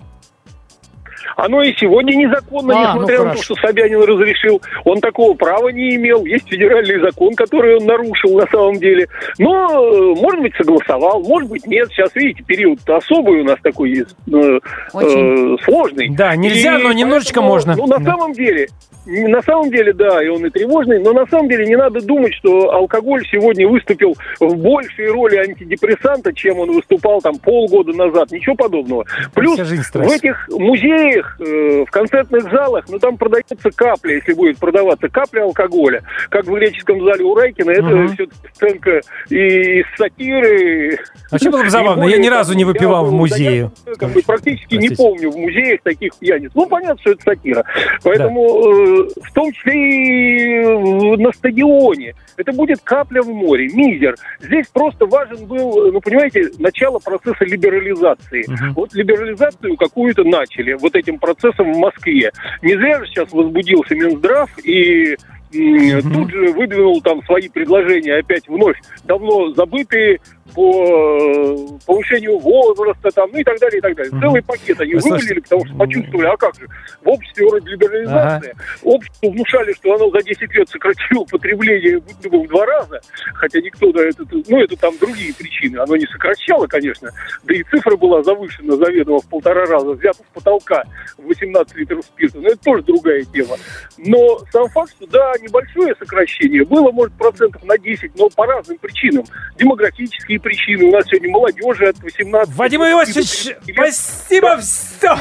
Оно 1.37 1.63
и 1.63 1.75
сегодня 1.77 2.15
незаконно, 2.15 2.75
А, 2.75 2.95
ну 2.95 3.03
несмотря 3.03 3.25
на 3.25 3.35
то, 3.35 3.43
что 3.43 3.55
Собянин 3.57 4.03
разрешил. 4.03 4.61
Он 4.85 5.01
такого 5.01 5.35
права 5.35 5.69
не 5.69 5.97
имел. 5.97 6.25
Есть 6.25 6.49
федеральный 6.49 7.01
закон, 7.01 7.35
который 7.35 7.77
он 7.77 7.87
нарушил 7.87 8.37
на 8.39 8.47
самом 8.47 8.77
деле. 8.79 9.07
Но, 9.39 9.67
э, 9.71 10.15
может 10.21 10.41
быть, 10.41 10.55
согласовал, 10.57 11.23
может 11.23 11.49
быть, 11.51 11.67
нет. 11.67 11.89
Сейчас, 11.91 12.15
видите, 12.15 12.43
период 12.45 12.79
особый 12.89 13.41
у 13.41 13.45
нас 13.45 13.59
такой 13.63 13.91
есть, 13.91 14.15
э, 14.33 14.59
Очень. 14.93 15.55
э, 15.55 15.57
сложный. 15.65 16.09
Да, 16.11 16.35
нельзя, 16.37 16.79
но 16.79 16.93
немножечко 16.93 17.41
можно. 17.43 17.75
Ну, 17.77 17.87
на 17.87 17.99
Да. 17.99 18.13
самом 18.13 18.33
деле, 18.33 18.69
на 19.07 19.43
самом 19.43 19.71
деле, 19.71 19.93
да, 19.93 20.23
и 20.23 20.29
он 20.29 20.45
и 20.47 20.51
тревожный, 20.51 21.03
но 21.03 21.13
на 21.13 21.27
самом 21.27 21.49
деле 21.49 21.67
не 21.67 21.77
надо 21.77 22.01
думать, 22.01 22.35
что 22.35 22.71
алкоголь 22.73 23.25
сегодня 23.31 23.67
выступил 23.67 24.15
в 24.39 24.57
большей 24.57 25.09
роли 25.11 25.37
антидепрессанта, 25.37 26.33
чем 26.33 26.59
он 26.59 26.73
выступал 26.73 27.21
там 27.21 27.37
полгода 27.39 27.93
назад. 27.93 28.31
Ничего 28.31 28.55
подобного. 28.55 29.05
Плюс 29.35 29.59
в 29.59 30.11
этих 30.11 30.49
музеях, 30.51 31.20
э, 31.41 31.85
в 31.87 31.91
концертных 31.91 32.45
залах, 32.51 32.85
ну 32.89 32.99
там 32.99 33.17
продается 33.17 33.57
капля, 33.75 34.15
если 34.17 34.33
будет 34.33 34.59
продаваться 34.59 35.09
капля 35.09 35.43
алкоголя, 35.43 36.03
как 36.29 36.45
в 36.47 36.53
греческом 36.55 37.05
зале 37.05 37.25
у 37.25 37.35
Райкина, 37.35 37.71
это 37.71 37.83
Мгм. 37.83 38.09
все 38.15 38.27
сценка 38.55 39.01
и 39.31 39.83
сатиры. 39.97 40.99
Вообще 41.31 41.51
было 41.51 41.63
бы 41.63 41.71
забавно, 41.71 42.03
я 42.03 42.07
более 42.07 42.19
ни 42.19 42.29
разу 42.29 42.55
не 42.55 42.65
выпивал 42.65 43.05
я, 43.05 43.11
в 43.11 43.13
музее. 43.13 43.71
я, 43.87 43.95
как 43.95 44.11
бы, 44.11 44.23
практически 44.23 44.75
не 44.75 44.89
Простите. 44.89 44.97
помню 45.03 45.31
в 45.31 45.37
музеях 45.37 45.81
таких 45.83 46.17
пьяниц. 46.19 46.51
Ну, 46.55 46.67
понятно, 46.67 47.01
что 47.01 47.13
это 47.13 47.23
сатира. 47.23 47.65
Поэтому, 48.03 48.43
э, 48.43 49.09
в 49.23 49.33
том 49.33 49.53
числе 49.53 49.75
и 49.75 51.17
на 51.17 51.33
стадионе, 51.33 52.15
это 52.37 52.53
будет 52.53 52.81
капля 52.83 53.23
в 53.23 53.29
море, 53.29 53.69
мизер. 53.73 54.15
Здесь 54.41 54.67
просто 54.73 55.07
важен 55.07 55.47
был, 55.47 55.93
ну, 55.93 56.01
понимаете, 56.01 56.51
начало 56.59 56.99
процесса 56.99 57.45
либерализации. 57.45 58.45
Мгм. 58.49 58.73
Вот 58.75 58.95
либерализацию 58.95 59.77
какую-то 59.77 60.25
начали 60.25 60.73
вот 60.75 60.95
этим 61.11 61.19
процессом 61.19 61.73
в 61.73 61.79
Москве. 61.79 62.31
Не 62.63 62.75
зря 62.75 63.01
же 63.01 63.07
сейчас 63.07 63.33
возбудился 63.33 63.95
Минздрав 63.95 64.51
и 64.65 65.17
тут 65.53 66.31
же 66.31 66.53
выдвинул 66.53 67.01
там 67.03 67.25
свои 67.25 67.49
предложения 67.49 68.15
опять 68.19 68.47
вновь 68.47 68.77
давно 69.05 69.53
забытые 69.53 70.21
по 70.55 70.85
э, 70.85 71.57
повышению 71.87 72.39
возраста 72.39 73.11
там, 73.15 73.31
ну 73.33 73.39
и 73.39 73.45
так 73.45 73.59
далее, 73.59 73.79
и 73.79 73.81
так 73.81 73.97
далее. 73.97 74.21
Целый 74.21 74.43
пакет 74.43 74.81
они 74.81 74.93
слушайте, 74.99 75.11
вывалили, 75.11 75.41
потому 75.41 75.67
что 75.67 75.75
почувствовали, 75.77 76.27
а 76.27 76.37
как 76.37 76.55
же, 76.57 76.67
в 77.03 77.09
обществе 77.09 77.47
вроде 77.47 77.71
либерализация, 77.71 78.55
обществу 78.83 79.31
внушали, 79.31 79.73
что 79.75 79.95
оно 79.95 80.11
за 80.11 80.23
10 80.23 80.55
лет 80.55 80.69
сократило 80.69 81.25
потребление 81.25 81.99
в 81.99 82.49
два 82.49 82.67
раза, 82.67 83.01
хотя 83.35 83.61
никто 83.61 83.93
да, 83.93 84.03
это, 84.03 84.25
ну 84.31 84.61
это 84.61 84.77
там 84.77 84.97
другие 84.99 85.35
причины, 85.35 85.79
оно 85.79 85.97
не 85.97 86.07
сокращало, 86.07 86.67
конечно, 86.67 87.11
да 87.45 87.55
и 87.55 87.63
цифра 87.65 87.97
была 87.97 88.23
завышена 88.23 88.77
заведомо 88.77 89.21
в 89.21 89.29
полтора 89.29 89.67
раза, 89.67 89.93
взята 89.93 90.19
с 90.19 90.35
потолка 90.35 90.85
в 91.17 91.27
18 91.27 91.77
литров 91.77 92.05
спирта, 92.05 92.39
но 92.39 92.49
это 92.49 92.59
тоже 92.59 92.83
другая 92.83 93.25
тема. 93.25 93.57
Но 93.99 94.39
сам 94.53 94.69
факт, 94.69 94.93
что 94.97 95.07
да, 95.07 95.33
небольшое 95.41 95.95
сокращение, 95.99 96.65
было, 96.65 96.91
может, 96.91 97.13
процентов 97.15 97.63
на 97.65 97.79
10, 97.79 98.19
но 98.19 98.29
по 98.31 98.47
разным 98.47 98.79
причинам. 98.79 99.25
Демографические 99.59 100.40
причины, 100.41 100.85
у 100.87 100.91
нас 100.93 101.05
сегодня 101.07 101.31
молодежи 101.31 101.87
от 101.87 101.99
18 101.99 102.55
Вадим 102.55 102.83
Иосифович, 102.83 103.29
30 103.29 103.67
лет. 103.69 103.75
спасибо, 103.77 104.57
все. 104.59 105.17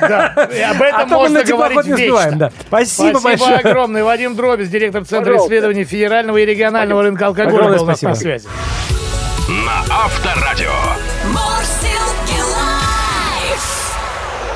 Да, 0.00 0.48
и 0.52 0.60
об 0.60 0.82
этом 0.82 1.00
А 1.00 1.06
можно 1.06 1.44
говорить 1.44 1.86
вечно. 1.86 2.32
да. 2.36 2.52
Спасибо, 2.66 3.18
Спасибо 3.18 3.20
большое. 3.22 3.56
огромное. 3.56 4.04
Вадим 4.04 4.36
Дробис, 4.36 4.68
директор 4.68 5.04
Центра 5.04 5.32
Пожалуйста. 5.32 5.48
исследований 5.48 5.84
федерального 5.84 6.36
и 6.38 6.44
регионального 6.46 7.02
рынка 7.02 7.26
алкоголя, 7.26 7.54
Огромное 7.54 7.78
был 7.78 7.84
спасибо. 7.86 8.10
на 8.10 8.14
связи. 8.16 8.48
На 9.48 9.80
Авторадио. 10.04 10.72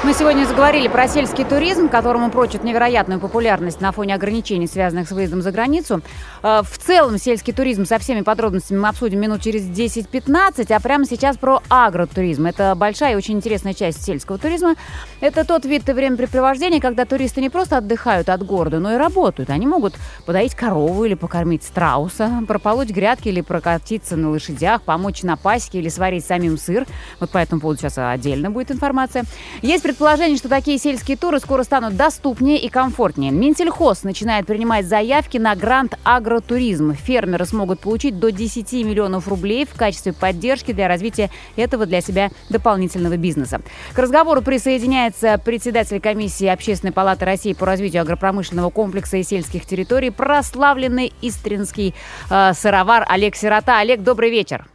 Мы 0.04 0.14
сегодня 0.14 0.44
заговорили 0.46 0.88
про 0.88 1.06
сельский 1.06 1.44
туризм, 1.44 1.88
которому 1.88 2.28
прочат 2.28 2.64
невероятную 2.64 3.20
популярность 3.20 3.80
на 3.80 3.92
фоне 3.92 4.16
ограничений, 4.16 4.66
связанных 4.66 5.06
с 5.08 5.12
выездом 5.12 5.42
за 5.42 5.52
границу. 5.52 6.02
Э, 6.42 6.62
В 6.64 6.76
целом, 6.76 7.18
сельский 7.18 7.52
туризм 7.52 7.86
со 7.86 8.00
всеми 8.00 8.22
подробностями 8.22 8.80
мы 8.80 8.88
обсудим 8.88 9.20
минут 9.20 9.42
через 9.42 9.62
10-15, 9.62 10.72
а 10.72 10.80
прямо 10.80 11.04
сейчас 11.04 11.36
про 11.36 11.62
агротуризм. 11.68 12.46
Это 12.46 12.74
большая 12.74 13.12
и 13.12 13.14
очень 13.14 13.36
интересная 13.36 13.74
часть 13.74 14.02
сельского 14.02 14.38
туризма. 14.38 14.74
Это 15.20 15.44
тот 15.44 15.64
вид 15.66 15.84
времяпрепровождения, 15.84 16.80
когда 16.80 17.04
туристы 17.04 17.40
не 17.40 17.48
просто 17.48 17.76
отдыхают 17.76 18.28
от 18.28 18.44
города, 18.44 18.80
но 18.80 18.94
и 18.94 18.96
работают. 18.96 19.50
Они 19.50 19.68
могут 19.68 19.94
подоить 20.26 20.56
корову 20.56 21.04
или 21.04 21.14
покормить 21.14 21.62
страуса, 21.62 22.42
прополоть 22.48 22.90
грядки 22.90 23.28
или 23.28 23.40
прокатиться 23.40 24.16
на 24.16 24.30
лошадях, 24.30 24.82
помочь 24.82 25.22
на 25.22 25.36
пасеке 25.36 25.78
или 25.78 25.88
сварить 25.88 26.24
самим 26.24 26.58
сыр. 26.58 26.86
Вот 27.20 27.30
по 27.30 27.38
этому 27.38 27.60
поводу 27.60 27.78
сейчас 27.78 27.98
отдельно 27.98 28.50
будет 28.50 28.72
информация. 28.72 29.22
Есть 29.62 29.84
предположение, 29.92 30.38
что 30.38 30.48
такие 30.48 30.78
сельские 30.78 31.18
туры 31.18 31.38
скоро 31.38 31.64
станут 31.64 31.96
доступнее 31.96 32.58
и 32.58 32.70
комфортнее. 32.70 33.30
Минсельхоз 33.30 34.04
начинает 34.04 34.46
принимать 34.46 34.86
заявки 34.86 35.36
на 35.36 35.54
грант 35.54 35.98
агротуризм. 36.02 36.94
Фермеры 36.94 37.44
смогут 37.44 37.80
получить 37.80 38.18
до 38.18 38.32
10 38.32 38.72
миллионов 38.86 39.28
рублей 39.28 39.66
в 39.66 39.74
качестве 39.74 40.14
поддержки 40.14 40.72
для 40.72 40.88
развития 40.88 41.28
этого 41.56 41.84
для 41.84 42.00
себя 42.00 42.30
дополнительного 42.48 43.18
бизнеса. 43.18 43.60
К 43.92 43.98
разговору 43.98 44.40
присоединяется 44.40 45.36
председатель 45.36 46.00
комиссии 46.00 46.46
Общественной 46.46 46.94
палаты 46.94 47.26
России 47.26 47.52
по 47.52 47.66
развитию 47.66 48.00
агропромышленного 48.00 48.70
комплекса 48.70 49.18
и 49.18 49.22
сельских 49.22 49.66
территорий, 49.66 50.08
прославленный 50.08 51.12
истринский 51.20 51.94
э, 52.30 52.52
сыровар 52.54 53.04
Олег 53.10 53.36
Сирота. 53.36 53.78
Олег, 53.78 54.00
добрый 54.00 54.30
вечер. 54.30 54.66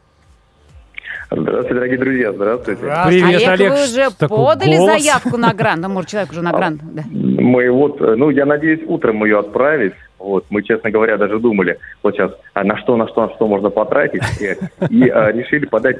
Здравствуйте, 1.30 1.74
дорогие 1.74 1.98
друзья, 1.98 2.32
здравствуйте. 2.32 2.82
Привет, 2.82 3.48
Олег, 3.48 3.50
Олег. 3.50 3.72
вы 3.74 3.84
уже 3.84 4.30
подали 4.30 4.78
голос. 4.78 5.04
заявку 5.04 5.38
на 5.38 5.54
грант? 5.54 5.82
Ну, 5.82 5.90
может, 5.90 6.10
человек 6.10 6.32
уже 6.32 6.42
на 6.42 6.54
грант, 6.54 6.82
да. 6.94 7.04
Мы 7.12 7.70
вот, 7.70 8.02
э, 8.02 8.16
ну, 8.16 8.30
я 8.30 8.46
надеюсь, 8.46 8.80
утром 8.88 9.24
ее 9.26 9.40
отправить. 9.40 9.94
Вот, 10.20 10.46
мы, 10.50 10.64
честно 10.64 10.90
говоря, 10.90 11.18
даже 11.18 11.40
думали, 11.40 11.80
вот 12.02 12.16
сейчас, 12.16 12.32
а 12.54 12.64
на 12.64 12.78
что, 12.78 12.96
на 12.96 13.08
что, 13.10 13.28
на 13.28 13.34
что 13.36 13.48
можно 13.48 13.70
потратить, 13.70 14.24
и, 14.42 14.56
и, 14.90 15.10
а, 15.10 15.32
решили 15.32 15.66
подать 15.66 15.98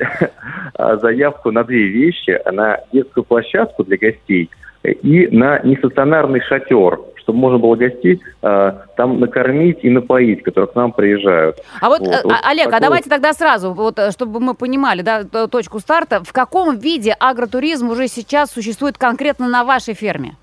а, 0.74 0.98
заявку 1.02 1.52
на 1.52 1.64
две 1.64 1.88
вещи, 1.88 2.40
на 2.52 2.80
детскую 2.94 3.26
площадку 3.26 3.84
для 3.84 3.98
гостей 3.98 4.50
и 4.84 5.28
на 5.28 5.60
нестационарный 5.60 6.42
шатер, 6.42 7.00
чтобы 7.28 7.40
можно 7.40 7.58
было 7.58 7.76
гостей 7.76 8.22
а, 8.42 8.84
там 8.96 9.20
накормить 9.20 9.80
и 9.84 9.90
напоить, 9.90 10.44
которые 10.44 10.72
к 10.72 10.76
нам 10.76 10.94
приезжают. 10.94 11.58
А 11.82 11.90
вот, 11.90 12.00
Вот, 12.00 12.08
э, 12.08 12.22
вот 12.24 12.32
а- 12.32 12.50
Олег, 12.50 12.68
а 12.68 12.72
такое- 12.72 12.80
давайте 12.80 13.10
тогда 13.10 13.34
сразу, 13.34 13.74
вот, 13.74 14.00
э, 14.00 14.12
чтобы 14.12 14.40
мы 14.40 14.54
понимали, 14.54 15.02
да, 15.02 15.26
точку 15.26 15.80
старта, 15.80 16.24
в 16.24 16.32
каком 16.32 16.78
виде 16.78 17.14
агротуризм 17.20 17.90
уже 17.90 18.08
сейчас 18.08 18.52
существует 18.52 18.98
конкретно 18.98 19.50
на 19.50 19.66
вашей 19.66 19.94
ферме? 19.94 20.36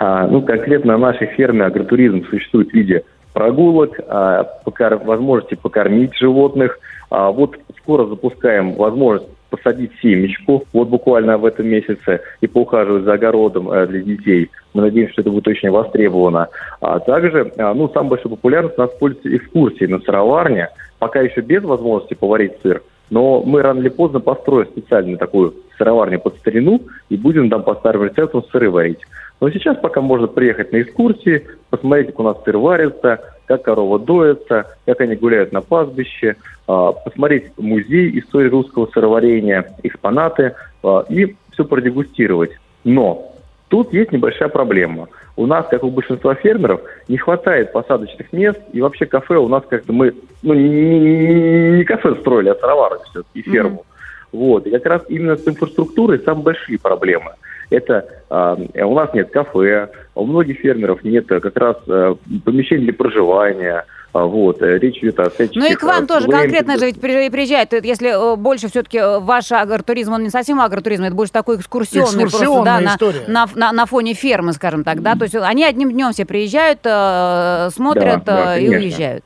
А, 0.00 0.26
ну, 0.26 0.40
конкретно 0.40 0.92
на 0.96 0.98
нашей 1.12 1.26
ферме 1.26 1.66
агротуризм 1.66 2.24
существует 2.30 2.70
в 2.70 2.74
виде 2.74 3.02
прогулок, 3.34 4.00
а, 4.08 4.44
покор- 4.64 5.04
возможности 5.04 5.56
покормить 5.56 6.16
животных. 6.16 6.78
А, 7.10 7.30
вот 7.30 7.56
скоро 7.82 8.06
запускаем 8.06 8.72
возможность 8.72 9.28
посадить 9.50 9.92
семечку, 10.02 10.64
вот 10.72 10.88
буквально 10.88 11.38
в 11.38 11.44
этом 11.44 11.66
месяце, 11.66 12.20
и 12.40 12.46
поухаживать 12.46 13.04
за 13.04 13.14
огородом 13.14 13.70
э, 13.70 13.86
для 13.86 14.02
детей. 14.02 14.50
Мы 14.74 14.82
надеемся, 14.82 15.12
что 15.12 15.22
это 15.22 15.30
будет 15.30 15.48
очень 15.48 15.70
востребовано. 15.70 16.48
А 16.80 16.98
также, 17.00 17.52
а, 17.56 17.74
ну, 17.74 17.88
самой 17.88 18.10
большой 18.10 18.30
популярностью 18.30 18.84
у 18.84 18.86
нас 18.86 18.96
пользуются 18.98 19.36
экскурсии 19.36 19.86
на 19.86 20.00
сыроварне, 20.00 20.68
пока 20.98 21.20
еще 21.20 21.40
без 21.40 21.62
возможности 21.62 22.14
поварить 22.14 22.52
сыр, 22.62 22.82
но 23.10 23.42
мы 23.42 23.62
рано 23.62 23.80
или 23.80 23.88
поздно 23.88 24.20
построим 24.20 24.66
специальную 24.66 25.18
такую 25.18 25.54
сыроварню 25.78 26.18
под 26.18 26.36
старину 26.38 26.80
и 27.08 27.16
будем 27.16 27.50
там 27.50 27.62
по 27.62 27.74
старым 27.74 28.04
рецептам 28.04 28.44
сыры 28.50 28.70
варить. 28.70 29.00
Но 29.40 29.50
сейчас 29.50 29.76
пока 29.76 30.00
можно 30.00 30.26
приехать 30.26 30.72
на 30.72 30.80
экскурсии, 30.80 31.46
посмотреть, 31.70 32.08
как 32.08 32.20
у 32.20 32.22
нас 32.22 32.36
сыр 32.44 32.56
варится, 32.56 33.20
как 33.46 33.62
корова 33.62 33.98
доится, 33.98 34.66
как 34.86 35.00
они 35.00 35.14
гуляют 35.14 35.52
на 35.52 35.60
пастбище, 35.60 36.36
посмотреть 36.66 37.52
музей 37.56 38.18
истории 38.18 38.48
русского 38.48 38.86
сыроварения, 38.92 39.72
экспонаты 39.82 40.54
а, 40.82 41.04
и 41.08 41.36
все 41.52 41.64
продегустировать. 41.64 42.50
Но 42.84 43.32
тут 43.68 43.92
есть 43.92 44.12
небольшая 44.12 44.48
проблема. 44.48 45.08
У 45.36 45.46
нас, 45.46 45.66
как 45.68 45.84
у 45.84 45.90
большинства 45.90 46.34
фермеров, 46.34 46.80
не 47.08 47.18
хватает 47.18 47.72
посадочных 47.72 48.32
мест, 48.32 48.58
и 48.72 48.80
вообще 48.80 49.06
кафе 49.06 49.36
у 49.36 49.48
нас 49.48 49.62
как-то 49.68 49.92
мы, 49.92 50.14
ну, 50.42 50.54
не, 50.54 51.78
не- 51.78 51.84
кафе 51.84 52.14
строили, 52.16 52.48
а 52.48 52.54
сыроварню 52.54 53.00
все-таки, 53.10 53.40
и 53.40 53.42
ферму. 53.42 53.84
Вот. 54.32 54.66
И 54.66 54.70
как 54.70 54.86
раз 54.86 55.02
именно 55.08 55.36
с 55.36 55.46
инфраструктурой 55.46 56.20
самые 56.20 56.44
большие 56.44 56.78
проблемы. 56.78 57.32
Это 57.70 58.06
а, 58.30 58.54
у 58.54 58.94
нас 58.94 59.12
нет 59.12 59.30
кафе, 59.30 59.88
а 60.14 60.20
у 60.20 60.26
многих 60.26 60.58
фермеров 60.58 61.02
нет 61.04 61.30
а, 61.30 61.40
как 61.40 61.56
раз 61.56 61.76
а, 61.88 62.16
помещений 62.44 62.84
для 62.84 62.94
проживания. 62.94 63.84
А, 64.16 64.24
вот. 64.24 64.62
э, 64.62 64.78
Речь 64.78 64.98
идет 64.98 65.20
о 65.20 65.28
всяческих... 65.28 65.60
Ну 65.60 65.70
и 65.70 65.74
к 65.74 65.82
вам 65.82 66.04
а, 66.04 66.06
тоже 66.06 66.26
конкретно 66.28 66.78
же 66.78 66.86
ведь 66.86 66.98
при- 67.00 67.28
приезжают, 67.28 67.72
Это 67.74 67.86
если 67.86 68.32
э, 68.32 68.36
больше 68.36 68.68
все-таки 68.68 68.98
ваш 69.20 69.52
агротуризм, 69.52 70.12
он 70.14 70.22
не 70.22 70.30
совсем 70.30 70.58
агротуризм, 70.60 71.04
это 71.04 71.14
больше 71.14 71.32
такой 71.32 71.56
экскурсионный, 71.56 72.22
просто, 72.22 72.62
да, 72.64 72.80
на, 72.80 72.88
история. 72.94 73.24
на, 73.28 73.46
на- 73.54 73.72
на 73.72 73.84
фоне 73.86 74.14
фермы, 74.14 74.52
скажем 74.54 74.84
так, 74.84 75.02
да, 75.02 75.16
то 75.16 75.24
есть 75.24 75.34
они 75.34 75.64
одним 75.64 75.92
днем 75.92 76.12
все 76.12 76.24
приезжают, 76.24 76.80
э, 76.84 77.68
смотрят 77.74 78.24
Да, 78.24 78.44
да, 78.44 78.58
э, 78.58 78.62
и 78.62 78.68
уезжают. 78.70 79.24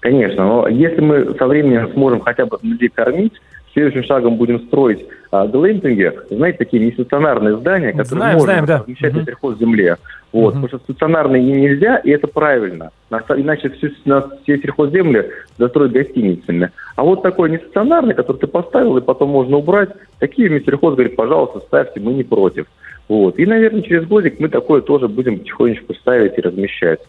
Конечно, 0.00 0.44
но 0.44 0.68
если 0.68 1.00
мы 1.00 1.34
со 1.36 1.46
временем 1.46 1.90
сможем 1.94 2.20
хотя 2.20 2.46
бы 2.46 2.58
людей 2.62 2.90
кормить, 2.90 3.32
следующим 3.72 4.04
шагом 4.04 4.36
будем 4.36 4.60
строить 4.68 5.04
а, 5.34 5.48
знаете, 5.48 6.58
такие 6.58 6.86
нестационарные 6.86 7.56
здания, 7.56 7.90
которые 7.90 8.06
Знаем, 8.06 8.32
можно 8.34 8.44
знаем, 8.46 8.66
да. 8.66 8.78
размещать 8.78 9.12
Мгм. 9.12 9.18
на 9.20 9.26
сельхозземле. 9.26 9.96
Вот, 10.32 10.48
потому 10.50 10.68
что 10.68 10.78
стационарные 10.78 11.42
и 11.42 11.60
нельзя, 11.60 11.96
и 11.98 12.10
это 12.10 12.28
правильно. 12.28 12.90
Иначе 13.10 13.72
на 14.04 14.28
все 14.42 14.58
сельхозземли 14.58 15.30
застроят 15.58 15.92
гостиницами. 15.92 16.70
А 16.94 17.02
вот 17.02 17.22
такой 17.22 17.50
нестационарный, 17.50 18.14
который 18.14 18.38
ты 18.38 18.46
поставил, 18.46 18.96
и 18.96 19.00
потом 19.00 19.30
можно 19.30 19.56
убрать, 19.56 19.90
такие 20.20 20.48
сельхоз 20.64 20.94
говорит, 20.94 21.16
пожалуйста, 21.16 21.60
ставьте, 21.66 21.98
мы 21.98 22.12
не 22.12 22.22
против. 22.22 22.66
Вот. 23.08 23.38
И, 23.38 23.44
наверное, 23.44 23.82
через 23.82 24.06
годик 24.06 24.38
мы 24.38 24.48
такое 24.48 24.82
тоже 24.82 25.08
будем 25.08 25.38
потихонечку 25.38 25.94
ставить 25.94 26.38
и 26.38 26.42
размещать. 26.42 27.00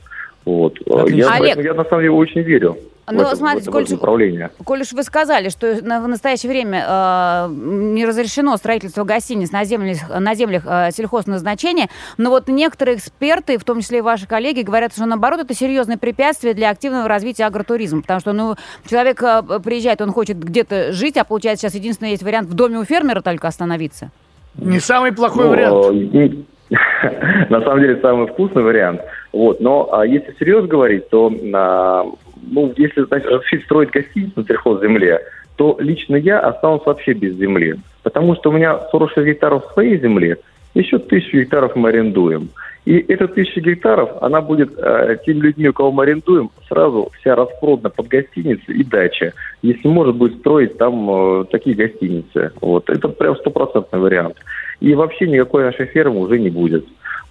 Вот. 0.45 0.75
Отлично. 0.87 1.15
Я, 1.17 1.31
Олег. 1.33 1.57
я 1.63 1.73
на 1.73 1.83
самом 1.85 2.01
деле 2.03 2.11
очень 2.13 2.41
верю 2.41 2.77
в 3.07 3.11
Ну, 3.11 3.21
это- 3.21 3.35
в 3.35 3.37
смотрите, 3.37 3.69
это 3.69 3.97
коль-. 3.97 4.49
Коль 4.63 4.81
уж 4.81 4.93
вы 4.93 5.03
сказали, 5.03 5.49
что 5.49 5.83
на- 5.83 6.01
в 6.01 6.07
настоящее 6.07 6.51
время 6.51 6.85
э, 6.87 7.47
не 7.49 8.05
разрешено 8.05 8.55
строительство 8.57 9.03
гостиниц 9.03 9.51
на 9.51 9.63
землях, 9.65 9.97
на 10.19 10.35
землях 10.35 10.63
э, 10.67 10.89
сельхозназначения, 10.91 11.89
но 12.17 12.29
вот 12.29 12.47
некоторые 12.47 12.97
эксперты, 12.97 13.57
в 13.57 13.63
том 13.63 13.81
числе 13.81 13.99
и 13.99 14.01
ваши 14.01 14.27
коллеги, 14.27 14.61
говорят, 14.61 14.93
что 14.93 15.05
наоборот 15.05 15.39
это 15.39 15.53
серьезное 15.55 15.97
препятствие 15.97 16.53
для 16.53 16.69
активного 16.69 17.07
развития 17.07 17.45
агротуризма, 17.45 18.01
потому 18.01 18.19
что 18.19 18.33
ну, 18.33 18.55
человек 18.87 19.21
э, 19.23 19.41
приезжает, 19.63 20.01
он 20.01 20.11
хочет 20.11 20.37
где-то 20.37 20.91
жить, 20.91 21.17
а 21.17 21.23
получается 21.23 21.63
сейчас 21.67 21.75
единственный 21.75 22.11
есть 22.11 22.23
вариант 22.23 22.49
в 22.49 22.53
доме 22.53 22.77
у 22.79 22.83
фермера 22.83 23.21
только 23.21 23.47
остановиться. 23.47 24.11
Не 24.57 24.79
самый 24.79 25.11
плохой 25.11 25.45
Ну, 25.45 25.49
вариант. 25.51 25.85
э, 26.15 26.29
На 27.49 27.61
самом 27.61 27.79
деле 27.79 27.99
самый 28.01 28.27
вкусный 28.27 28.63
вариант. 28.63 29.01
Вот. 29.35 29.59
Но 29.59 29.89
а, 29.91 30.05
если 30.07 30.33
серьезно 30.39 30.69
говорить, 30.69 31.09
то 31.09 31.29
а, 31.53 32.05
ну, 32.41 32.73
если 32.77 33.01
значит, 33.03 33.29
строить 33.65 33.91
гостиницу 33.91 34.31
на 34.37 34.45
сельхозземле, 34.45 35.19
то 35.57 35.75
лично 35.77 36.15
я 36.15 36.39
останусь 36.39 36.85
вообще 36.85 37.11
без 37.11 37.35
земли. 37.35 37.75
Потому 38.01 38.35
что 38.35 38.49
у 38.49 38.53
меня 38.53 38.79
46 38.91 39.27
гектаров 39.27 39.65
своей 39.73 39.99
земли, 39.99 40.37
еще 40.73 40.99
тысячу 40.99 41.39
гектаров 41.39 41.75
мы 41.75 41.89
арендуем. 41.89 42.47
И 42.85 42.97
эта 42.97 43.27
тысяча 43.27 43.59
гектаров, 43.59 44.09
она 44.21 44.39
будет 44.39 44.71
э, 44.77 45.17
тем 45.25 45.41
людьми, 45.41 45.67
у 45.67 45.73
кого 45.73 45.91
мы 45.91 46.03
арендуем, 46.03 46.49
сразу 46.69 47.11
вся 47.19 47.35
распродана 47.35 47.89
под 47.89 48.07
гостиницы 48.07 48.71
и 48.71 48.85
дача. 48.85 49.33
Если 49.61 49.87
можно 49.89 50.13
будет 50.13 50.39
строить 50.39 50.77
там 50.77 51.09
э, 51.09 51.45
такие 51.51 51.75
гостиницы. 51.75 52.53
Вот. 52.61 52.89
Это 52.89 53.09
прям 53.09 53.35
стопроцентный 53.35 53.99
вариант. 53.99 54.37
И 54.79 54.93
вообще 54.93 55.27
никакой 55.27 55.63
нашей 55.63 55.87
фермы 55.87 56.21
уже 56.21 56.39
не 56.39 56.49
будет. 56.49 56.85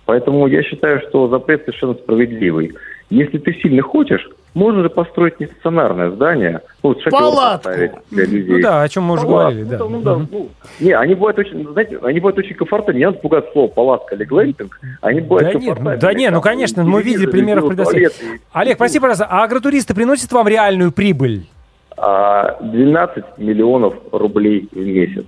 Поэтому 0.07 0.47
я 0.47 0.63
считаю, 0.63 1.01
что 1.09 1.29
запрет 1.29 1.63
совершенно 1.65 1.95
справедливый. 1.95 2.73
Если 3.11 3.39
ты 3.39 3.53
сильно 3.55 3.83
хочешь, 3.83 4.29
можно 4.55 4.83
же 4.83 4.89
построить 4.89 5.39
нестационарное 5.41 6.11
здание, 6.11 6.61
ну, 6.83 6.91
вот 6.91 6.99
шатер 6.99 7.19
Палатку. 7.19 7.69
поставить 7.69 7.93
для 8.11 8.25
людей. 8.25 8.57
Ну 8.57 8.63
да, 8.63 8.83
о 8.83 8.89
чем 8.89 9.05
мы 9.05 9.15
уже 9.15 9.27
Палатку. 9.27 9.51
говорили, 9.53 9.69
да. 9.69 9.79
Ну, 9.79 9.89
ну, 9.89 10.03
да, 10.03 10.17
ну, 10.31 10.49
не, 10.81 10.93
они 10.93 11.15
бывают 11.15 11.39
очень, 11.39 11.69
знаете, 11.73 11.99
они 12.03 12.21
бывают 12.21 12.39
очень 12.39 12.55
комфортабельны. 12.55 12.99
Не 12.99 13.07
надо 13.07 13.19
пугать 13.19 13.45
слово 13.53 13.69
палатка 13.69 14.15
или 14.15 14.25
глэмпинг. 14.25 14.81
Они 15.01 15.21
бывают 15.21 15.53
Да 15.53 15.59
нет, 15.59 15.79
ну, 15.81 15.97
да 15.99 16.15
не, 16.15 16.31
ну 16.31 16.41
конечно, 16.41 16.85
мы 16.85 17.03
видели 17.03 17.27
примеров 17.27 17.75
туалеты. 17.75 18.41
Олег, 18.53 18.79
прости, 18.79 18.99
пожалуйста, 19.01 19.27
а 19.29 19.45
агротуристы 19.45 19.95
приносят 19.95 20.31
вам 20.33 20.49
реальную 20.49 20.93
прибыль? 20.93 21.47
А, 21.97 22.57
12 22.61 23.25
миллионов 23.39 23.95
рублей 24.13 24.69
в 24.73 24.79
месяц. 24.79 25.27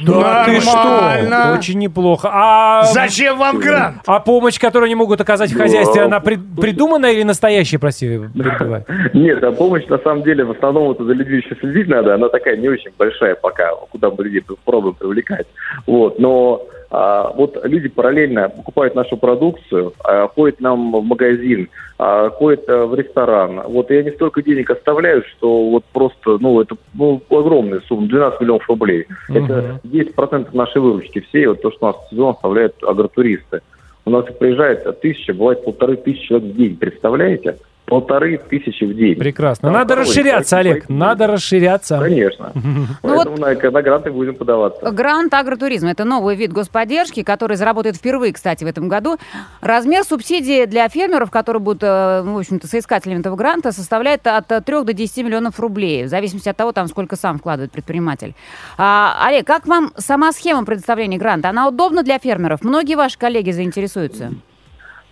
Да 0.00 0.44
ты 0.44 0.60
что? 0.60 1.54
Очень 1.58 1.78
неплохо. 1.78 2.28
А, 2.32 2.84
Зачем 2.84 3.38
вам 3.38 3.58
грант? 3.58 3.96
а 4.06 4.20
помощь, 4.20 4.58
которую 4.58 4.86
они 4.86 4.94
могут 4.94 5.20
оказать 5.20 5.50
в 5.50 5.56
Да. 5.56 5.62
хозяйстве, 5.64 6.02
она 6.02 6.20
при- 6.20 6.36
придуманная 6.60 7.12
или 7.12 7.22
настоящая, 7.22 7.78
прости? 7.78 8.08
Нет, 9.12 9.42
а 9.44 9.52
помощь 9.52 9.86
на 9.86 9.98
самом 9.98 10.22
деле 10.22 10.44
в 10.44 10.50
основном 10.52 10.84
вот 10.88 10.98
за 10.98 11.12
людьми 11.12 11.36
еще 11.38 11.56
следить 11.60 11.88
надо, 11.88 12.14
она 12.14 12.28
такая 12.28 12.56
не 12.56 12.68
очень 12.68 12.90
большая 12.98 13.34
пока, 13.34 13.74
куда 13.90 14.10
мы 14.10 14.24
людей 14.24 14.42
пробуем 14.64 14.94
привлекать. 14.94 15.46
Вот, 15.86 16.18
но 16.18 16.62
вот 16.92 17.58
люди 17.64 17.88
параллельно 17.88 18.50
покупают 18.50 18.94
нашу 18.94 19.16
продукцию, 19.16 19.94
а, 20.04 20.28
ходят 20.28 20.60
нам 20.60 20.92
в 20.92 21.02
магазин, 21.02 21.70
а, 21.98 22.28
ходят 22.28 22.68
а, 22.68 22.84
в 22.84 22.94
ресторан. 22.94 23.62
Вот 23.66 23.90
и 23.90 23.96
они 23.96 24.10
столько 24.10 24.42
денег 24.42 24.68
оставляют, 24.70 25.26
что 25.28 25.70
вот 25.70 25.84
просто, 25.86 26.36
ну, 26.38 26.60
это 26.60 26.76
ну, 26.92 27.22
огромная 27.30 27.80
сумма, 27.88 28.08
12 28.08 28.42
миллионов 28.42 28.68
рублей. 28.68 29.06
Это 29.30 29.80
10% 29.84 30.48
нашей 30.54 30.82
выручки 30.82 31.20
всей, 31.20 31.46
вот 31.46 31.62
то, 31.62 31.70
что 31.70 31.86
у 31.86 31.88
нас 31.92 31.96
в 31.96 32.10
сезон 32.10 32.34
оставляют 32.34 32.74
агротуристы. 32.82 33.62
У 34.04 34.10
нас 34.10 34.26
приезжает 34.38 35.00
тысяча, 35.00 35.32
бывает 35.32 35.64
полторы 35.64 35.96
тысячи 35.96 36.26
человек 36.26 36.52
в 36.52 36.56
день, 36.56 36.76
представляете? 36.76 37.56
Полторы 37.92 38.38
тысячи 38.38 38.84
в 38.84 38.96
день. 38.96 39.16
Прекрасно. 39.16 39.68
Там 39.68 39.74
Надо 39.74 39.96
расширяться, 39.96 40.56
Олег, 40.56 40.86
пойти. 40.86 40.92
надо 40.94 41.26
расширяться. 41.26 41.98
Конечно. 41.98 42.50
Поэтому 43.02 43.36
на, 43.36 43.48
на 43.48 43.82
гранты 43.82 44.10
будем 44.10 44.34
подаваться. 44.34 44.90
Грант 44.90 45.34
агротуризм– 45.34 45.86
это 45.88 46.04
новый 46.04 46.34
вид 46.34 46.54
господдержки, 46.54 47.22
который 47.22 47.58
заработает 47.58 47.96
впервые, 47.96 48.32
кстати, 48.32 48.64
в 48.64 48.66
этом 48.66 48.88
году. 48.88 49.18
Размер 49.60 50.04
субсидии 50.04 50.64
для 50.64 50.88
фермеров, 50.88 51.30
которые 51.30 51.60
будут, 51.60 51.82
э, 51.82 52.22
ну, 52.24 52.32
в 52.32 52.38
общем-то, 52.38 52.66
соискателями 52.66 53.20
этого 53.20 53.36
гранта, 53.36 53.72
составляет 53.72 54.26
от 54.26 54.46
3 54.46 54.62
до 54.84 54.94
10 54.94 55.18
миллионов 55.18 55.60
рублей, 55.60 56.04
в 56.04 56.08
зависимости 56.08 56.48
от 56.48 56.56
того, 56.56 56.72
там, 56.72 56.88
сколько 56.88 57.16
сам 57.16 57.38
вкладывает 57.38 57.72
предприниматель. 57.72 58.34
А, 58.78 59.22
Олег, 59.26 59.46
как 59.46 59.66
вам 59.66 59.92
сама 59.98 60.32
схема 60.32 60.64
предоставления 60.64 61.18
гранта? 61.18 61.50
Она 61.50 61.68
удобна 61.68 62.02
для 62.02 62.18
фермеров? 62.18 62.62
Многие 62.62 62.94
ваши 62.94 63.18
коллеги 63.18 63.50
заинтересуются? 63.50 64.32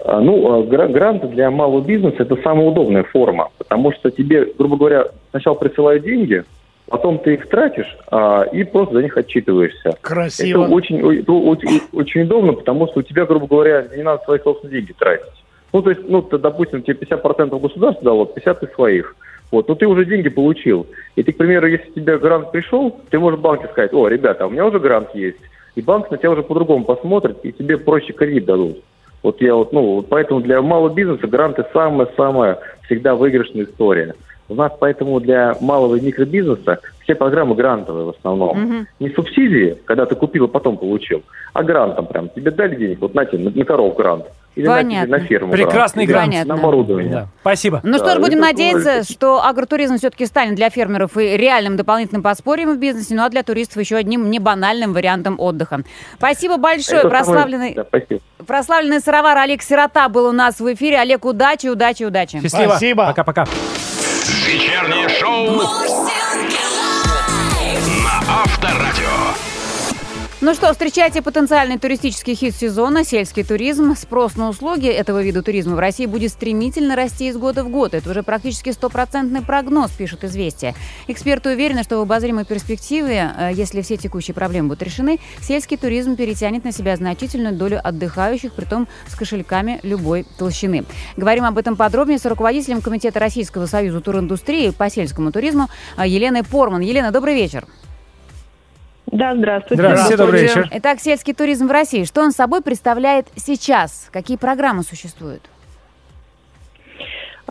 А, 0.04 0.20
Ну, 0.20 0.60
а, 0.60 0.62
гра- 0.64 0.88
гранты 0.88 1.28
для 1.28 1.50
малого 1.50 1.80
бизнеса– 1.80 2.16
это 2.20 2.36
самая 2.42 2.66
удобная 2.66 3.04
форма, 3.04 3.50
потому 3.58 3.92
что 3.92 4.10
тебе, 4.10 4.46
грубо 4.58 4.76
говоря, 4.76 5.06
сначала 5.30 5.54
присылают 5.54 6.04
деньги, 6.04 6.44
потом 6.88 7.18
ты 7.18 7.34
их 7.34 7.48
тратишь 7.48 7.96
а, 8.10 8.42
и 8.52 8.64
просто 8.64 8.94
за 8.94 9.02
них 9.02 9.16
отчитываешься. 9.16 9.96
Красиво. 10.00 10.64
Это 10.64 10.72
очень, 10.72 11.02
очень, 11.02 11.80
очень 11.92 12.22
удобно, 12.22 12.54
потому 12.54 12.88
что 12.88 13.00
у 13.00 13.02
тебя, 13.02 13.26
грубо 13.26 13.46
говоря, 13.46 13.86
не 13.94 14.02
надо 14.02 14.22
свои 14.24 14.38
собственные 14.38 14.80
деньги 14.80 14.92
тратить. 14.92 15.26
Ну, 15.72 15.82
то 15.82 15.90
есть, 15.90 16.02
ну, 16.08 16.20
ты, 16.22 16.38
допустим, 16.38 16.82
тебе 16.82 16.96
50% 16.96 17.58
государство 17.60 18.04
дало, 18.04 18.24
50% 18.24 18.54
ты 18.60 18.66
своих. 18.74 19.14
Вот, 19.52 19.68
ну 19.68 19.74
ты 19.74 19.86
уже 19.86 20.04
деньги 20.04 20.28
получил. 20.28 20.86
И 21.16 21.22
ты, 21.22 21.32
к 21.32 21.36
примеру, 21.36 21.66
если 21.66 21.90
тебе 21.90 22.18
грант 22.18 22.52
пришел, 22.52 22.96
ты 23.10 23.18
можешь 23.18 23.40
банке 23.40 23.66
сказать, 23.68 23.92
о, 23.92 24.06
ребята, 24.08 24.46
у 24.46 24.50
меня 24.50 24.64
уже 24.64 24.78
грант 24.78 25.08
есть. 25.14 25.38
И 25.74 25.82
банк 25.82 26.10
на 26.10 26.18
тебя 26.18 26.30
уже 26.30 26.42
по-другому 26.42 26.84
посмотрит, 26.84 27.38
и 27.42 27.52
тебе 27.52 27.78
проще 27.78 28.12
кредит 28.12 28.44
дадут. 28.44 28.78
Вот 29.22 29.40
я 29.40 29.54
вот, 29.54 29.72
ну, 29.72 29.96
вот 29.96 30.08
поэтому 30.08 30.40
для 30.40 30.62
малого 30.62 30.92
бизнеса 30.92 31.26
гранты 31.26 31.64
самая-самая 31.72 32.58
всегда 32.84 33.14
выигрышная 33.14 33.64
история. 33.64 34.14
У 34.48 34.54
нас 34.54 34.72
поэтому 34.80 35.20
для 35.20 35.56
малого 35.60 35.94
и 35.94 36.00
микробизнеса 36.00 36.80
все 37.04 37.14
программы 37.14 37.54
грантовые 37.54 38.06
в 38.06 38.08
основном. 38.10 38.58
Мгм. 38.58 38.86
Не 38.98 39.10
субсидии, 39.10 39.78
когда 39.84 40.06
ты 40.06 40.16
купил 40.16 40.46
и 40.46 40.50
потом 40.50 40.76
получил, 40.76 41.22
а 41.52 41.62
грантом 41.62 42.06
прям. 42.06 42.30
Тебе 42.30 42.50
дали 42.50 42.74
денег, 42.74 43.00
вот 43.00 43.14
на 43.14 43.24
тебе, 43.26 43.44
на, 43.44 43.50
на 43.50 43.64
коров 43.64 43.94
грант. 43.96 44.24
Или 44.56 44.66
на, 44.66 44.76
Понятно. 44.76 45.18
на 45.18 45.24
ферму 45.24 45.52
Прекрасный 45.52 46.06
грант. 46.06 46.32
грант. 46.32 46.46
На 46.48 46.54
оборудование. 46.54 47.10
Да. 47.12 47.26
Спасибо. 47.40 47.80
Ну 47.84 47.96
что 47.98 48.06
Да, 48.06 48.14
ж, 48.16 48.18
будем 48.18 48.38
это 48.38 48.48
надеяться, 48.48 48.96
тоже- 48.98 49.12
что 49.12 49.44
агротуризм 49.44 49.96
все-таки 49.98 50.26
станет 50.26 50.56
для 50.56 50.70
фермеров 50.70 51.16
и 51.16 51.36
реальным 51.36 51.76
дополнительным 51.76 52.22
подспорьем 52.22 52.74
в 52.74 52.78
бизнесе, 52.78 53.14
ну 53.14 53.22
а 53.24 53.28
для 53.28 53.42
туристов 53.44 53.76
еще 53.78 53.96
одним 53.96 54.28
небанальным 54.30 54.92
вариантом 54.92 55.36
отдыха. 55.38 55.82
Спасибо 56.16 56.56
большое. 56.56 56.98
Это 57.00 57.08
самое- 57.08 57.24
Прославленный, 57.24 57.74
Да, 57.74 57.84
спасибо. 57.84 58.20
прославленный 58.46 59.00
сыровар 59.00 59.38
Олег 59.38 59.62
Сирота 59.62 60.08
был 60.08 60.26
у 60.26 60.32
нас 60.32 60.58
в 60.58 60.74
эфире. 60.74 60.98
Олег, 60.98 61.24
удачи, 61.24 61.68
удачи, 61.68 62.02
удачи. 62.02 62.40
Счастливо. 62.42 62.70
Спасибо. 62.70 63.06
Пока-пока. 63.06 63.44
Вечернее 64.46 65.08
шоу 65.08 65.46
Ну 70.42 70.54
что, 70.54 70.72
встречайте 70.72 71.20
потенциальный 71.20 71.78
туристический 71.78 72.34
хит 72.34 72.56
сезона– 72.56 73.04
сельский 73.04 73.44
туризм. 73.44 73.94
Спрос 73.94 74.36
на 74.36 74.48
услуги 74.48 74.86
этого 74.86 75.22
вида 75.22 75.42
туризма 75.42 75.76
в 75.76 75.78
России 75.78 76.06
будет 76.06 76.30
стремительно 76.30 76.96
расти 76.96 77.28
из 77.28 77.36
года 77.36 77.62
в 77.62 77.68
год. 77.68 77.92
Это 77.92 78.08
уже 78.08 78.22
практически 78.22 78.70
стопроцентный 78.70 79.42
прогноз, 79.42 79.90
пишут 79.90 80.24
«Известия». 80.24 80.74
Эксперты 81.08 81.50
уверены, 81.50 81.82
что 81.82 81.98
в 81.98 82.00
обозримой 82.00 82.46
перспективе, 82.46 83.32
э, 83.36 83.50
если 83.52 83.82
все 83.82 83.98
текущие 83.98 84.34
проблемы 84.34 84.68
будут 84.68 84.82
решены, 84.82 85.20
сельский 85.42 85.76
туризм 85.76 86.16
перетянет 86.16 86.64
на 86.64 86.72
себя 86.72 86.96
значительную 86.96 87.54
долю 87.54 87.78
отдыхающих, 87.86 88.54
притом 88.54 88.88
с 89.08 89.16
кошельками 89.16 89.78
любой 89.82 90.24
толщины. 90.38 90.86
Говорим 91.18 91.44
об 91.44 91.58
этом 91.58 91.76
подробнее 91.76 92.18
с 92.18 92.24
руководителем 92.24 92.80
Комитета 92.80 93.20
Российского 93.20 93.66
союза 93.66 94.00
туриндустрии 94.00 94.70
по 94.70 94.88
сельскому 94.88 95.32
туризму 95.32 95.68
э, 95.98 96.08
Еленой 96.08 96.44
Порман. 96.44 96.80
Елена, 96.80 97.10
добрый 97.10 97.34
вечер. 97.34 97.66
Да, 99.12 99.34
здравствуйте. 99.34 99.82
Здравствуйте, 99.82 100.16
добрый 100.16 100.42
вечер. 100.42 100.68
Итак, 100.72 101.00
сельский 101.00 101.34
туризм 101.34 101.66
в 101.66 101.70
России. 101.70 102.04
Что 102.04 102.22
он 102.22 102.32
собой 102.32 102.62
представляет 102.62 103.26
сейчас? 103.36 104.08
Какие 104.12 104.36
программы 104.36 104.82
существуют? 104.82 105.42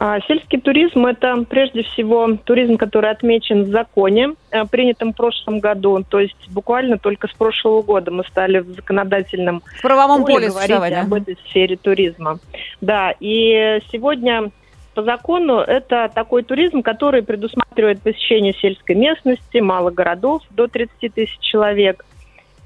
А, 0.01 0.22
Сельский 0.22 0.62
туризм– 0.62 1.05
это 1.07 1.43
прежде 1.49 1.84
всего 1.84 2.38
туризм, 2.45 2.78
который 2.78 3.12
отмечен 3.12 3.64
в 3.64 3.68
законе, 3.68 4.30
э, 4.49 4.64
принятом 4.64 5.12
в 5.12 5.18
прошлом 5.18 5.60
году. 5.60 6.05
То 6.07 6.22
есть 6.22 6.38
буквально 6.49 6.97
только 6.97 7.28
с 7.28 7.32
прошлого 7.32 7.82
года 7.82 8.10
мы 8.10 8.24
стали 8.24 8.60
в 8.60 8.70
законодательном 8.70 9.62
В 9.80 9.82
правовом 9.82 10.24
поле 10.24 10.47
говорить 10.47 10.78
да? 10.78 11.01
об 11.01 11.14
этой 11.14 11.38
сфере 11.49 11.76
туризма. 11.76 12.39
Да, 12.80 13.14
и 13.20 13.82
сегодня 13.91 14.51
по 15.00 15.04
закону 15.04 15.60
это 15.60 16.12
такой 16.14 16.43
туризм, 16.43 16.82
который 16.82 17.24
предусматривает 17.24 18.02
посещение 18.02 18.54
сельской 18.54 18.95
местности, 18.95 19.60
малых 19.60 19.93
городов 19.93 20.43
до 20.50 20.68
30 20.68 21.14
тысяч 21.14 21.39
человек, 21.39 22.06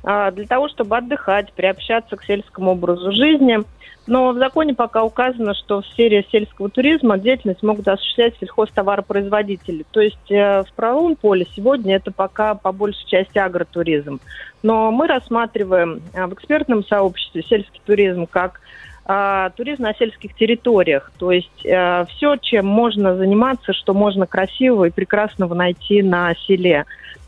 а, 0.04 0.32
для 0.32 0.48
того, 0.48 0.68
чтобы 0.68 0.98
отдыхать, 0.98 1.54
приобщаться 1.54 2.16
к 2.16 2.24
сельскому 2.24 2.72
образу 2.72 3.12
жизни. 3.12 3.60
Но 4.08 4.32
в 4.32 4.38
законе 4.40 4.74
пока 4.74 5.04
указано, 5.04 5.54
что 5.54 5.82
в 5.82 5.86
сфере 5.86 6.26
сельского 6.32 6.70
туризма 6.70 7.20
деятельность 7.20 7.62
могут 7.62 7.88
осуществлять 7.88 8.34
сельхозтоваропроизводители. 8.40 9.86
То 9.92 10.02
есть 10.02 10.32
э, 10.32 10.64
в 10.64 10.74
правовом 10.74 11.16
поле 11.16 11.46
сегодня 11.56 11.98
это 11.98 12.12
пока 12.12 12.56
по 12.56 12.72
большей 12.72 13.06
части 13.06 13.38
агротуризм. 13.38 14.20
Но 14.64 14.92
мы 14.92 15.06
рассматриваем 15.06 16.02
э, 16.14 16.26
в 16.26 16.34
экспертном 16.34 16.84
сообществе 16.84 17.44
сельский 17.44 17.82
туризм 17.86 18.26
как 18.26 18.60
а, 19.06 19.50
туризм 19.52 19.84
на 19.84 19.94
сельских 19.94 20.34
территориях. 20.36 21.12
То 21.18 21.32
есть 21.32 21.60
все, 21.60 22.38
чем 22.42 22.66
можно 22.66 23.16
заниматься, 23.16 23.74
что 23.74 23.94
можно 23.94 24.28
красивого 24.28 24.86
и 24.86 24.92
прекрасного 24.92 25.54
найти 25.54 26.02
на 26.02 26.34
селе. 26.36 26.86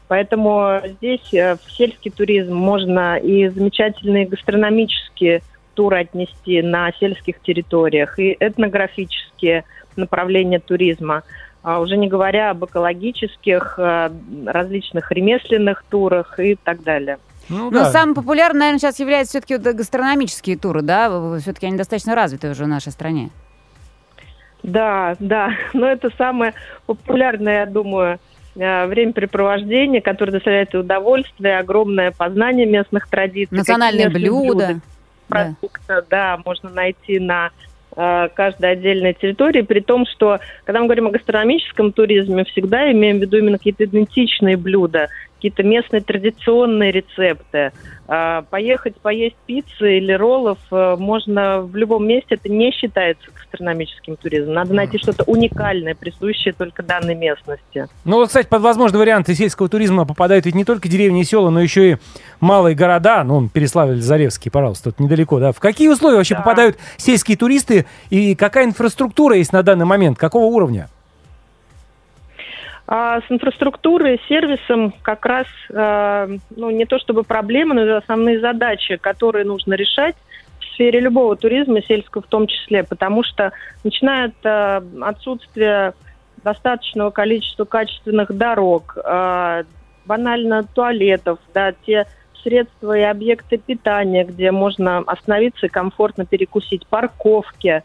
Поэтому 0.07 0.81
здесь 0.85 1.33
э, 1.33 1.55
в 1.55 1.71
сельский 1.71 2.11
туризм 2.11 2.53
можно 2.53 3.17
и 3.17 3.47
замечательные 3.47 4.27
гастрономические 4.27 5.41
туры 5.73 5.99
отнести 5.99 6.61
на 6.61 6.91
сельских 6.93 7.41
территориях, 7.41 8.19
и 8.19 8.35
этнографические 8.39 9.65
направления 9.95 10.59
туризма. 10.59 11.23
А 11.63 11.79
уже 11.79 11.97
не 11.97 12.07
говоря 12.07 12.51
об 12.51 12.63
экологических, 12.65 13.79
э, 13.79 14.11
различных 14.45 15.11
ремесленных 15.11 15.83
турах 15.89 16.39
и 16.39 16.55
так 16.55 16.83
далее. 16.83 17.17
Ну, 17.49 17.69
Но 17.69 17.83
да. 17.83 17.91
самым 17.91 18.15
популярным, 18.15 18.59
наверное, 18.59 18.79
сейчас 18.79 18.99
являются 18.99 19.39
все-таки 19.39 19.57
гастрономические 19.57 20.57
туры, 20.57 20.81
да? 20.81 21.37
Все-таки 21.39 21.67
они 21.67 21.77
достаточно 21.77 22.15
развиты 22.15 22.49
уже 22.49 22.63
в 22.63 22.67
нашей 22.67 22.91
стране. 22.91 23.29
Да, 24.63 25.15
да, 25.19 25.51
но 25.73 25.87
это 25.87 26.09
самое 26.17 26.53
популярное, 26.87 27.59
я 27.59 27.65
думаю, 27.67 28.19
э, 28.55 28.87
времяпрепровождение, 28.87 30.01
которое 30.01 30.31
доставляет 30.31 30.73
удовольствие, 30.73 31.59
огромное 31.59 32.11
познание 32.11 32.65
местных 32.65 33.07
традиций. 33.07 33.55
Национальные 33.55 34.05
местные 34.05 34.23
блюда. 34.23 34.79
Да. 35.27 35.55
да, 36.09 36.39
можно 36.45 36.69
найти 36.69 37.19
на 37.19 37.49
э, 37.95 38.27
каждой 38.33 38.71
отдельной 38.71 39.13
территории, 39.13 39.61
при 39.61 39.79
том, 39.79 40.05
что, 40.05 40.39
когда 40.65 40.79
мы 40.79 40.85
говорим 40.85 41.07
о 41.07 41.11
гастрономическом 41.11 41.91
туризме, 41.91 42.43
всегда 42.45 42.91
имеем 42.91 43.17
в 43.17 43.21
виду 43.21 43.37
именно 43.37 43.57
какие-то 43.57 43.85
идентичные 43.85 44.57
блюда, 44.57 45.09
какие-то 45.35 45.63
местные 45.63 46.01
традиционные 46.01 46.91
рецепты. 46.91 47.71
А, 48.07 48.43
Поехать 48.43 48.95
поесть 48.97 49.35
пиццы 49.47 49.97
или 49.97 50.13
роллов 50.13 50.59
э, 50.71 50.95
можно 50.97 51.61
в 51.61 51.75
любом 51.75 52.07
месте, 52.07 52.35
это 52.35 52.49
не 52.49 52.71
считается 52.71 53.25
гастрономическим 53.33 54.15
туризмом. 54.15 54.53
Надо 54.53 54.73
найти 54.73 54.97
что-то 54.99 55.23
уникальное, 55.23 55.95
присущее 55.95 56.53
только 56.53 56.83
данной 56.83 57.15
местности. 57.15 57.87
Ну 58.05 58.17
вот, 58.17 58.27
кстати, 58.27 58.47
под 58.47 58.61
возможные 58.61 58.99
варианты 58.99 59.33
сельского 59.33 59.69
туризма 59.69 60.05
попадают 60.05 60.45
ведь 60.45 60.55
не 60.55 60.65
только 60.65 60.87
деревни 60.87 61.21
и 61.21 61.23
села, 61.23 61.49
но 61.49 61.61
еще 61.61 61.91
и 61.93 61.97
малые 62.39 62.75
города. 62.75 63.23
Ну, 63.23 63.49
Переславль, 63.49 63.97
Заревский, 64.01 64.51
пожалуйста, 64.51 64.91
тут 64.91 64.99
недалеко, 64.99 65.39
да. 65.39 65.51
В 65.51 65.59
какие 65.59 65.87
условия 65.87 66.17
вообще 66.17 66.35
Да. 66.35 66.41
попадают 66.41 66.77
сельские 66.97 67.37
туристы 67.37 67.85
и 68.11 68.35
какая 68.35 68.65
инфраструктура 68.65 69.35
есть 69.35 69.51
на 69.51 69.63
данный 69.63 69.85
момент? 69.85 70.17
Какого 70.19 70.45
уровня? 70.45 70.89
А 72.87 73.19
с 73.21 73.23
инфраструктурой, 73.29 74.21
сервисом 74.27 74.93
как 75.01 75.25
раз, 75.25 75.47
э, 75.69 76.37
ну, 76.55 76.69
не 76.69 76.85
то 76.85 76.99
чтобы 76.99 77.23
проблемы, 77.23 77.73
но 77.73 77.97
основные 77.97 78.39
задачи, 78.39 78.97
которые 78.97 79.43
нужно 79.43 79.73
решать 79.73 80.15
в 80.59 80.65
сфере 80.73 80.99
любого 80.99 81.35
туризма, 81.35 81.81
сельского 81.81 82.21
в 82.21 82.27
том 82.27 82.45
числе, 82.45 82.83
потому 82.83 83.23
что 83.23 83.53
начиная 83.83 84.31
э, 84.43 84.81
отсутствия 85.01 85.95
достаточного 86.43 87.09
количества 87.09 87.65
качественных 87.65 88.31
дорог, 88.31 88.95
э, 89.03 89.63
банально 90.05 90.63
туалетов, 90.63 91.39
да, 91.55 91.73
те 91.87 92.05
средства 92.43 92.95
и 92.95 93.01
объекты 93.01 93.57
питания, 93.57 94.23
где 94.23 94.51
можно 94.51 94.99
остановиться 94.99 95.65
и 95.65 95.69
комфортно 95.69 96.27
перекусить, 96.27 96.85
парковки, 96.85 97.83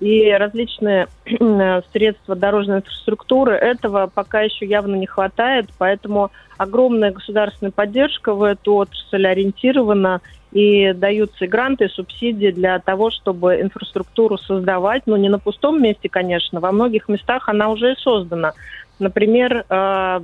и 0.00 0.30
различные 0.32 1.08
э, 1.24 1.80
средства 1.92 2.36
дорожной 2.36 2.78
инфраструктуры, 2.78 3.54
этого 3.54 4.10
пока 4.12 4.42
еще 4.42 4.64
явно 4.64 4.94
не 4.94 5.06
хватает, 5.06 5.70
поэтому 5.76 6.30
огромная 6.56 7.10
государственная 7.10 7.72
поддержка 7.72 8.32
в 8.34 8.42
эту 8.42 8.74
отрасль 8.74 9.26
ориентирована, 9.26 10.20
и 10.52 10.92
даются 10.94 11.44
и 11.44 11.48
гранты, 11.48 11.86
и 11.86 11.88
субсидии 11.88 12.50
для 12.50 12.78
того, 12.78 13.10
чтобы 13.10 13.60
инфраструктуру 13.60 14.38
создавать, 14.38 15.02
но 15.06 15.16
не 15.16 15.28
на 15.28 15.38
пустом 15.38 15.82
месте, 15.82 16.08
конечно, 16.08 16.60
во 16.60 16.72
многих 16.72 17.08
местах 17.08 17.48
она 17.48 17.68
уже 17.68 17.92
и 17.92 18.00
создана. 18.00 18.54
Например, 18.98 19.64
э, 19.68 20.20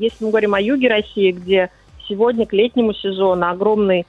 если 0.00 0.24
мы 0.24 0.30
говорим 0.30 0.54
о 0.54 0.60
юге 0.60 0.88
России, 0.88 1.30
где 1.30 1.70
сегодня 2.08 2.46
к 2.46 2.52
летнему 2.52 2.92
сезону 2.94 3.46
огромный 3.46 4.06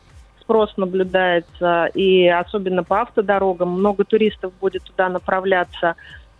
спрос 0.51 0.75
наблюдается, 0.75 1.85
и 1.93 2.27
особенно 2.27 2.83
по 2.83 3.01
автодорогам, 3.01 3.69
много 3.69 4.03
туристов 4.03 4.51
будет 4.59 4.83
туда 4.83 5.07
направляться, 5.07 5.95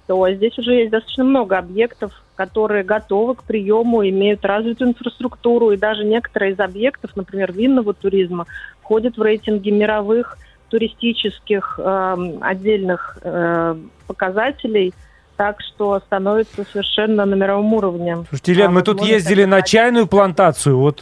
то 0.05 0.29
здесь 0.29 0.57
уже 0.59 0.73
есть 0.73 0.91
достаточно 0.91 1.23
много 1.23 1.57
объектов, 1.57 2.11
которые 2.35 2.83
готовы 2.83 3.35
к 3.35 3.43
приему, 3.43 4.05
имеют 4.05 4.43
развитую 4.43 4.89
инфраструктуру, 4.89 5.71
и 5.71 5.77
даже 5.77 6.03
некоторые 6.03 6.51
из 6.51 6.59
объектов, 6.59 7.15
например, 7.15 7.53
винного 7.53 7.93
туризма, 7.93 8.47
входят 8.81 9.15
в 9.15 9.21
рейтинги 9.21 9.69
мировых 9.69 10.37
туристических 10.67 11.79
эм, 11.81 12.39
отдельных 12.41 13.17
э, 13.21 13.75
показателей. 14.07 14.93
Так 15.41 15.59
что 15.59 15.99
становится 16.05 16.63
совершенно 16.71 17.25
на 17.25 17.33
мировом 17.33 17.73
уровне. 17.73 18.15
Слушайте, 18.29 18.53
Лен, 18.53 18.67
А 18.67 18.69
мы 18.69 18.83
тут 18.83 19.01
ездили 19.01 19.43
на 19.45 19.63
чайную 19.63 20.05
плантацию. 20.05 20.77
Вот 20.77 21.01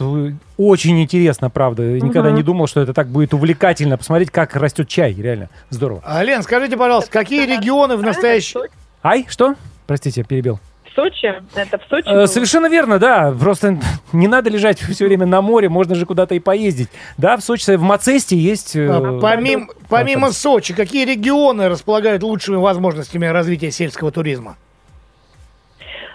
очень 0.56 1.02
интересно, 1.02 1.50
правда. 1.50 1.82
Я 1.82 2.00
Никогда 2.00 2.30
Мгм. 2.30 2.36
не 2.36 2.42
думал, 2.42 2.66
что 2.66 2.80
это 2.80 2.94
так 2.94 3.08
будет 3.08 3.34
увлекательно. 3.34 3.98
Посмотреть, 3.98 4.30
как 4.30 4.56
растет 4.56 4.88
чай. 4.88 5.12
Реально 5.12 5.50
здорово. 5.68 6.00
А, 6.06 6.24
Лен, 6.24 6.42
скажите, 6.42 6.78
пожалуйста, 6.78 7.10
какие 7.10 7.44
регионы 7.44 7.98
в 7.98 8.02
настоящий... 8.02 8.56
Ай, 9.02 9.26
что? 9.28 9.56
Простите, 9.86 10.24
перебил. 10.24 10.58
В 10.90 10.94
Сочи? 10.94 11.34
Это 11.54 11.78
в 11.78 11.82
Сочи? 11.88 12.08
Э, 12.08 12.14
было? 12.14 12.26
Совершенно 12.26 12.66
верно, 12.68 12.98
да. 12.98 13.32
Просто 13.38 13.78
не 14.12 14.28
надо 14.28 14.50
лежать 14.50 14.78
все 14.90 15.06
время 15.06 15.26
на 15.26 15.40
море, 15.42 15.68
можно 15.68 15.94
же 15.94 16.06
куда-то 16.06 16.34
и 16.34 16.38
поездить. 16.40 16.88
Да, 17.16 17.36
в 17.36 17.40
Сочи, 17.42 17.76
в 17.76 17.82
Мацесте 17.82 18.36
есть... 18.36 18.74
э, 18.76 18.88
А, 18.90 19.18
Помимо, 19.20 19.68
помимо 19.88 20.32
Сочи, 20.32 20.74
какие 20.74 21.04
регионы 21.04 21.68
располагают 21.68 22.22
лучшими 22.22 22.56
возможностями 22.56 23.26
развития 23.26 23.70
сельского 23.70 24.10
туризма? 24.10 24.56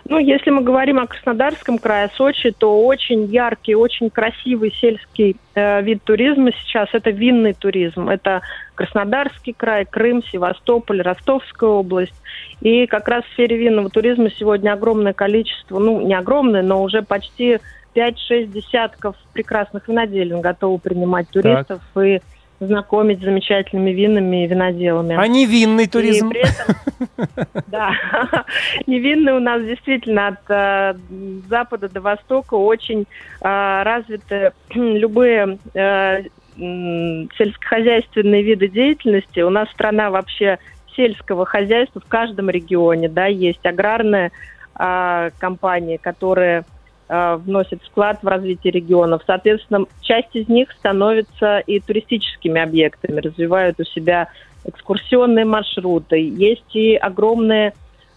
Ну, 0.08 0.20
если 0.20 0.52
мы 0.52 0.62
говорим 0.62 1.00
о 1.00 1.08
Краснодарском 1.08 1.80
крае, 1.80 2.12
Сочи, 2.16 2.52
то 2.52 2.86
очень 2.86 3.26
яркий, 3.26 3.74
очень 3.74 4.12
красивый 4.12 4.72
сельский 4.72 5.36
э, 5.56 5.82
вид 5.82 6.04
туризма 6.04 6.52
сейчас– 6.52 6.90
это 6.94 7.10
винный 7.10 7.54
туризм. 7.54 8.10
Это 8.10 8.42
Краснодарский 8.76 9.54
край, 9.54 9.86
Крым, 9.86 10.24
Севастополь, 10.24 11.02
Ростовская 11.02 11.72
область. 11.72 12.14
И 12.62 12.86
как 12.86 13.08
раз 13.08 13.24
в 13.26 13.34
сфере 13.34 13.58
винного 13.58 13.90
туризма 13.90 14.30
сегодня 14.30 14.74
огромное 14.74 15.14
количество, 15.14 15.80
ну, 15.80 16.00
не 16.02 16.14
огромное, 16.14 16.62
но 16.62 16.84
уже 16.84 17.02
почти 17.02 17.58
5-6 17.96 18.46
десятков 18.46 19.16
прекрасных 19.34 19.88
виноделин 19.88 20.40
готовы 20.40 20.78
принимать 20.78 21.30
туристов 21.30 21.82
и 22.00 22.22
знакомить 22.60 23.20
с 23.20 23.24
замечательными 23.24 23.92
винами 23.92 24.44
и 24.44 24.48
виноделами. 24.48 25.16
А 25.18 25.28
не 25.28 25.46
винный 25.46 25.88
туризм? 25.88 26.30
И 26.30 26.32
при 26.32 26.42
этом, 26.42 26.76
да, 27.68 27.92
невинный 28.88 29.34
у 29.34 29.40
нас 29.40 29.62
действительно 29.64 30.28
от 30.28 30.50
э, 30.50 30.96
запада 31.50 31.90
до 31.90 32.02
востока 32.02 32.56
очень 32.56 33.06
э, 33.42 33.84
развиты 33.84 34.54
любые 34.74 35.58
э, 35.74 36.24
сельскохозяйственные 36.58 38.44
виды 38.44 38.70
деятельности. 38.70 39.42
У 39.42 39.50
нас 39.50 39.70
страна 39.72 40.10
вообще 40.10 40.58
сельского 40.96 41.46
хозяйства 41.46 42.00
в 42.00 42.08
каждом 42.08 42.50
регионе, 42.50 43.10
да, 43.10 43.26
есть 43.26 43.66
аграрные 43.66 44.32
э, 44.80 45.32
компании, 45.38 45.98
которые 45.98 46.64
э, 47.08 47.36
вносят 47.36 47.82
вклад 47.84 48.20
в 48.22 48.28
развитие 48.28 48.72
регионов. 48.72 49.22
Соответственно, 49.26 49.86
часть 50.02 50.36
из 50.36 50.48
них 50.48 50.72
становится 50.72 51.60
и 51.60 51.80
туристическими 51.80 52.62
объектами, 52.62 53.20
развивают 53.20 53.80
у 53.80 53.84
себя 53.84 54.30
экскурсионные 54.66 55.46
маршруты. 55.46 56.18
Есть 56.18 56.76
и 56.76 56.96
огромные 56.96 57.74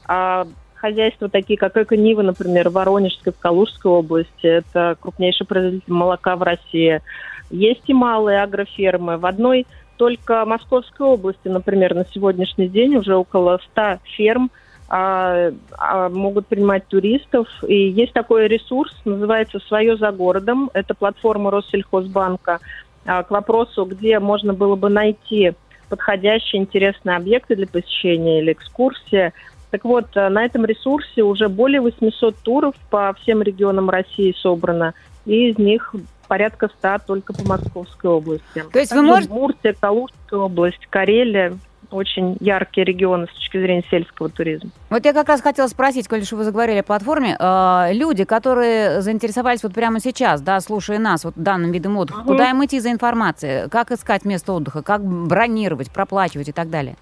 а, 0.06 0.46
хозяйства, 0.74 1.28
такие 1.28 1.58
как 1.58 1.76
Эко-Нива, 1.76 2.22
например, 2.22 2.70
в 2.70 2.72
Воронежской, 2.72 3.32
в 3.32 3.38
Калужской 3.38 3.92
области. 3.92 4.46
Это 4.46 4.96
крупнейший 4.98 5.46
производитель 5.46 5.92
молока 5.92 6.36
в 6.36 6.42
России. 6.42 7.02
Есть 7.50 7.82
и 7.86 7.94
малые 7.94 8.42
агрофермы. 8.42 9.18
В 9.18 9.26
одной 9.26 9.66
только 9.96 10.44
Московской 10.44 11.06
области, 11.06 11.48
например, 11.48 11.94
на 11.94 12.06
сегодняшний 12.06 12.68
день 12.68 12.96
уже 12.96 13.16
около 13.16 13.60
100 13.72 13.98
ферм 14.16 14.50
а, 14.88 15.52
а, 15.76 16.08
могут 16.08 16.46
принимать 16.46 16.86
туристов. 16.86 17.46
И 17.66 17.88
есть 17.88 18.12
такой 18.12 18.48
ресурс, 18.48 18.92
называется 19.04 19.58
«Свое 19.60 19.96
за 19.96 20.10
городом». 20.12 20.70
Это 20.72 20.94
платформа 20.94 21.50
Россельхозбанка. 21.50 22.60
А, 23.04 23.22
к 23.22 23.30
вопросу, 23.30 23.84
где 23.84 24.18
можно 24.18 24.54
было 24.54 24.76
бы 24.76 24.88
найти 24.88 25.52
подходящие 25.88 26.60
интересные 26.62 27.16
объекты 27.16 27.56
для 27.56 27.66
посещения 27.66 28.40
или 28.40 28.52
экскурсии. 28.52 29.32
Так 29.70 29.84
вот, 29.84 30.06
э, 30.16 30.28
на 30.28 30.44
этом 30.44 30.64
ресурсе 30.64 31.22
уже 31.22 31.48
более 31.48 31.80
800 31.80 32.36
туров 32.36 32.74
по 32.90 33.14
всем 33.20 33.42
регионам 33.42 33.90
России 33.90 34.34
собрано, 34.38 34.94
и 35.26 35.50
из 35.50 35.58
них 35.58 35.94
порядка 36.26 36.68
100 36.78 36.98
только 37.06 37.32
по 37.32 37.46
Московской 37.46 38.10
области. 38.10 38.64
То 38.72 38.78
есть 38.78 38.92
вы 38.92 38.98
Также 38.98 39.02
можете- 39.02 39.30
Удмуртия, 39.30 39.74
Калужская 39.78 40.40
область, 40.40 40.86
Карелия, 40.90 41.58
очень 41.90 42.36
яркие 42.40 42.84
регионы 42.84 43.26
с 43.26 43.34
точки 43.34 43.58
зрения 43.58 43.84
сельского 43.90 44.28
туризма. 44.28 44.70
Вот 44.90 45.04
я 45.04 45.12
как 45.12 45.28
раз 45.28 45.40
хотела 45.40 45.66
спросить, 45.68 46.08
коль 46.08 46.24
что 46.24 46.36
вы 46.36 46.44
заговорили 46.44 46.78
о 46.78 46.82
платформе, 46.82 47.36
э, 47.38 47.92
люди, 47.92 48.24
которые 48.24 49.00
заинтересовались 49.00 49.62
вот 49.62 49.74
прямо 49.74 50.00
сейчас, 50.00 50.40
да, 50.40 50.60
слушая 50.60 50.98
нас, 50.98 51.24
вот 51.24 51.34
данным 51.36 51.72
видом 51.72 51.96
отдыха, 51.96 52.20
Мгм. 52.20 52.28
куда 52.28 52.50
им 52.50 52.64
идти 52.64 52.80
за 52.80 52.90
информацией, 52.90 53.68
как 53.68 53.90
искать 53.90 54.24
место 54.24 54.52
отдыха, 54.52 54.82
как 54.82 55.02
бронировать, 55.02 55.90
проплачивать 55.90 56.48
и 56.48 56.52
так 56.52 56.70
далее? 56.70 56.96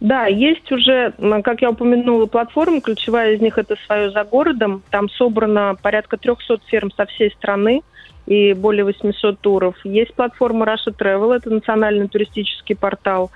Да, 0.00 0.26
есть 0.26 0.70
уже, 0.72 1.12
как 1.44 1.62
я 1.62 1.70
упомянула, 1.70 2.26
платформы. 2.26 2.80
Ключевая 2.80 3.34
из 3.34 3.40
них 3.40 3.56
это 3.56 3.76
«Свое 3.86 4.10
за 4.10 4.24
городом». 4.24 4.82
Там 4.90 5.08
собрано 5.08 5.76
порядка 5.80 6.16
300 6.16 6.58
фирм 6.66 6.90
со 6.96 7.06
всей 7.06 7.30
страны 7.30 7.82
и 8.26 8.52
более 8.52 8.84
800 8.84 9.38
туров. 9.40 9.76
Есть 9.84 10.14
платформа 10.14 10.66
Russia 10.66 10.96
Travel, 10.96 11.34
это 11.34 11.50
национальный 11.50 12.08
туристический 12.08 12.76
портал. 12.76 13.30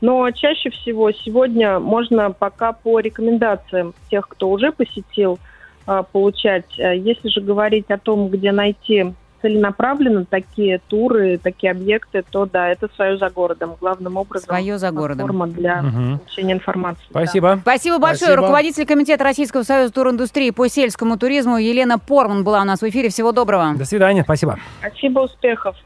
Но 0.00 0.30
чаще 0.30 0.70
всего 0.70 1.12
сегодня 1.12 1.78
можно 1.78 2.30
пока 2.30 2.72
по 2.72 3.00
рекомендациям 3.00 3.94
тех, 4.10 4.26
кто 4.28 4.50
уже 4.50 4.72
посетил, 4.72 5.38
а, 5.86 6.02
получать. 6.02 6.78
А 6.78 6.94
Если 6.94 7.28
же 7.28 7.40
говорить 7.40 7.90
о 7.90 7.98
том, 7.98 8.28
где 8.28 8.52
найти 8.52 9.12
целенаправленно 9.42 10.24
такие 10.24 10.80
туры, 10.88 11.38
такие 11.42 11.70
объекты, 11.72 12.22
то 12.30 12.46
да, 12.46 12.68
это 12.68 12.88
свое 12.96 13.16
за 13.18 13.28
городом. 13.30 13.74
Главным 13.80 14.16
образом 14.16 14.46
Свое 14.48 14.78
за 14.78 14.90
городом. 14.90 15.26
платформа 15.28 15.46
для 15.48 15.82
Мгм. 15.82 16.18
получения 16.18 16.52
информации. 16.54 17.02
Спасибо. 17.10 17.58
Спасибо 17.62 17.98
большое. 17.98 18.16
Спасибо. 18.28 18.36
Руководитель 18.42 18.86
комитета 18.86 19.24
Российского 19.24 19.62
союза 19.62 19.92
туриндустрии 19.92 20.50
по 20.50 20.68
сельскому 20.68 21.16
туризму 21.18 21.56
Елена 21.58 21.98
Порман 21.98 22.44
была 22.44 22.60
у 22.60 22.64
нас 22.64 22.80
в 22.80 22.88
эфире. 22.88 23.08
Всего 23.08 23.32
доброго. 23.32 23.74
До 23.74 23.84
свидания, 23.84 24.22
спасибо. 24.22 24.58
Спасибо, 24.80 25.20
успехов. 25.20 25.76